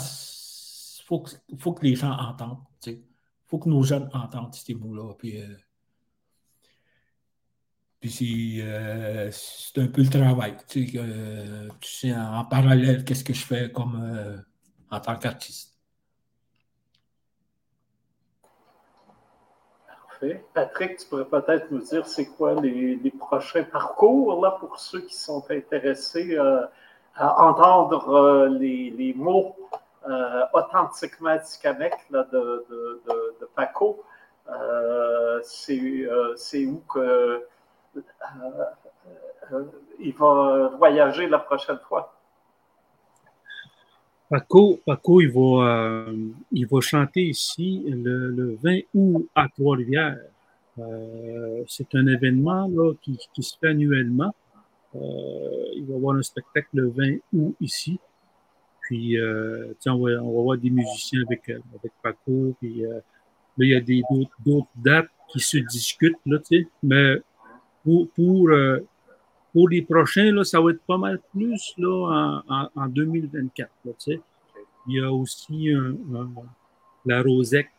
Faut 1.05 1.21
que, 1.21 1.31
faut 1.57 1.73
que 1.73 1.85
les 1.85 1.95
gens 1.95 2.11
entendent. 2.11 2.59
Il 2.87 3.01
faut 3.45 3.59
que 3.59 3.69
nos 3.69 3.83
jeunes 3.83 4.09
entendent 4.13 4.53
ces 4.55 4.73
mots-là. 4.73 5.13
Puis, 5.15 5.41
euh... 5.41 5.55
puis 7.99 8.61
euh, 8.61 9.29
c'est 9.31 9.81
un 9.81 9.87
peu 9.87 10.01
le 10.01 10.09
travail. 10.09 10.57
Tu 10.67 10.87
sais, 10.87 10.97
euh, 10.97 11.69
tu 11.79 11.91
sais 11.91 12.15
en 12.15 12.45
parallèle, 12.45 13.03
qu'est-ce 13.05 13.23
que 13.23 13.33
je 13.33 13.45
fais 13.45 13.71
comme 13.71 14.43
en 14.89 14.99
tant 14.99 15.17
qu'artiste. 15.17 15.74
Patrick, 20.53 20.97
tu 20.97 21.07
pourrais 21.07 21.25
peut-être 21.25 21.71
nous 21.71 21.79
dire 21.79 22.05
c'est 22.05 22.25
quoi 22.25 22.53
les, 22.55 23.13
prochains 23.17 23.63
parcours 23.63 24.41
là, 24.41 24.51
pour 24.51 24.79
ceux 24.79 25.01
qui 25.01 25.15
sont 25.15 25.43
intéressés 25.49 26.37
euh, 26.37 26.65
à 27.15 27.43
entendre 27.43 28.09
euh, 28.09 28.47
les, 28.49 29.13
mots 29.15 29.55
euh, 30.07 30.45
authentiquement 30.53 31.37
Tikamek 31.39 31.93
de, 32.09 32.17
de, 32.31 32.65
de, 33.39 33.49
Paco. 33.55 34.03
c'est 35.43 36.65
où 36.65 36.81
que 36.93 37.45
il 39.99 40.13
va 40.15 40.69
voyager 40.77 41.27
la 41.27 41.39
prochaine 41.39 41.79
fois? 41.87 42.14
Paco, 44.29 44.79
Paco 44.85 45.21
il, 45.21 45.31
va, 45.31 46.07
il 46.51 46.67
va 46.67 46.81
chanter 46.81 47.23
ici 47.23 47.83
le, 47.87 48.57
20 48.61 48.79
août 48.93 49.29
à 49.35 49.47
Trois-Rivières. 49.49 50.17
c'est 51.67 51.93
un 51.93 52.07
événement 52.07 52.67
là, 52.67 52.93
qui, 53.01 53.19
qui, 53.33 53.43
se 53.43 53.57
fait 53.59 53.69
annuellement. 53.69 54.33
il 54.93 55.85
va 55.87 55.93
y 55.93 55.95
avoir 55.95 56.15
un 56.15 56.23
spectacle 56.23 56.69
le 56.73 56.89
20 56.89 57.17
août 57.33 57.55
ici. 57.61 57.99
Puis, 58.85 59.17
euh, 59.17 59.73
on, 59.87 59.97
va, 59.97 60.11
on 60.21 60.35
va 60.35 60.41
voir 60.43 60.57
des 60.57 60.69
musiciens 60.69 61.23
avec, 61.25 61.49
euh, 61.49 61.59
avec 61.79 61.91
Paco. 62.03 62.55
Puis, 62.59 62.85
euh, 62.85 62.93
là, 62.93 63.01
il 63.57 63.69
y 63.69 63.75
a 63.75 63.81
des, 63.81 64.03
d'autres, 64.45 64.69
dates 64.75 65.09
qui 65.29 65.39
se 65.39 65.57
discutent, 65.57 66.19
là. 66.25 66.37
Mais 66.83 67.15
pour, 67.83 68.07
pour, 68.09 68.49
euh, 68.49 68.79
pour 69.55 69.69
les 69.69 69.81
prochains, 69.81 70.31
là, 70.33 70.43
ça 70.43 70.59
va 70.59 70.71
être 70.71 70.81
pas 70.85 70.97
mal 70.97 71.19
plus 71.31 71.73
là, 71.77 72.41
en, 72.47 72.69
en, 72.75 72.87
2024, 72.87 73.69
là, 73.85 73.91
tu 73.93 74.11
sais. 74.11 74.21
Il 74.87 74.97
y 74.97 74.99
a 74.99 75.11
aussi 75.11 75.69
la 77.05 77.23
Rosec, 77.23 77.69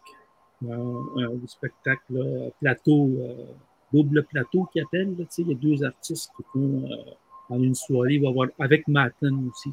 un, 0.69 1.31
spectacle, 1.47 2.51
plateau, 2.61 3.11
double 3.93 4.25
plateau 4.25 4.69
qui 4.73 4.81
appelle, 4.81 5.15
là. 5.17 5.25
Il 5.39 5.49
y 5.49 5.53
a 5.53 5.55
deux 5.55 5.85
artistes 5.85 6.33
qui 6.37 6.43
font 6.53 6.89
en 7.49 7.63
une 7.63 7.75
soirée. 7.75 8.21
Avoir 8.27 8.49
avec 8.59 8.89
Matin 8.89 9.39
aussi. 9.51 9.71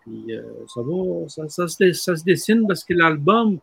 Puis 0.00 0.34
euh, 0.34 0.42
ça 0.66 0.82
va, 0.82 1.28
ça, 1.48 1.68
se, 1.68 2.24
dessine 2.24 2.66
parce 2.66 2.84
que 2.84 2.94
l'album, 2.94 3.58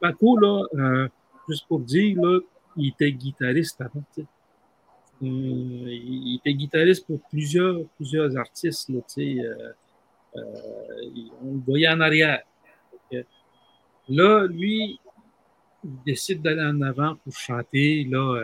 Paco, 0.00 0.36
là, 0.36 0.62
euh, 0.74 1.08
juste 1.48 1.66
pour 1.66 1.80
dire, 1.80 2.20
là, 2.20 2.40
il 2.76 2.88
était 2.88 3.12
guitariste 3.12 3.80
avant, 3.80 4.02
tu 4.14 4.22
sais. 4.22 4.22
Euh, 4.22 4.41
il 5.22 6.36
était 6.36 6.54
guitariste 6.54 7.06
pour 7.06 7.20
plusieurs, 7.30 7.84
plusieurs 7.96 8.36
artistes, 8.36 8.88
là, 8.88 9.00
tu 9.02 9.38
sais. 9.38 9.48
on 10.34 11.54
le 11.54 11.60
voyait 11.66 11.88
en 11.88 12.00
arrière. 12.00 12.40
Là, 14.08 14.46
lui, 14.46 14.98
il 15.84 15.90
décide 16.04 16.42
d'aller 16.42 16.62
en 16.62 16.80
avant 16.82 17.16
pour 17.16 17.34
chanter. 17.34 18.04
Là, 18.04 18.40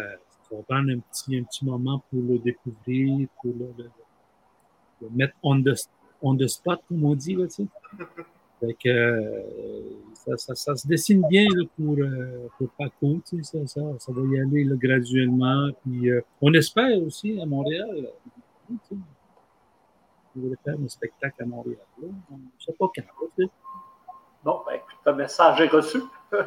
ça 0.49 0.57
va 0.57 0.62
prendre 0.62 0.91
un 0.91 1.01
petit, 1.01 1.37
un 1.37 1.43
petit 1.43 1.64
moment 1.64 2.03
pour 2.11 2.22
le 2.22 2.39
découvrir, 2.39 3.29
pour 3.43 3.53
le, 3.55 5.09
mettre 5.11 5.35
on 5.43 5.62
the, 5.62 5.74
on 6.22 6.37
the 6.37 6.47
spot, 6.47 6.81
comme 6.89 7.05
on 7.05 7.14
dit, 7.14 7.35
là. 7.35 7.47
Fait 8.61 8.75
que, 8.75 8.89
euh, 8.89 9.43
ça, 10.15 10.37
ça, 10.37 10.55
ça, 10.55 10.77
se 10.77 10.87
dessine 10.87 11.23
bien 11.29 11.47
là, 11.55 11.65
pour, 11.77 11.97
euh, 11.99 12.49
pour 12.59 12.69
Paco, 12.71 13.21
tu 13.29 13.43
sais, 13.43 13.59
ça, 13.59 13.67
ça, 13.67 13.81
ça, 13.99 14.13
va 14.13 14.23
y 14.35 14.41
aller 14.41 14.65
là, 14.65 14.75
graduellement. 14.75 15.69
Puis, 15.83 16.11
euh, 16.11 16.21
on 16.41 16.53
espère 16.55 17.01
aussi 17.03 17.41
à 17.41 17.47
Montréal, 17.47 18.09
tu 18.67 18.75
sais, 18.89 18.97
on 20.37 20.55
faire 20.65 20.75
un 20.85 20.89
spectacle 20.89 21.43
à 21.43 21.47
Montréal. 21.47 21.79
Là. 22.03 22.09
On 22.31 22.37
ne 22.37 22.41
sait 22.59 22.73
pas 22.73 22.87
quand. 22.95 23.03
Tu 23.37 23.45
sais. 23.45 23.51
Bon, 24.45 24.61
ben, 24.67 24.75
écoute, 24.75 24.99
le 25.07 25.15
message 25.15 25.61
est 25.61 25.69
reçu. 25.69 26.03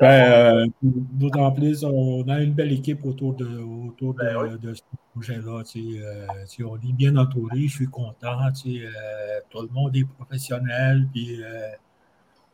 Ben, 0.00 0.02
euh, 0.02 0.66
D'autant 0.82 1.50
plus, 1.52 1.84
on 1.84 2.28
a 2.28 2.40
une 2.42 2.52
belle 2.52 2.72
équipe 2.72 3.04
autour 3.04 3.34
de, 3.34 3.46
autour 3.46 4.14
de, 4.14 4.58
ben 4.58 4.74
ce 4.74 4.82
projet-là. 5.12 5.62
Euh, 5.76 6.26
on 6.64 6.76
est 6.76 6.92
bien 6.92 7.16
entouré, 7.16 7.68
je 7.68 7.76
suis 7.76 7.86
content. 7.86 8.38
Euh, 8.66 9.40
tout 9.50 9.62
le 9.62 9.68
monde 9.68 9.96
est 9.96 10.04
professionnel. 10.04 11.08
Puis, 11.12 11.40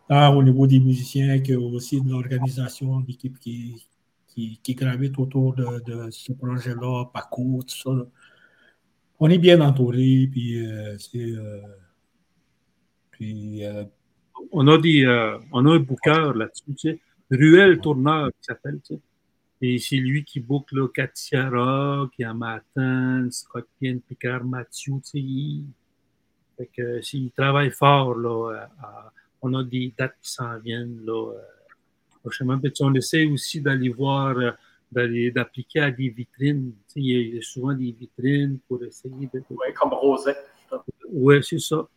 tant 0.09 0.35
au 0.35 0.43
niveau 0.43 0.66
des 0.66 0.81
musiciens 0.81 1.41
que 1.41 1.55
aussi 1.55 2.01
de 2.01 2.11
l'organisation, 2.11 3.03
l'équipe 3.07 3.39
qui, 3.39 3.87
qui, 4.29 4.61
qui, 4.62 4.75
gravite 4.75 5.19
autour 5.19 5.55
de, 5.55 5.83
de 5.87 6.11
ce 6.11 6.33
projet-là, 6.33 7.07
Paco, 7.12 7.61
tout 7.66 7.77
ça. 7.77 8.07
On 9.21 9.29
est 9.29 9.39
bien 9.39 9.61
entouré. 9.61 10.29
Puis, 10.31 10.64
c'est. 10.99 11.33
puis 13.11 13.62
on 14.53 14.69
a, 14.69 14.79
des, 14.79 15.07
on 15.53 15.66
a 15.66 15.75
un 15.75 15.81
booker 15.81 16.33
là-dessus, 16.35 16.75
tu 16.75 16.91
sais. 16.91 17.01
Ruel 17.31 17.81
Tourneur, 17.81 18.29
qui 18.29 18.45
s'appelle, 18.45 18.81
tu 18.85 18.95
sais. 18.95 19.01
Et 19.61 19.79
c'est 19.79 19.97
lui 19.97 20.24
qui 20.24 20.39
boucle 20.39 20.76
là, 20.76 20.89
Katia 20.89 21.51
Rock, 21.51 22.12
Matin, 22.35 23.29
Scott 23.31 23.66
Pien, 23.79 23.99
Picard 23.99 24.45
Mathieu, 24.45 24.95
tu 24.95 25.11
sais. 25.11 25.18
Il, 25.18 25.66
fait 26.57 26.70
que, 26.74 27.01
s'il 27.03 27.31
travaille 27.31 27.70
fort, 27.70 28.14
là, 28.16 28.68
on 29.43 29.55
a 29.55 29.62
des 29.62 29.95
dates 29.97 30.16
qui 30.20 30.33
s'en 30.33 30.59
viennent, 30.59 31.05
là. 31.05 31.33
Prochainement, 32.20 32.61
on 32.81 32.95
essaie 32.95 33.24
aussi 33.26 33.61
d'aller 33.61 33.89
voir, 33.89 34.37
euh, 34.37 34.51
d'aller, 34.91 35.31
d'appliquer 35.31 35.81
à 35.81 35.91
des 35.91 36.09
vitrines. 36.09 36.72
Tu 36.89 36.95
sais, 36.95 37.01
il 37.01 37.35
y 37.37 37.39
a 37.39 37.43
souvent 37.43 37.72
des 37.72 37.93
vitrines 37.93 38.59
pour 38.66 38.83
essayer 38.83 39.31
de. 39.33 39.43
Oui, 39.51 39.72
comme 39.74 39.93
Rosette. 39.93 40.51
Oui, 41.11 41.43
c'est 41.43 41.61
ça. 41.61 41.89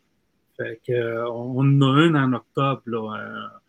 Fait 0.56 0.80
que, 0.86 1.28
on 1.28 1.60
en 1.60 1.82
a 1.82 1.86
un 1.86 2.16
en 2.24 2.34
octobre, 2.34 2.84
là, 2.86 3.62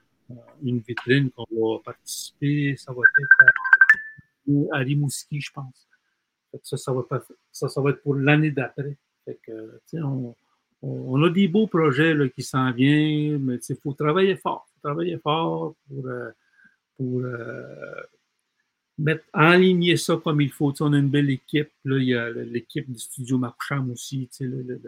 une 0.63 0.79
vitrine 0.79 1.31
qu'on 1.31 1.47
va 1.51 1.79
participer. 1.85 2.77
Ça 2.77 2.93
va 2.93 3.03
être 3.03 4.73
à, 4.73 4.79
Rimouski, 4.79 5.41
je 5.41 5.53
pense. 5.53 5.89
Ça, 6.63 6.77
ça 6.77 6.93
va, 6.93 7.03
ça, 7.51 7.69
ça 7.69 7.81
va 7.81 7.91
être 7.91 8.03
pour 8.03 8.15
l'année 8.15 8.51
d'après. 8.51 8.97
On, 9.95 10.35
on, 10.83 11.23
a 11.23 11.31
des 11.31 11.49
beaux 11.49 11.67
projets 11.67 12.13
là, 12.15 12.29
qui 12.29 12.43
s'en 12.43 12.71
viennent, 12.73 13.39
mais 13.39 13.57
il 13.57 13.77
faut 13.77 13.95
travailler 13.95 14.37
fort. 14.37 14.69
Faut 14.75 14.81
travailler 14.89 15.19
fort 15.19 15.75
pour, 15.89 16.07
euh, 16.07 16.31
pour 16.97 17.21
euh, 17.21 18.03
mettre, 18.99 19.25
aligner 19.33 19.97
ça 19.97 20.21
comme 20.23 20.41
il 20.41 20.51
faut. 20.51 20.73
on 20.81 20.93
a 20.93 20.99
une 20.99 21.09
belle 21.09 21.31
équipe. 21.31 21.71
Là, 21.85 21.99
il 21.99 22.09
y 22.09 22.15
a 22.15 22.31
l'équipe 22.31 22.91
du 22.91 22.99
studio 22.99 23.39
Macoucham 23.39 23.91
aussi, 23.91 24.29
le, 24.41 24.81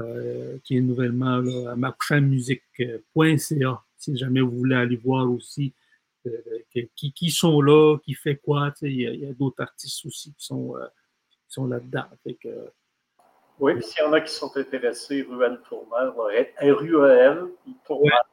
euh, 0.00 0.58
qui 0.62 0.76
est 0.76 0.80
nouvellement 0.80 1.42
à 1.68 1.76
macouchammusique.ca 1.76 3.84
si 3.98 4.16
jamais 4.16 4.40
vous 4.40 4.56
voulez 4.56 4.76
aller 4.76 4.96
voir 4.96 5.30
aussi 5.30 5.74
euh, 6.26 6.88
qui, 6.96 7.12
qui, 7.12 7.30
sont 7.30 7.60
là, 7.60 7.96
qui 8.04 8.14
fait 8.14 8.36
quoi. 8.36 8.72
Il 8.82 9.00
y 9.00 9.26
a, 9.26 9.32
d'autres 9.32 9.62
artistes 9.62 10.04
aussi 10.06 10.32
qui 10.34 10.44
sont, 10.44 10.76
euh, 10.76 10.86
sont 11.48 11.66
là-dedans. 11.66 12.04
oui, 13.60 13.74
puis 13.74 13.82
s'il 13.82 14.04
y 14.04 14.06
en 14.06 14.12
a 14.12 14.20
qui 14.20 14.32
sont 14.32 14.56
intéressés, 14.56 15.26
Ruel 15.28 15.60
Tourneur, 15.68 16.14
R-U-E-L, 16.16 17.48
Tourneur, 17.84 18.28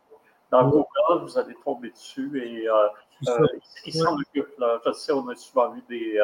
dans 0.52 0.70
Google, 0.70 1.24
vous 1.24 1.38
allez 1.38 1.56
tomber 1.64 1.90
dessus 1.90 2.42
et 2.44 2.70
euh, 2.70 2.88
euh 3.28 3.48
il 3.86 3.94
s'en 3.94 4.16
occupe. 4.16 4.48
Je 4.86 4.92
sais, 4.92 5.12
on 5.12 5.28
a 5.30 5.36
souvent 5.36 5.76
eu 5.76 5.82
des, 5.90 6.20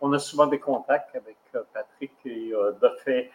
on 0.00 0.12
a 0.12 0.18
souvent 0.18 0.46
des 0.46 0.58
contacts 0.58 1.14
avec 1.14 1.36
Patrick 1.72 2.12
et 2.24 2.50
de 2.50 2.88
fait, 3.04 3.30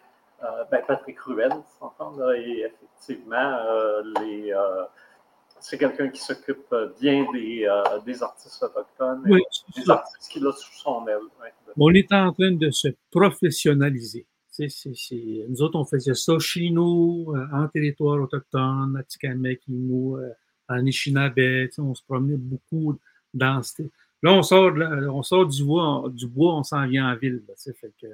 ben, 0.71 0.83
Patrick 0.87 1.19
Ruel, 1.21 1.51
s'entend, 1.79 2.15
et 2.33 2.65
effectivement, 2.65 3.59
les 4.21 4.53
c'est 5.61 5.77
quelqu'un 5.77 6.09
qui 6.09 6.21
s'occupe 6.21 6.73
bien 6.99 7.25
des, 7.31 7.65
euh, 7.65 7.99
des 8.05 8.21
artistes 8.23 8.61
autochtones, 8.63 9.21
oui, 9.25 9.41
des 9.75 9.89
artistes 9.89 10.31
qu'il 10.31 10.45
a 10.47 10.51
sous 10.51 10.73
son 10.73 11.05
aile. 11.07 11.19
On 11.77 11.93
est 11.93 12.11
en 12.13 12.31
train 12.33 12.51
de 12.51 12.69
se 12.71 12.89
professionnaliser. 13.11 14.25
nous 14.59 15.61
autres, 15.61 15.79
on 15.79 15.85
faisait 15.85 16.13
ça 16.13 16.37
chez 16.39 16.69
nous, 16.69 17.33
euh, 17.35 17.45
en 17.53 17.67
territoire 17.67 18.21
autochtone, 18.21 18.97
à 18.97 19.03
Tikamek, 19.03 19.61
nous, 19.67 20.17
euh, 20.17 20.31
à 20.67 20.75
Anishinaabe, 20.75 21.69
on 21.77 21.95
se 21.95 22.03
promenait 22.03 22.37
beaucoup 22.37 22.97
dans 23.33 23.61
Là, 24.21 24.33
on 24.33 24.43
sort, 24.43 24.73
on 24.75 25.23
sort 25.23 25.45
du 25.45 25.63
bois, 25.63 26.03
du 26.13 26.27
bois 26.27 26.55
on 26.55 26.63
s'en 26.63 26.85
vient 26.87 27.09
en 27.09 27.15
ville. 27.15 27.41
fait 27.55 27.93
que, 28.01 28.07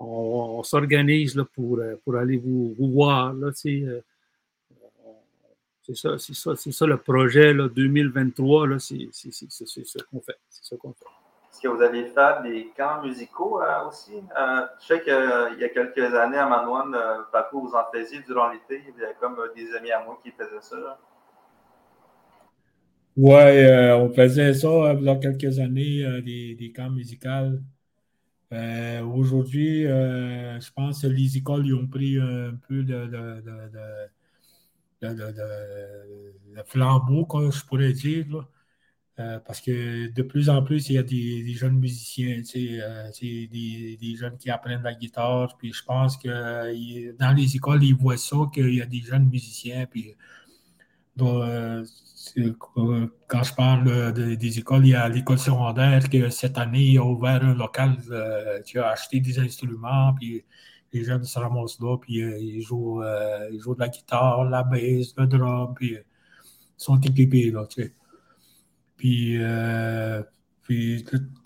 on, 0.00 0.62
s'organise 0.64 1.40
pour, 1.54 1.80
pour 2.04 2.16
aller 2.16 2.36
vous, 2.36 2.74
vous 2.76 2.90
voir. 2.90 3.34
Là, 3.34 3.52
c'est 5.88 5.96
ça, 5.96 6.18
c'est 6.18 6.34
ça, 6.34 6.54
c'est 6.54 6.72
ça 6.72 6.86
le 6.86 6.98
projet 6.98 7.54
là, 7.54 7.66
2023, 7.68 8.78
c'est, 8.78 9.08
c'est, 9.10 9.32
c'est, 9.32 9.48
c'est 9.48 9.86
ce 9.86 9.98
qu'on 10.10 10.20
fait. 10.20 10.36
C'est 10.50 10.64
ce 10.64 10.74
qu'on 10.74 10.92
fait. 10.92 11.06
Est-ce 11.50 11.62
que 11.62 11.68
vous 11.68 11.80
avez 11.80 12.04
fait 12.04 12.42
des 12.42 12.68
camps 12.76 13.02
musicaux 13.02 13.62
euh, 13.62 13.88
aussi? 13.88 14.12
Euh, 14.38 14.66
je 14.80 14.86
sais 14.86 15.02
qu'il 15.02 15.60
y 15.60 15.64
a 15.64 15.68
quelques 15.70 16.14
années 16.14 16.36
à 16.36 16.46
Manouane, 16.46 16.94
euh, 16.94 17.22
Paco, 17.32 17.62
vous 17.62 17.74
en 17.74 17.90
faisiez 17.90 18.20
durant 18.20 18.50
l'été. 18.50 18.82
Il 18.86 19.00
y 19.00 19.04
avait 19.04 19.14
comme 19.18 19.38
des 19.56 19.74
amis 19.74 19.90
à 19.90 20.04
moi 20.04 20.20
qui 20.22 20.30
faisaient 20.30 20.60
ça. 20.60 20.98
Oui, 23.16 23.32
on 23.96 24.12
faisait 24.12 24.54
ça 24.54 24.92
il 24.92 25.04
y 25.04 25.08
a 25.08 25.16
quelques 25.16 25.58
années, 25.58 26.22
des, 26.22 26.54
des, 26.54 26.70
camps 26.70 26.90
musicaux. 26.90 27.58
aujourd'hui, 28.52 29.84
je 29.84 30.72
pense 30.76 31.02
que 31.02 31.08
les 31.08 31.38
écoles 31.38 31.66
ils 31.66 31.74
ont 31.74 31.88
pris 31.88 32.16
un 32.18 32.52
peu 32.68 32.84
de, 32.84 33.06
de, 33.06 33.40
de 33.40 34.08
le, 35.00 36.62
flambeau, 36.66 37.24
comme 37.26 37.52
je 37.52 37.64
pourrais 37.64 37.92
dire. 37.92 38.46
Euh, 39.20 39.40
parce 39.40 39.60
que 39.60 40.12
de 40.12 40.22
plus 40.22 40.48
en 40.48 40.62
plus, 40.62 40.90
il 40.90 40.94
y 40.94 40.98
a 40.98 41.02
des, 41.02 41.52
jeunes 41.54 41.78
musiciens, 41.78 42.40
euh, 42.56 43.10
des, 43.20 43.98
des, 44.00 44.16
jeunes 44.16 44.36
qui 44.38 44.48
apprennent 44.48 44.82
la 44.82 44.94
guitare. 44.94 45.56
Puis 45.58 45.72
je 45.72 45.82
pense 45.82 46.16
que 46.16 47.16
dans 47.18 47.32
les 47.32 47.56
écoles, 47.56 47.82
ils 47.82 47.96
voient 47.96 48.16
ça, 48.16 48.36
qu'il 48.52 48.74
y 48.74 48.82
a 48.82 48.86
des 48.86 49.00
jeunes 49.00 49.28
musiciens. 49.28 49.86
Puis 49.86 50.14
quand 53.26 53.42
je 53.42 53.54
parle 53.54 54.12
des 54.12 54.58
écoles, 54.60 54.86
il 54.86 54.90
y 54.90 54.94
a 54.94 55.08
l'école 55.08 55.38
secondaire 55.38 56.08
qui 56.08 56.22
cette 56.30 56.56
année 56.56 56.96
a 56.96 57.02
ouvert 57.04 57.44
un 57.44 57.54
local 57.54 57.96
qui 58.64 58.78
a 58.78 58.90
acheté 58.90 59.18
des 59.18 59.38
instruments, 59.40 60.14
puis 60.14 60.44
les 60.92 61.04
jeunes 61.04 61.24
se 61.24 61.38
ramassent 61.38 61.80
là, 61.80 61.96
puis 61.98 62.18
ils, 62.18 62.62
jouent, 62.62 63.02
ils 63.52 63.60
jouent 63.60 63.74
de 63.74 63.80
la 63.80 63.88
guitare, 63.88 64.44
la 64.44 64.62
basse, 64.62 65.14
le 65.16 65.26
drum, 65.26 65.74
puis 65.74 65.92
ils 65.92 66.04
sont 66.76 66.98
équipés 67.00 67.50
là, 67.50 67.66
tu 67.66 67.82
sais. 67.82 67.94
Puis, 68.98 69.36
euh, 69.38 70.22
puis 70.62 71.04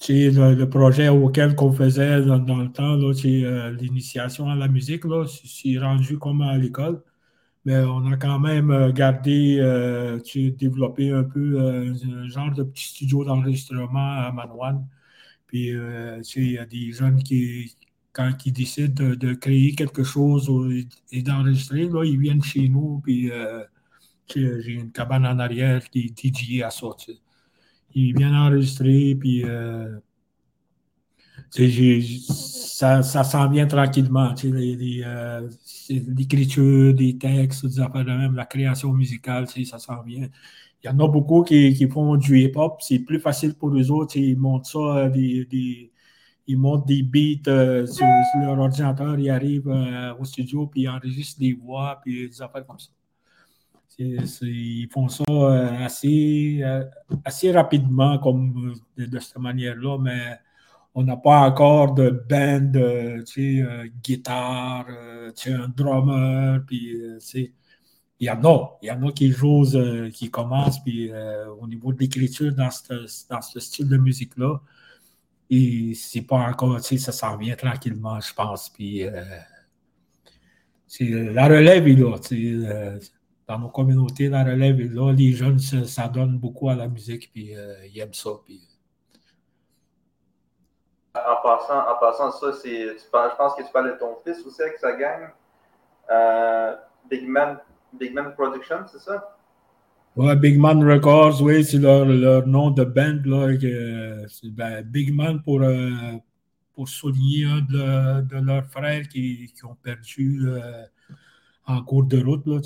le, 0.09 0.55
le, 0.55 0.69
projet 0.69 1.09
auquel 1.09 1.55
on 1.59 1.73
faisait 1.73 2.23
dans, 2.23 2.39
le 2.39 2.73
temps, 2.73 2.99
euh, 2.99 3.71
l'initiation 3.73 4.51
à 4.51 4.57
la 4.57 4.69
musique, 4.69 5.05
c'est 5.45 5.79
rendu 5.79 6.19
comme 6.19 6.43
à 6.43 6.59
l'école. 6.59 7.03
Mais 7.65 7.79
on 7.79 8.07
a 8.13 8.17
quand 8.17 8.41
même 8.41 8.71
euh, 8.73 8.93
gardé, 8.93 9.59
euh, 9.61 10.19
développé 10.59 11.13
un 11.13 11.25
peu 11.25 11.61
un 11.61 12.29
genre 12.29 12.53
de 12.53 12.65
petit 12.65 12.89
studio 12.89 13.25
d'enregistrement 13.25 14.27
à 14.27 14.33
Manoine. 14.33 14.89
Puis, 15.47 15.69
il 15.69 16.53
y 16.53 16.59
a 16.59 16.67
des 16.67 16.93
jeunes 16.93 17.23
qui, 17.23 17.77
quand 18.13 18.31
ils 18.45 18.53
décident 18.53 19.15
de, 19.15 19.35
créer 19.35 19.75
quelque 19.75 20.05
chose 20.05 20.51
et 21.11 21.23
d'enregistrer, 21.23 21.89
ils 22.05 22.19
viennent 22.19 22.43
chez 22.43 22.69
nous. 22.69 23.01
Puis, 23.03 23.31
j'ai 24.35 24.73
une 24.73 24.93
cabane 24.93 25.27
en 25.27 25.39
arrière 25.39 25.89
qui 25.91 26.07
est 26.07 26.27
DJ 26.27 26.63
à 26.63 26.71
sortir 26.71 27.17
il 27.95 28.17
vient 28.17 28.35
enregistrer, 28.47 29.17
puis 29.19 29.45
euh, 29.45 29.99
ça, 31.51 33.03
ça 33.03 33.25
s'en 33.25 33.49
vient 33.49 33.67
tranquillement. 33.67 34.35
Euh, 34.45 35.49
l'écriture, 35.89 36.95
des 36.95 37.19
textes, 37.19 37.67
des 37.67 37.81
affaires 37.81 38.05
même, 38.05 38.35
la 38.35 38.47
création 38.47 38.93
musicale, 38.93 39.47
ça 39.49 39.79
s'en 39.79 40.03
vient. 40.03 40.29
Il 40.83 40.87
y 40.87 40.91
en 40.91 40.99
a 40.99 41.09
beaucoup 41.09 41.45
qui, 41.45 41.89
font 41.89 42.17
du 42.17 42.41
hip-hop, 42.41 42.79
c'est 42.81 43.01
plus 43.01 43.21
facile 43.21 43.55
pour 43.55 43.71
eux 43.77 43.91
autres. 43.91 44.17
Ils 44.17 44.37
montent 44.37 44.67
ça, 44.67 44.79
euh, 44.79 45.09
des, 45.11 45.45
des, 45.45 45.92
ils 46.47 46.59
montent 46.59 46.87
des 46.87 47.03
beats 47.03 47.87
sur, 47.87 48.07
leur 48.41 48.59
ordinateur, 48.59 49.19
ils 49.19 49.31
arrivent 49.31 49.75
au 50.19 50.25
studio, 50.25 50.67
puis 50.67 50.83
ils 50.83 50.89
enregistrent 50.89 51.41
des 51.41 51.53
voix, 51.53 52.01
puis 52.03 52.29
des 52.29 52.43
affaires 52.43 52.67
comme 52.67 52.79
ça. 52.79 52.91
Ils 53.99 54.89
font 54.91 55.09
ça 55.09 55.25
euh, 55.29 55.85
assez, 55.85 56.61
euh, 56.63 56.85
assez 57.25 57.53
rapidement 57.53 58.19
comme 58.19 58.75
de, 58.97 59.19
cette 59.19 59.39
manière-là, 59.39 59.99
mais 59.99 60.39
on 60.95 61.05
n'a 61.05 61.17
pas 61.17 61.41
encore 61.41 61.95
de 61.95 62.11
band, 62.11 62.73
euh, 62.75 63.23
tu 63.25 63.63
sais, 63.63 63.91
guitare, 64.03 64.87
tu 65.37 65.53
un 65.53 65.69
drummer, 65.69 66.61
puis 66.67 66.97
il 68.21 68.27
y 68.27 68.31
en 68.31 68.45
a, 68.45 68.79
il 68.83 68.89
y 68.89 68.91
en 68.91 69.07
a 69.07 69.13
qui 69.13 69.31
jouent, 69.31 69.65
qui 70.13 70.31
commencent, 70.31 70.83
puis 70.83 71.11
au 71.61 71.67
niveau 71.67 71.93
de 71.93 71.99
l'écriture 71.99 72.53
dans 72.55 72.71
ce 72.71 73.61
style 73.61 73.89
de 73.89 73.97
musique-là, 73.97 74.61
et 75.55 75.95
c'est 75.95 76.23
pas 76.23 76.37
encore, 76.37 76.77
tu 76.81 76.83
sais, 76.83 76.99
ça 76.99 77.13
s'en 77.13 77.37
vient 77.37 77.55
tranquillement, 77.55 78.19
je 78.21 78.33
pense, 78.33 78.71
puis 78.71 79.05
la 81.01 81.47
relève 81.47 81.87
est 81.87 81.95
là, 81.95 82.19
tu 82.19 82.61
sais, 82.61 83.11
dans 83.53 83.59
nos 83.59 83.69
communautés, 83.69 84.29
la 84.29 84.45
relève 84.45 84.81
là. 84.93 85.13
Les 85.13 85.33
jeunes 85.33 85.59
s'adonnent 85.59 86.39
beaucoup 86.39 86.69
à 86.69 86.75
la 86.75 86.89
musique, 86.89 87.31
puis 87.33 87.57
euh, 87.57 87.87
ils 87.87 87.99
aiment 88.01 88.15
ça. 88.15 88.31
Puis... 88.45 88.61
Euh. 91.17 91.21
En 91.21 91.43
passant, 91.43 91.81
en 91.81 91.97
passant 91.99 92.31
ça, 92.31 92.53
je 92.65 93.37
pense 93.37 93.55
que 93.55 93.63
tu 93.63 93.73
parles 93.73 93.93
de 93.93 93.99
ton 93.99 94.17
fils 94.25 94.45
aussi 94.47 94.63
avec 94.63 94.79
sa 94.79 94.93
gang. 94.93 95.31
Euh, 96.11 96.77
Big, 97.11 97.29
Man, 97.29 97.59
Big 97.93 98.15
Man 98.15 98.35
Production, 98.35 98.87
c'est 98.91 99.01
ça? 99.01 99.32
Ouais, 100.15 100.37
Big 100.37 100.59
Man 100.59 100.83
Records, 100.85 101.41
oui, 101.43 101.65
c'est 101.65 101.79
leur, 101.79 102.05
leur, 102.05 102.47
nom 102.47 102.71
de 102.71 102.85
band. 102.85 103.21
Là, 103.25 103.57
ben, 104.45 104.83
Big 104.83 105.15
Man 105.15 105.43
pour, 105.43 105.63
pour 106.75 106.89
souligner 106.89 107.47
un 107.47 107.61
de, 107.61 108.21
de, 108.23 108.45
leurs 108.45 108.67
frères 108.67 109.09
qui, 109.09 109.51
qui 109.55 109.65
ont 109.65 109.77
perdu 109.83 110.47
en 111.67 111.83
cours 111.83 112.05
de 112.05 112.23
route. 112.23 112.47
Là, 112.47 112.61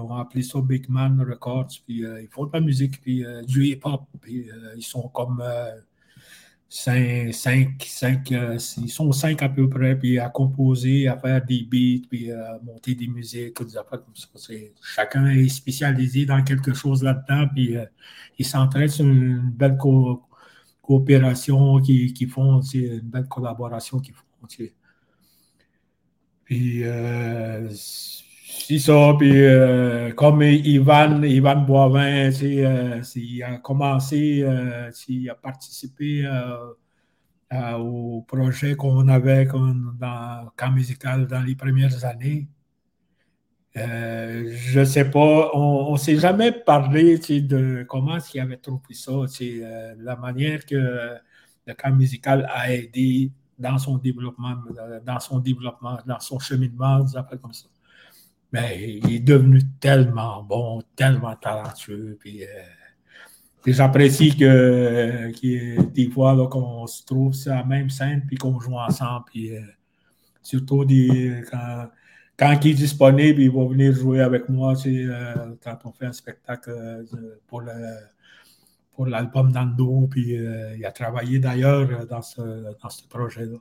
on 0.00 0.06
va 0.06 0.20
appeler 0.20 0.42
ça 0.42 0.60
Big 0.60 0.88
Man 0.88 1.20
Records. 1.20 1.68
Puis, 1.86 2.04
euh, 2.04 2.22
ils 2.22 2.28
font 2.28 2.46
de 2.46 2.50
la 2.52 2.60
musique, 2.60 3.00
puis 3.00 3.24
euh, 3.24 3.42
du 3.42 3.66
hip-hop. 3.66 4.02
Puis, 4.20 4.50
euh, 4.50 4.74
ils 4.76 4.82
sont 4.82 5.08
comme 5.08 5.42
cinq, 6.72 7.34
cinq, 7.34 7.82
cinq 7.84 8.30
ils 8.30 8.88
sont 8.88 9.10
cinq 9.10 9.42
à 9.42 9.48
peu 9.48 9.68
près, 9.68 9.98
puis 9.98 10.20
à 10.20 10.28
composer, 10.28 11.08
à 11.08 11.18
faire 11.18 11.44
des 11.44 11.62
beats, 11.62 12.06
puis 12.08 12.30
à 12.30 12.60
monter 12.62 12.94
des 12.94 13.08
musiques, 13.08 13.60
des 13.62 13.76
affaires 13.76 14.02
comme 14.04 14.14
ça. 14.14 14.28
chacun 14.80 15.26
est 15.26 15.48
spécialisé 15.48 16.24
dans 16.26 16.42
quelque 16.44 16.72
chose 16.72 17.02
là-dedans, 17.02 17.48
puis 17.52 17.74
ils 18.38 18.46
s'entraident 18.46 18.88
sur 18.88 19.04
une 19.04 19.50
belle 19.50 19.76
coopération 20.80 21.80
qu'ils 21.80 22.12
qui 22.14 22.26
font, 22.26 22.60
une 22.60 23.00
belle 23.00 23.26
collaboration 23.26 23.98
qu'ils 23.98 24.14
font. 24.14 24.24
Puis, 26.44 26.84
c'est 28.50 28.78
ça, 28.78 29.14
puis 29.18 29.30
euh, 29.46 30.12
comme 30.12 30.42
Ivan, 30.42 31.22
Ivan 31.22 31.56
Boivin, 31.64 32.30
euh, 32.42 33.02
a 33.46 33.58
commencé, 33.58 34.42
euh, 34.42 34.90
il 35.08 35.30
a 35.30 35.34
participé 35.36 36.28
au 37.52 38.24
projet 38.26 38.74
qu'on 38.76 39.08
avait 39.08 39.46
dans 39.46 40.50
Camp 40.56 40.72
musical 40.72 41.26
dans 41.26 41.42
les 41.42 41.54
premières 41.54 42.04
années. 42.04 42.48
je 43.74 44.80
ne 44.80 44.84
sais 44.84 45.10
pas, 45.10 45.50
on 45.54 45.92
ne 45.92 45.98
s'est 45.98 46.18
jamais 46.18 46.52
parlé 46.52 47.18
de 47.18 47.84
comment 47.88 48.18
il 48.34 48.40
avait 48.40 48.56
trouvé 48.56 48.94
ça, 48.94 49.12
la 49.98 50.16
manière 50.16 50.66
que 50.66 50.76
le 51.66 51.74
camp 51.74 51.94
musical 51.94 52.48
a 52.52 52.72
aidé 52.72 53.30
dans 53.58 53.78
son 53.78 53.98
développement, 53.98 54.56
dans 55.04 55.20
son 55.20 55.38
développement, 55.38 55.98
dans 56.06 56.20
son 56.20 56.38
cheminement, 56.38 57.04
des 57.04 57.38
comme 57.38 57.52
ça 57.52 57.68
mais 58.52 58.98
il 59.02 59.14
est 59.14 59.20
devenu 59.20 59.60
tellement 59.80 60.42
bon, 60.42 60.82
tellement 60.96 61.36
talentueux. 61.36 62.16
Puis, 62.20 62.44
euh, 62.44 62.48
j'apprécie 63.66 64.36
que, 64.36 65.30
des 65.92 66.10
fois 66.10 66.48
qu'on 66.48 66.86
se 66.86 67.04
trouve 67.04 67.32
sur 67.34 67.54
la 67.54 67.64
même 67.64 67.90
scène 67.90 68.24
puis 68.26 68.36
qu'on 68.36 68.58
joue 68.58 68.76
ensemble. 68.76 69.24
Puis, 69.26 69.56
euh, 69.56 69.60
surtout 70.42 70.84
des, 70.84 71.42
quand, 71.50 71.88
quand 72.36 72.58
il 72.64 72.72
est 72.72 72.74
disponible, 72.74 73.40
il 73.40 73.50
va 73.50 73.64
venir 73.66 73.92
jouer 73.92 74.20
avec 74.20 74.48
moi 74.48 74.74
euh, 74.86 75.54
quand 75.62 75.78
on 75.84 75.92
fait 75.92 76.06
un 76.06 76.12
spectacle 76.12 77.04
pour 77.46 77.60
le 77.60 77.72
pour 78.92 79.06
l'album 79.06 79.50
Nando, 79.50 80.08
puis 80.10 80.36
il 80.76 80.84
a 80.84 80.92
travaillé 80.92 81.38
d'ailleurs 81.38 82.06
dans 82.06 82.20
ce, 82.20 82.76
dans 82.82 82.90
ce 82.90 83.06
projet-là 83.08 83.56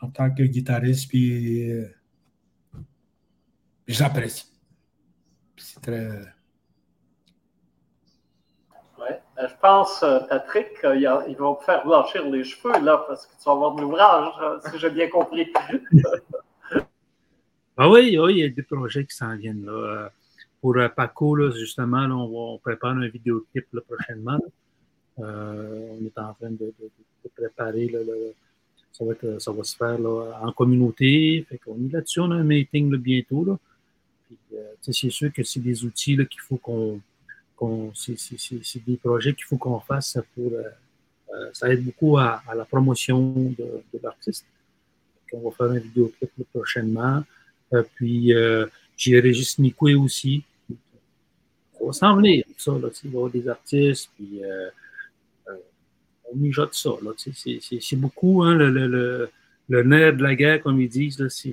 en 0.00 0.10
tant 0.10 0.28
que 0.30 0.42
guitariste, 0.42 1.08
puis 1.08 1.70
j'apprécie. 3.86 4.46
C'est 5.56 5.80
très. 5.80 6.36
Oui, 8.98 9.08
euh, 9.38 9.48
je 9.48 9.54
pense, 9.60 10.02
euh, 10.02 10.20
Patrick, 10.28 10.68
euh, 10.84 10.96
il 11.28 11.36
va 11.36 11.58
faire 11.64 11.84
blanchir 11.84 12.28
les 12.28 12.44
cheveux, 12.44 12.80
là, 12.82 13.04
parce 13.06 13.26
que 13.26 13.32
tu 13.32 13.44
vas 13.44 13.52
avoir 13.52 13.74
de 13.74 13.82
l'ouvrage, 13.82 14.32
si 14.70 14.78
j'ai 14.78 14.90
bien 14.90 15.08
compris. 15.08 15.52
ah 17.76 17.90
oui, 17.90 18.18
oui, 18.18 18.32
il 18.32 18.38
y 18.38 18.44
a 18.44 18.48
des 18.48 18.62
projets 18.62 19.04
qui 19.04 19.14
s'en 19.14 19.36
viennent. 19.36 19.66
Là. 19.66 20.10
Pour 20.60 20.74
Paco, 20.96 21.36
là, 21.36 21.50
justement, 21.50 22.06
on, 22.10 22.58
prépare 22.58 22.92
un 22.92 23.08
vidéoclip 23.08 23.66
prochainement. 23.86 24.40
on 25.18 26.04
est 26.04 26.18
en 26.18 26.34
train 26.34 26.50
de, 26.50 26.72
préparer 27.34 27.86
le, 27.88 28.32
ça, 28.92 29.04
va 29.04 29.12
ça 29.38 29.52
va 29.52 29.62
se 29.62 29.76
faire 29.76 29.98
en 30.42 30.52
communauté. 30.52 31.46
Fait 31.48 31.58
qu'on 31.58 31.76
est 31.86 31.92
là-dessus, 31.92 32.20
on 32.20 32.30
a 32.30 32.36
un 32.36 32.44
meeting 32.44 32.96
bientôt. 32.96 33.44
Là. 33.44 33.58
Euh, 34.56 34.74
c'est 34.80 35.10
sûr 35.10 35.32
que 35.32 35.42
c'est 35.42 35.60
des 35.60 35.84
outils 35.84 36.16
qu'il 36.16 36.40
faut 36.40 36.56
qu'on. 36.56 37.00
c'est 37.94 38.84
des 38.86 38.96
projets 38.96 39.34
qu'il 39.34 39.44
faut 39.44 39.56
qu'on 39.56 39.80
fasse 39.80 40.18
pour. 40.34 40.52
Euh, 40.52 40.62
euh, 41.34 41.50
ça 41.52 41.72
aide 41.72 41.84
beaucoup 41.84 42.18
à, 42.18 42.42
la 42.54 42.64
promotion 42.64 43.54
de, 43.58 43.82
l'artiste. 44.02 44.46
On 45.32 45.50
va 45.50 45.56
faire 45.56 45.70
un 45.72 45.78
vidéoclip 45.78 46.30
prochainement. 46.52 47.24
puis, 47.96 48.32
j'ai 48.96 49.20
Régis 49.20 49.58
Mikoué 49.58 49.94
aussi. 49.94 50.44
On 51.80 51.88
va 51.88 51.92
s'en 51.92 52.16
venir, 52.16 52.44
ça. 52.56 52.72
Il 52.76 52.80
va 52.80 52.88
y 52.88 53.08
avoir 53.08 53.30
des 53.30 53.48
artistes, 53.48 54.10
puis 54.14 54.40
on 56.32 56.36
mijote 56.36 56.74
ça. 56.74 56.90
C'est 57.16 57.96
beaucoup 57.96 58.44
hein, 58.44 58.54
le, 58.54 58.70
le, 58.70 59.28
le, 59.68 59.82
nerf 59.82 60.16
de 60.16 60.22
la 60.22 60.36
guerre, 60.36 60.62
comme 60.62 60.80
ils 60.80 60.88
disent. 60.88 61.26
C'est 61.28 61.52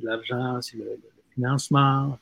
l'argent, 0.00 0.62
c'est 0.62 0.76
le, 0.76 0.98
financement. 1.38 2.18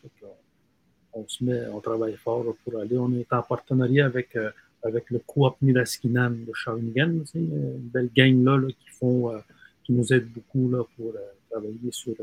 on, 1.14 1.26
se 1.26 1.42
met, 1.42 1.66
on 1.72 1.80
travaille 1.80 2.16
fort 2.16 2.44
pour 2.62 2.78
aller. 2.80 2.98
On 2.98 3.12
est 3.14 3.32
en 3.32 3.42
partenariat 3.42 4.06
avec, 4.06 4.36
euh, 4.36 4.50
avec 4.82 5.10
le 5.10 5.20
Coop 5.20 5.56
Milaskinan 5.62 6.30
de 6.30 6.52
Shawinigan, 6.52 7.24
une 7.34 7.88
belle 7.94 8.10
gang 8.14 8.44
là, 8.44 8.68
qui, 8.68 8.90
font, 8.90 9.32
euh, 9.32 9.38
qui 9.84 9.92
nous 9.92 10.12
aide 10.12 10.28
beaucoup 10.28 10.70
là, 10.70 10.82
pour 10.96 11.12
euh, 11.14 11.32
travailler 11.50 11.90
sur, 11.90 12.14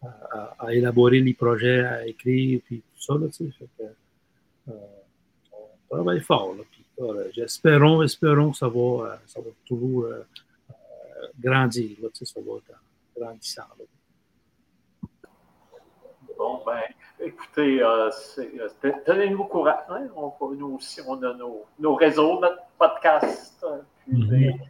à, 0.00 0.72
élaborer 0.72 1.20
les 1.20 1.34
projets, 1.34 1.80
à 1.80 2.06
écrire, 2.06 2.60
puis 2.64 2.78
tout 2.78 3.02
ça. 3.02 3.14
Là, 3.14 3.26
on 5.90 5.94
travaille 5.96 6.20
fort. 6.20 6.54
J'espérons, 7.32 8.02
espérons 8.02 8.50
que 8.52 8.58
ça 8.58 8.68
va, 8.68 9.20
ça 9.26 9.40
va 9.40 9.50
toujours 9.66 10.06
grandir. 11.40 11.96
ça 12.12 12.40
va 12.40 12.56
être 12.58 12.80
grandissant. 13.16 13.62
Bon, 16.38 16.62
ben, 16.64 16.80
écoutez, 17.18 17.82
euh, 17.82 18.10
euh 18.38 18.92
tenez-nous 19.04 19.40
au 19.40 19.44
courant. 19.46 19.80
Hein? 19.88 20.06
On, 20.14 20.32
nous 20.54 20.76
aussi, 20.76 21.00
on 21.04 21.20
a 21.24 21.34
nos, 21.34 21.64
nos 21.80 21.96
réseaux, 21.96 22.38
notre 22.38 22.62
podcast. 22.78 23.58
Euh, 23.64 23.80
puis 24.06 24.22
mm-hmm. 24.22 24.60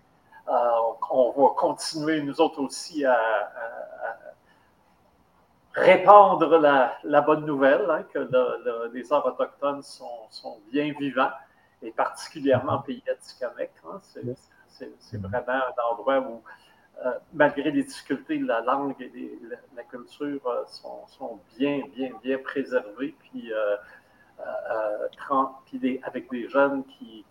euh, 0.49 0.95
on, 1.11 1.31
va 1.33 1.55
continuer, 1.55 2.23
nous 2.23 2.41
autres 2.41 2.63
aussi, 2.63 3.05
à, 3.05 3.21
répandre 5.75 6.59
la, 6.59 6.97
la, 7.05 7.21
bonne 7.21 7.45
nouvelle, 7.45 7.89
hein, 7.91 8.03
que 8.15 8.19
le, 8.19 8.91
les 8.95 9.13
arts 9.13 9.27
autochtones 9.27 9.83
sont, 9.83 10.27
sont, 10.31 10.61
bien 10.73 10.95
vivants, 10.99 11.31
et 11.83 11.91
particulièrement 11.91 12.77
au 12.77 12.81
pays 12.81 13.03
Atikamek. 13.11 13.73
Hein? 13.87 14.01
C'est 14.71 15.21
vraiment 15.21 15.43
un 15.49 15.93
endroit 15.93 16.19
où 16.21 16.43
malgré 17.33 17.71
les 17.71 17.83
difficultés, 17.83 18.39
la 18.39 18.61
langue 18.61 18.95
et 19.01 19.39
la, 19.77 19.83
culture 19.85 20.47
euh, 20.47 20.65
sont, 20.67 21.41
bien, 21.57 21.83
bien, 21.95 22.11
bien 22.23 22.39
préservées. 22.39 23.15
Puis, 23.21 23.53
euh, 23.53 23.77
avec 26.05 26.31
des 26.31 26.49
jeunes 26.49 26.85
qui, 26.85 27.25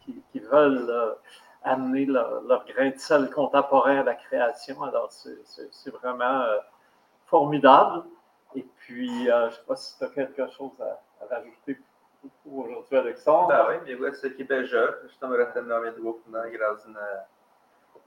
veulent 0.51 1.15
amener 1.63 2.05
leur, 2.05 2.65
grain 2.65 2.89
de 2.91 2.97
sel 2.97 3.29
contemporain 3.31 3.99
à 3.99 4.03
la 4.03 4.15
création. 4.15 4.81
Alors, 4.83 5.11
c'est 5.11 5.93
vraiment 6.01 6.45
formidable. 7.25 8.03
Et 8.55 8.65
puis, 8.77 9.25
je 9.25 9.45
ne 9.45 9.49
sais 9.49 9.61
pas 9.67 9.75
si 9.75 9.97
tu 9.97 10.03
as 10.05 10.09
quelque 10.09 10.47
chose 10.51 10.71
à, 10.79 10.99
rajouter 11.33 11.77
pour 12.43 12.65
aujourd'hui, 12.65 12.97
Alexandre. 12.97 13.47
Ben 13.49 13.65
oui, 13.69 13.75
mais 13.85 13.95
ouais, 13.95 14.13
c'est 14.13 14.33
qui 14.35 14.43
est. 14.43 14.65
Je 14.65 15.07
suis 15.07 15.19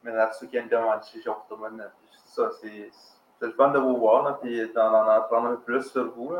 mais 0.03 0.12
là-dessus 0.12 0.49
qui 0.49 0.59
C'est 0.59 1.22
ça, 2.24 2.51
c'est 2.61 3.47
le 3.47 3.53
fun 3.53 3.70
de 3.70 3.78
vous 3.78 3.97
voir, 3.97 4.38
et 4.45 4.66
d'en 4.68 5.09
apprendre 5.09 5.49
un 5.49 5.57
plus 5.57 5.91
sur 5.91 6.11
vous. 6.12 6.34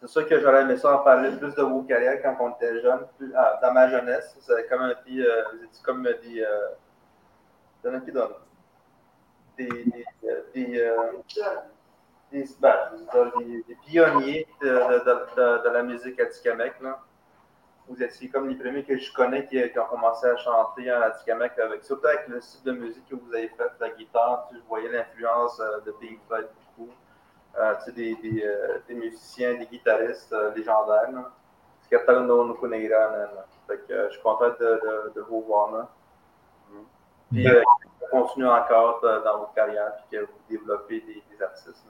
C'est 0.00 0.08
sûr 0.08 0.28
que 0.28 0.38
j'aurais 0.38 0.62
aimé 0.62 0.76
ça 0.76 0.94
en 0.94 0.98
parler 0.98 1.30
plus 1.36 1.54
de 1.54 1.62
vos 1.62 1.82
carrières 1.82 2.20
quand 2.22 2.36
on 2.40 2.50
était 2.50 2.80
jeune, 2.82 3.06
ah, 3.34 3.58
dans 3.62 3.72
ma 3.72 3.88
jeunesse. 3.88 4.36
C'est 4.40 4.68
comme 4.68 4.82
un 4.82 4.94
petit, 4.94 5.24
euh, 5.24 5.42
vous 5.52 5.64
étiez 5.64 5.82
comme 5.82 6.02
des. 6.02 6.42
Euh. 6.42 6.68
Des. 9.56 9.84
Des. 9.84 9.94
Euh, 10.24 10.42
des, 10.54 10.80
euh, 10.80 11.12
des, 12.30 12.42
des, 12.42 13.64
des, 13.68 13.74
pionniers 13.86 14.46
de, 14.60 15.68
la 15.72 15.82
musique 15.82 16.20
à 16.20 16.26
Tikamek. 16.26 16.80
Là 16.80 17.00
vous 17.88 18.02
étiez 18.02 18.28
comme 18.28 18.48
les 18.48 18.56
premiers 18.56 18.84
que 18.84 18.96
je 18.96 19.12
connais 19.12 19.46
qui, 19.46 19.62
ont 19.78 19.84
commencé 19.84 20.26
à 20.26 20.36
chanter 20.36 20.92
en 20.92 21.00
Atikamek, 21.02 21.58
avec, 21.58 21.84
surtout 21.84 22.06
avec 22.06 22.26
le 22.28 22.40
style 22.40 22.64
de 22.64 22.72
musique 22.72 23.06
que 23.08 23.14
vous 23.14 23.32
avez 23.32 23.48
fait, 23.48 23.70
la 23.80 23.90
guitare. 23.90 24.48
Tu, 24.50 24.56
je 24.56 24.62
voyais 24.68 24.90
l'influence 24.90 25.60
euh, 25.60 25.80
de 25.86 25.92
Pink 25.92 26.18
Floyd 26.26 26.48
beaucoup. 26.76 26.90
Euh, 27.58 27.74
tu 27.76 27.84
sais, 27.84 27.92
des, 27.92 28.14
des, 28.16 28.42
euh, 28.44 28.78
des, 28.88 28.94
musiciens, 28.94 29.54
des 29.54 29.66
guitaristes 29.66 30.34
légendaires. 30.54 31.08
C'est 31.82 32.04
que 32.04 32.20
no 32.20 32.54
Fait 33.68 33.78
que 33.86 34.06
je 34.08 34.12
suis 34.12 34.22
content 34.22 34.48
de, 34.48 34.54
de, 34.58 35.12
de 35.14 35.20
vous 35.20 35.42
voir 35.42 35.72
là. 35.72 35.88
Puis 37.30 37.44
que 37.44 37.58
vous 37.58 38.06
continuez 38.10 38.48
encore 38.48 39.00
dans 39.00 39.38
votre 39.38 39.54
carrière 39.54 39.92
et 40.10 40.16
que 40.16 40.22
vous 40.22 40.38
développez 40.48 41.00
des, 41.00 41.22
des 41.30 41.42
artistes. 41.42 41.84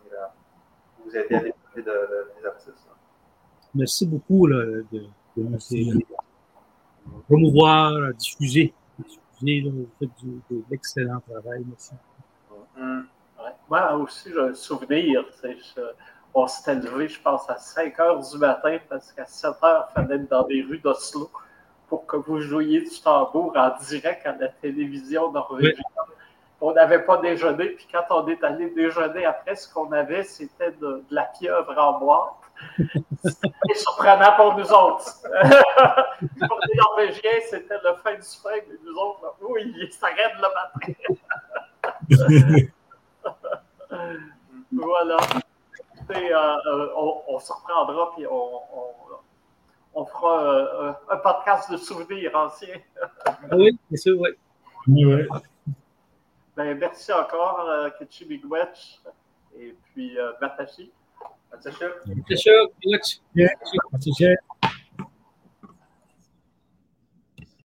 Vous 1.05 1.17
aidez 1.17 1.35
à 1.35 1.39
développer 1.39 1.83
des 1.83 2.47
artistes. 2.47 2.87
Merci 3.75 4.07
beaucoup 4.07 4.47
là, 4.47 4.65
de 4.91 5.07
de 5.37 6.05
promouvoir, 7.29 8.15
diffuser. 8.15 8.73
diffuser 8.99 9.61
là, 9.63 9.71
vous 9.73 9.89
faites 9.99 10.11
du, 10.23 10.41
de 10.51 10.63
l'excellent 10.71 11.21
travail. 11.29 11.65
Merci. 11.69 11.93
Mmh. 12.77 13.01
Ouais. 13.39 13.51
Moi 13.69 13.95
aussi, 13.97 14.31
j'ai 14.33 14.41
un 14.41 14.55
souvenir. 14.55 15.25
Je, 15.43 15.81
on 16.35 16.47
s'était 16.47 16.75
levé, 16.75 17.09
je 17.09 17.21
pense, 17.21 17.49
à 17.49 17.57
5 17.57 17.99
heures 17.99 18.21
du 18.21 18.39
matin 18.39 18.79
parce 18.89 19.13
qu'à 19.13 19.25
7 19.25 19.53
heures, 19.63 19.89
il 19.91 19.95
fallait 19.95 20.17
être 20.17 20.29
dans 20.29 20.47
les 20.47 20.63
rues 20.63 20.79
d'Oslo 20.79 21.31
pour 21.89 22.07
que 22.07 22.17
vous 22.17 22.41
jouiez 22.41 22.81
du 22.81 23.01
tambour 23.03 23.57
en 23.57 23.73
direct 23.89 24.27
à 24.27 24.37
la 24.37 24.49
télévision 24.49 25.33
norvégienne. 25.33 25.75
Oui. 25.79 26.15
On 26.61 26.73
n'avait 26.73 27.05
pas 27.05 27.19
déjeuné, 27.19 27.69
puis 27.71 27.87
quand 27.93 28.05
on 28.11 28.27
est 28.29 28.43
allé 28.43 28.71
déjeuner 28.71 29.27
après, 29.27 29.57
ce 29.57 29.73
qu'on 29.73 29.93
avait, 29.93 30.25
c'était 30.25 30.73
de, 30.73 30.87
de, 30.87 31.05
la 31.11 31.25
pieuvre 31.25 31.75
en 31.79 31.99
boîte. 31.99 32.46
C'était 32.77 33.75
surprenant 33.75 34.37
pour 34.37 34.57
nous 34.57 34.73
autres. 34.73 35.23
pour 36.49 36.61
les 36.69 36.75
Norvégiens, 36.77 37.41
c'était 37.49 37.79
le 37.83 37.95
fin 38.03 38.15
du 38.15 38.21
fin, 38.21 38.57
mais 38.69 38.77
nous 38.85 38.95
autres, 38.95 39.35
oui, 39.41 39.75
ils 39.77 39.93
s'arrêtent 39.93 40.37
le 40.37 40.49
matin. 40.55 40.93
voilà. 44.73 45.17
Et, 46.15 46.33
euh, 46.33 46.39
euh, 46.39 46.89
on, 46.97 47.23
on, 47.29 47.39
se 47.41 47.53
reprendra, 47.53 48.13
puis 48.15 48.27
on, 48.27 48.33
on, 48.33 48.95
on 49.95 50.05
fera 50.05 50.43
euh, 50.43 50.93
un 51.11 51.17
podcast 51.17 51.71
de 51.71 51.77
souvenirs 51.77 52.31
anciens. 52.35 52.81
oui, 53.53 53.77
c'est 53.91 53.97
sûr, 53.97 54.21
oui. 54.21 54.31
oui. 54.89 55.27
Ben, 56.57 56.79
merci 56.79 57.13
encore, 57.13 57.69
Ketchi 57.99 58.25
Bigwetch 58.25 59.01
et 59.59 59.75
puis 59.93 60.19
euh, 60.19 60.33
Batashi. 60.41 60.91
That's 61.51 61.67
a 61.67 61.73
show. 61.73 61.93
That's 62.07 62.31
a 62.31 62.37
show. 62.37 62.69
Yeah. 63.35 63.49
a 64.07 64.15
show 64.15 64.35